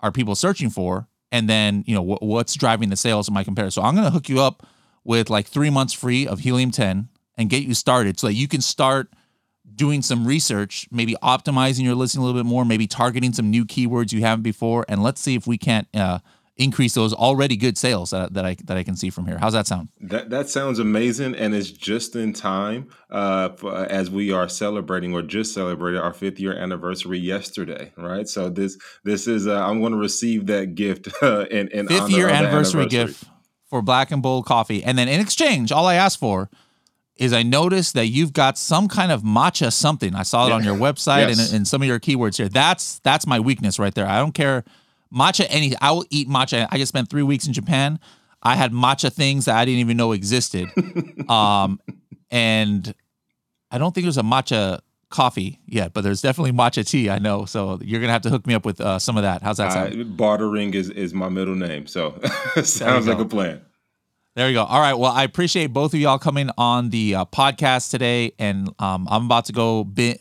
are 0.00 0.12
people 0.12 0.34
searching 0.34 0.68
for 0.70 1.08
and 1.32 1.48
then 1.48 1.82
you 1.86 1.94
know 1.94 2.04
wh- 2.04 2.22
what's 2.22 2.54
driving 2.54 2.90
the 2.90 2.96
sales 2.96 3.26
of 3.26 3.32
my 3.32 3.42
competitor 3.42 3.70
so 3.70 3.80
i'm 3.80 3.94
going 3.94 4.04
to 4.04 4.10
hook 4.10 4.28
you 4.28 4.38
up 4.38 4.66
with 5.04 5.30
like 5.30 5.46
three 5.46 5.70
months 5.70 5.92
free 5.92 6.26
of 6.26 6.40
helium 6.40 6.70
10 6.70 7.08
and 7.36 7.50
get 7.50 7.62
you 7.62 7.74
started 7.74 8.18
so 8.18 8.26
that 8.26 8.34
you 8.34 8.48
can 8.48 8.60
start 8.60 9.12
doing 9.74 10.02
some 10.02 10.26
research 10.26 10.86
maybe 10.90 11.16
optimizing 11.22 11.84
your 11.84 11.94
listing 11.94 12.20
a 12.20 12.24
little 12.24 12.38
bit 12.38 12.46
more 12.46 12.64
maybe 12.64 12.86
targeting 12.86 13.32
some 13.32 13.50
new 13.50 13.64
keywords 13.64 14.12
you 14.12 14.20
haven't 14.20 14.42
before 14.42 14.84
and 14.88 15.02
let's 15.02 15.20
see 15.20 15.34
if 15.34 15.46
we 15.46 15.58
can't 15.58 15.88
uh, 15.94 16.18
increase 16.56 16.94
those 16.94 17.12
already 17.12 17.56
good 17.56 17.76
sales 17.76 18.10
that, 18.10 18.32
that 18.34 18.44
i 18.44 18.56
that 18.64 18.76
i 18.76 18.82
can 18.82 18.94
see 18.94 19.10
from 19.10 19.26
here. 19.26 19.38
How's 19.38 19.54
that 19.54 19.66
sound? 19.66 19.88
That 20.00 20.30
that 20.30 20.48
sounds 20.48 20.78
amazing, 20.78 21.34
and 21.34 21.54
it's 21.54 21.70
just 21.70 22.14
in 22.14 22.32
time 22.32 22.88
uh, 23.10 23.50
for, 23.50 23.74
as 23.74 24.10
we 24.10 24.32
are 24.32 24.48
celebrating 24.48 25.14
or 25.14 25.22
just 25.22 25.52
celebrated 25.52 26.00
our 26.00 26.12
fifth 26.12 26.38
year 26.38 26.54
anniversary 26.56 27.18
yesterday, 27.18 27.92
right? 27.96 28.28
So 28.28 28.50
this 28.50 28.78
this 29.02 29.26
is 29.26 29.46
uh, 29.46 29.64
I'm 29.64 29.80
going 29.80 29.92
to 29.92 29.98
receive 29.98 30.46
that 30.46 30.74
gift 30.74 31.08
uh, 31.22 31.46
in 31.50 31.68
in 31.68 31.88
fifth 31.88 32.10
year 32.10 32.26
the 32.26 32.34
anniversary. 32.34 32.86
gift 32.86 33.24
for 33.74 33.82
black 33.82 34.12
and 34.12 34.22
bold 34.22 34.46
coffee 34.46 34.84
and 34.84 34.96
then 34.96 35.08
in 35.08 35.18
exchange 35.20 35.72
all 35.72 35.86
i 35.86 35.94
ask 35.94 36.16
for 36.18 36.48
is 37.16 37.32
I 37.32 37.44
noticed 37.44 37.94
that 37.94 38.06
you've 38.06 38.32
got 38.32 38.58
some 38.58 38.88
kind 38.88 39.12
of 39.12 39.22
matcha 39.22 39.72
something. 39.72 40.16
I 40.16 40.24
saw 40.24 40.46
it 40.46 40.48
Yeah. 40.48 40.54
on 40.56 40.64
your 40.64 40.74
website 40.74 41.28
Yes. 41.28 41.38
and, 41.48 41.58
and 41.58 41.68
some 41.68 41.80
of 41.80 41.86
your 41.86 42.00
keywords 42.00 42.36
here. 42.38 42.48
That's 42.48 42.98
that's 43.04 43.24
my 43.24 43.38
weakness 43.38 43.78
right 43.78 43.94
there. 43.94 44.04
I 44.08 44.18
don't 44.18 44.32
care 44.34 44.64
matcha 45.14 45.46
any. 45.48 45.74
I 45.80 45.92
will 45.92 46.04
eat 46.10 46.28
matcha. 46.28 46.66
I 46.72 46.76
just 46.76 46.88
spent 46.88 47.08
three 47.10 47.22
weeks 47.22 47.46
in 47.46 47.52
Japan. 47.52 48.00
I 48.42 48.56
had 48.56 48.72
matcha 48.72 49.12
things 49.12 49.44
that 49.44 49.54
I 49.56 49.64
didn't 49.64 49.78
even 49.78 49.96
know 49.96 50.10
existed. 50.10 50.66
um, 51.28 51.78
and 52.32 52.92
I 53.70 53.78
don't 53.78 53.94
think 53.94 54.06
there's 54.06 54.18
a 54.18 54.22
matcha 54.22 54.80
coffee 55.08 55.60
yet, 55.66 55.92
but 55.92 56.02
there's 56.02 56.20
definitely 56.20 56.50
matcha 56.50 56.84
tea. 56.84 57.10
I 57.10 57.20
know. 57.20 57.44
So 57.44 57.78
you're 57.80 58.00
gonna 58.00 58.12
have 58.12 58.22
to 58.22 58.30
hook 58.30 58.44
me 58.44 58.54
up 58.54 58.64
with 58.66 58.80
uh, 58.80 58.98
some 58.98 59.16
of 59.16 59.22
that. 59.22 59.40
How's 59.40 59.58
that 59.58 59.70
sound? 59.72 60.00
Uh, 60.00 60.04
bartering 60.04 60.74
is, 60.74 60.90
is 60.90 61.14
my 61.14 61.28
middle 61.28 61.54
name, 61.54 61.86
so 61.86 62.20
sounds 62.64 63.06
like 63.06 63.20
a 63.20 63.24
plan. 63.24 63.60
There 64.36 64.48
you 64.48 64.54
go. 64.54 64.64
All 64.64 64.80
right. 64.80 64.94
Well, 64.94 65.12
I 65.12 65.22
appreciate 65.22 65.68
both 65.68 65.94
of 65.94 66.00
y'all 66.00 66.18
coming 66.18 66.50
on 66.58 66.90
the 66.90 67.14
uh, 67.14 67.24
podcast 67.24 67.90
today, 67.92 68.32
and 68.36 68.68
um, 68.80 69.06
I'm 69.08 69.26
about 69.26 69.44
to 69.44 69.52
go 69.52 69.84
bin- 69.84 70.18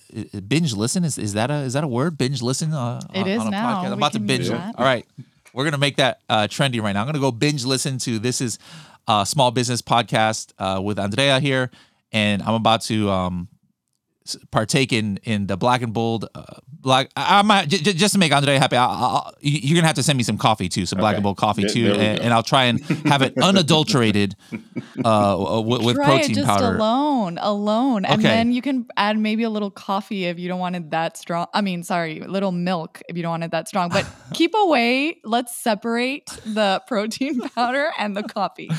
binge 0.48 0.74
listen. 0.76 1.04
Is 1.04 1.18
is 1.18 1.34
that 1.34 1.50
a 1.50 1.56
is 1.62 1.74
that 1.74 1.84
a 1.84 1.88
word? 1.88 2.16
Binge 2.16 2.40
listen. 2.44 2.74
Uh, 2.74 3.02
It 3.12 3.22
on, 3.22 3.28
is 3.28 3.42
on 3.42 3.48
a 3.48 3.50
now. 3.52 3.74
podcast. 3.82 3.86
I'm 3.86 3.90
We 3.92 3.98
about 3.98 4.14
to 4.14 4.20
binge. 4.20 4.40
use 4.42 4.50
it. 4.50 4.54
that. 4.54 4.76
All 4.78 4.86
right. 4.86 5.06
We're 5.52 5.64
gonna 5.64 5.80
make 5.80 5.96
that 5.98 6.20
uh, 6.30 6.44
trendy 6.48 6.80
right 6.80 6.94
now. 6.94 7.02
I'm 7.02 7.08
gonna 7.08 7.20
go 7.20 7.32
binge 7.32 7.66
listen 7.66 7.98
to 8.00 8.20
this 8.20 8.40
is 8.40 8.60
uh, 9.08 9.26
small 9.26 9.50
business 9.50 9.82
podcast 9.82 10.54
uh, 10.60 10.80
with 10.80 11.00
Andrea 11.00 11.40
here, 11.40 11.72
and 12.12 12.44
I'm 12.44 12.54
about 12.54 12.82
to 12.84 13.10
um, 13.10 13.48
partake 14.52 14.94
in 14.94 15.18
in 15.24 15.48
the 15.48 15.58
black 15.58 15.82
and 15.82 15.94
bold. 15.94 16.28
Uh, 16.36 16.44
black. 16.70 17.10
I, 17.16 17.40
I 17.40 17.42
might 17.44 17.70
j- 17.70 17.78
j- 17.78 17.94
just 17.94 18.14
to 18.14 18.20
make 18.20 18.32
Andrea 18.32 18.60
happy. 18.60 18.76
I, 18.78 18.86
I, 18.86 18.90
I- 18.90 19.32
you- 19.42 19.60
you're 19.64 19.76
gonna 19.76 19.88
have 19.88 19.96
to 19.96 20.04
send 20.04 20.18
me 20.18 20.24
some 20.24 20.38
coffee 20.38 20.70
too, 20.70 20.86
some 20.86 21.00
black 21.00 21.16
and 21.16 21.24
bold 21.24 21.38
coffee 21.38 21.62
There- 21.64 21.72
too, 21.72 21.84
there 21.94 21.96
and, 22.12 22.20
and 22.20 22.34
I'll 22.34 22.44
try 22.44 22.66
and 22.66 22.82
have 23.08 23.22
it 23.22 23.38
unadulterated 23.42 24.36
uh, 25.04 25.62
with, 25.66 25.82
with 25.84 25.96
protein 25.96 26.32
it 26.32 26.36
just 26.36 26.48
powder. 26.48 26.76
alone, 26.78 27.38
alone, 27.42 28.06
okay. 28.06 28.14
and 28.16 28.24
then 28.24 28.52
you 28.54 28.62
can 28.62 28.86
add 28.98 29.18
maybe 29.18 29.44
a 29.44 29.50
little 29.50 29.72
coffee 29.72 30.26
if 30.26 30.40
you 30.40 30.48
don't 30.48 30.60
want 30.60 30.76
it 30.76 30.90
that 30.92 31.18
strong. 31.18 31.48
I 31.54 31.62
mean, 31.62 31.84
sorry, 31.84 32.20
a 32.22 32.28
little 32.28 32.52
milk 32.52 33.02
if 33.10 33.16
you 33.18 33.24
don't 33.24 33.32
want 33.32 33.44
it 33.44 33.52
that 33.52 33.68
strong. 33.68 33.90
But 33.90 34.06
keep 34.34 34.54
away. 34.56 35.20
Let's 35.24 35.56
separate 35.56 36.28
the 36.46 36.82
protein 36.88 37.40
powder 37.50 37.92
and 37.98 38.16
the 38.16 38.24
coffee. 38.24 38.70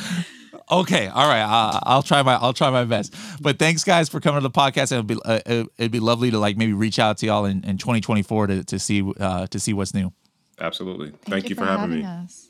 Okay, 0.71 1.09
all 1.09 1.29
right. 1.29 1.43
Uh, 1.43 1.81
I'll 1.83 2.03
try 2.03 2.23
my 2.23 2.35
I'll 2.37 2.53
try 2.55 2.71
my 2.71 2.85
best. 2.85 3.15
But 3.41 3.59
thanks, 3.59 3.85
guys, 3.85 4.09
for 4.09 4.19
coming 4.21 4.41
to 4.41 4.49
the 4.49 4.51
podcast. 4.51 4.93
It'd 4.93 5.07
be 5.07 5.17
uh, 5.25 5.41
it- 5.45 5.69
it'd 5.79 5.93
be 5.93 6.01
lovely 6.01 6.31
to 6.31 6.39
like 6.39 6.57
maybe 6.57 6.73
reach 6.73 6.99
out 6.99 7.19
to 7.19 7.27
y'all 7.27 7.45
in, 7.45 7.63
in 7.65 7.77
2024 7.79 8.47
to 8.49 8.65
to 8.65 8.79
see 8.79 9.03
uh, 9.21 9.47
to 9.49 9.61
see 9.61 9.73
what's 9.75 9.93
new. 9.95 10.13
Absolutely. 10.59 11.13
Thank, 11.27 11.49
you 11.49 11.55
for 11.57 11.67
having 11.67 11.91
me. 11.99 12.05
us. 12.05 12.44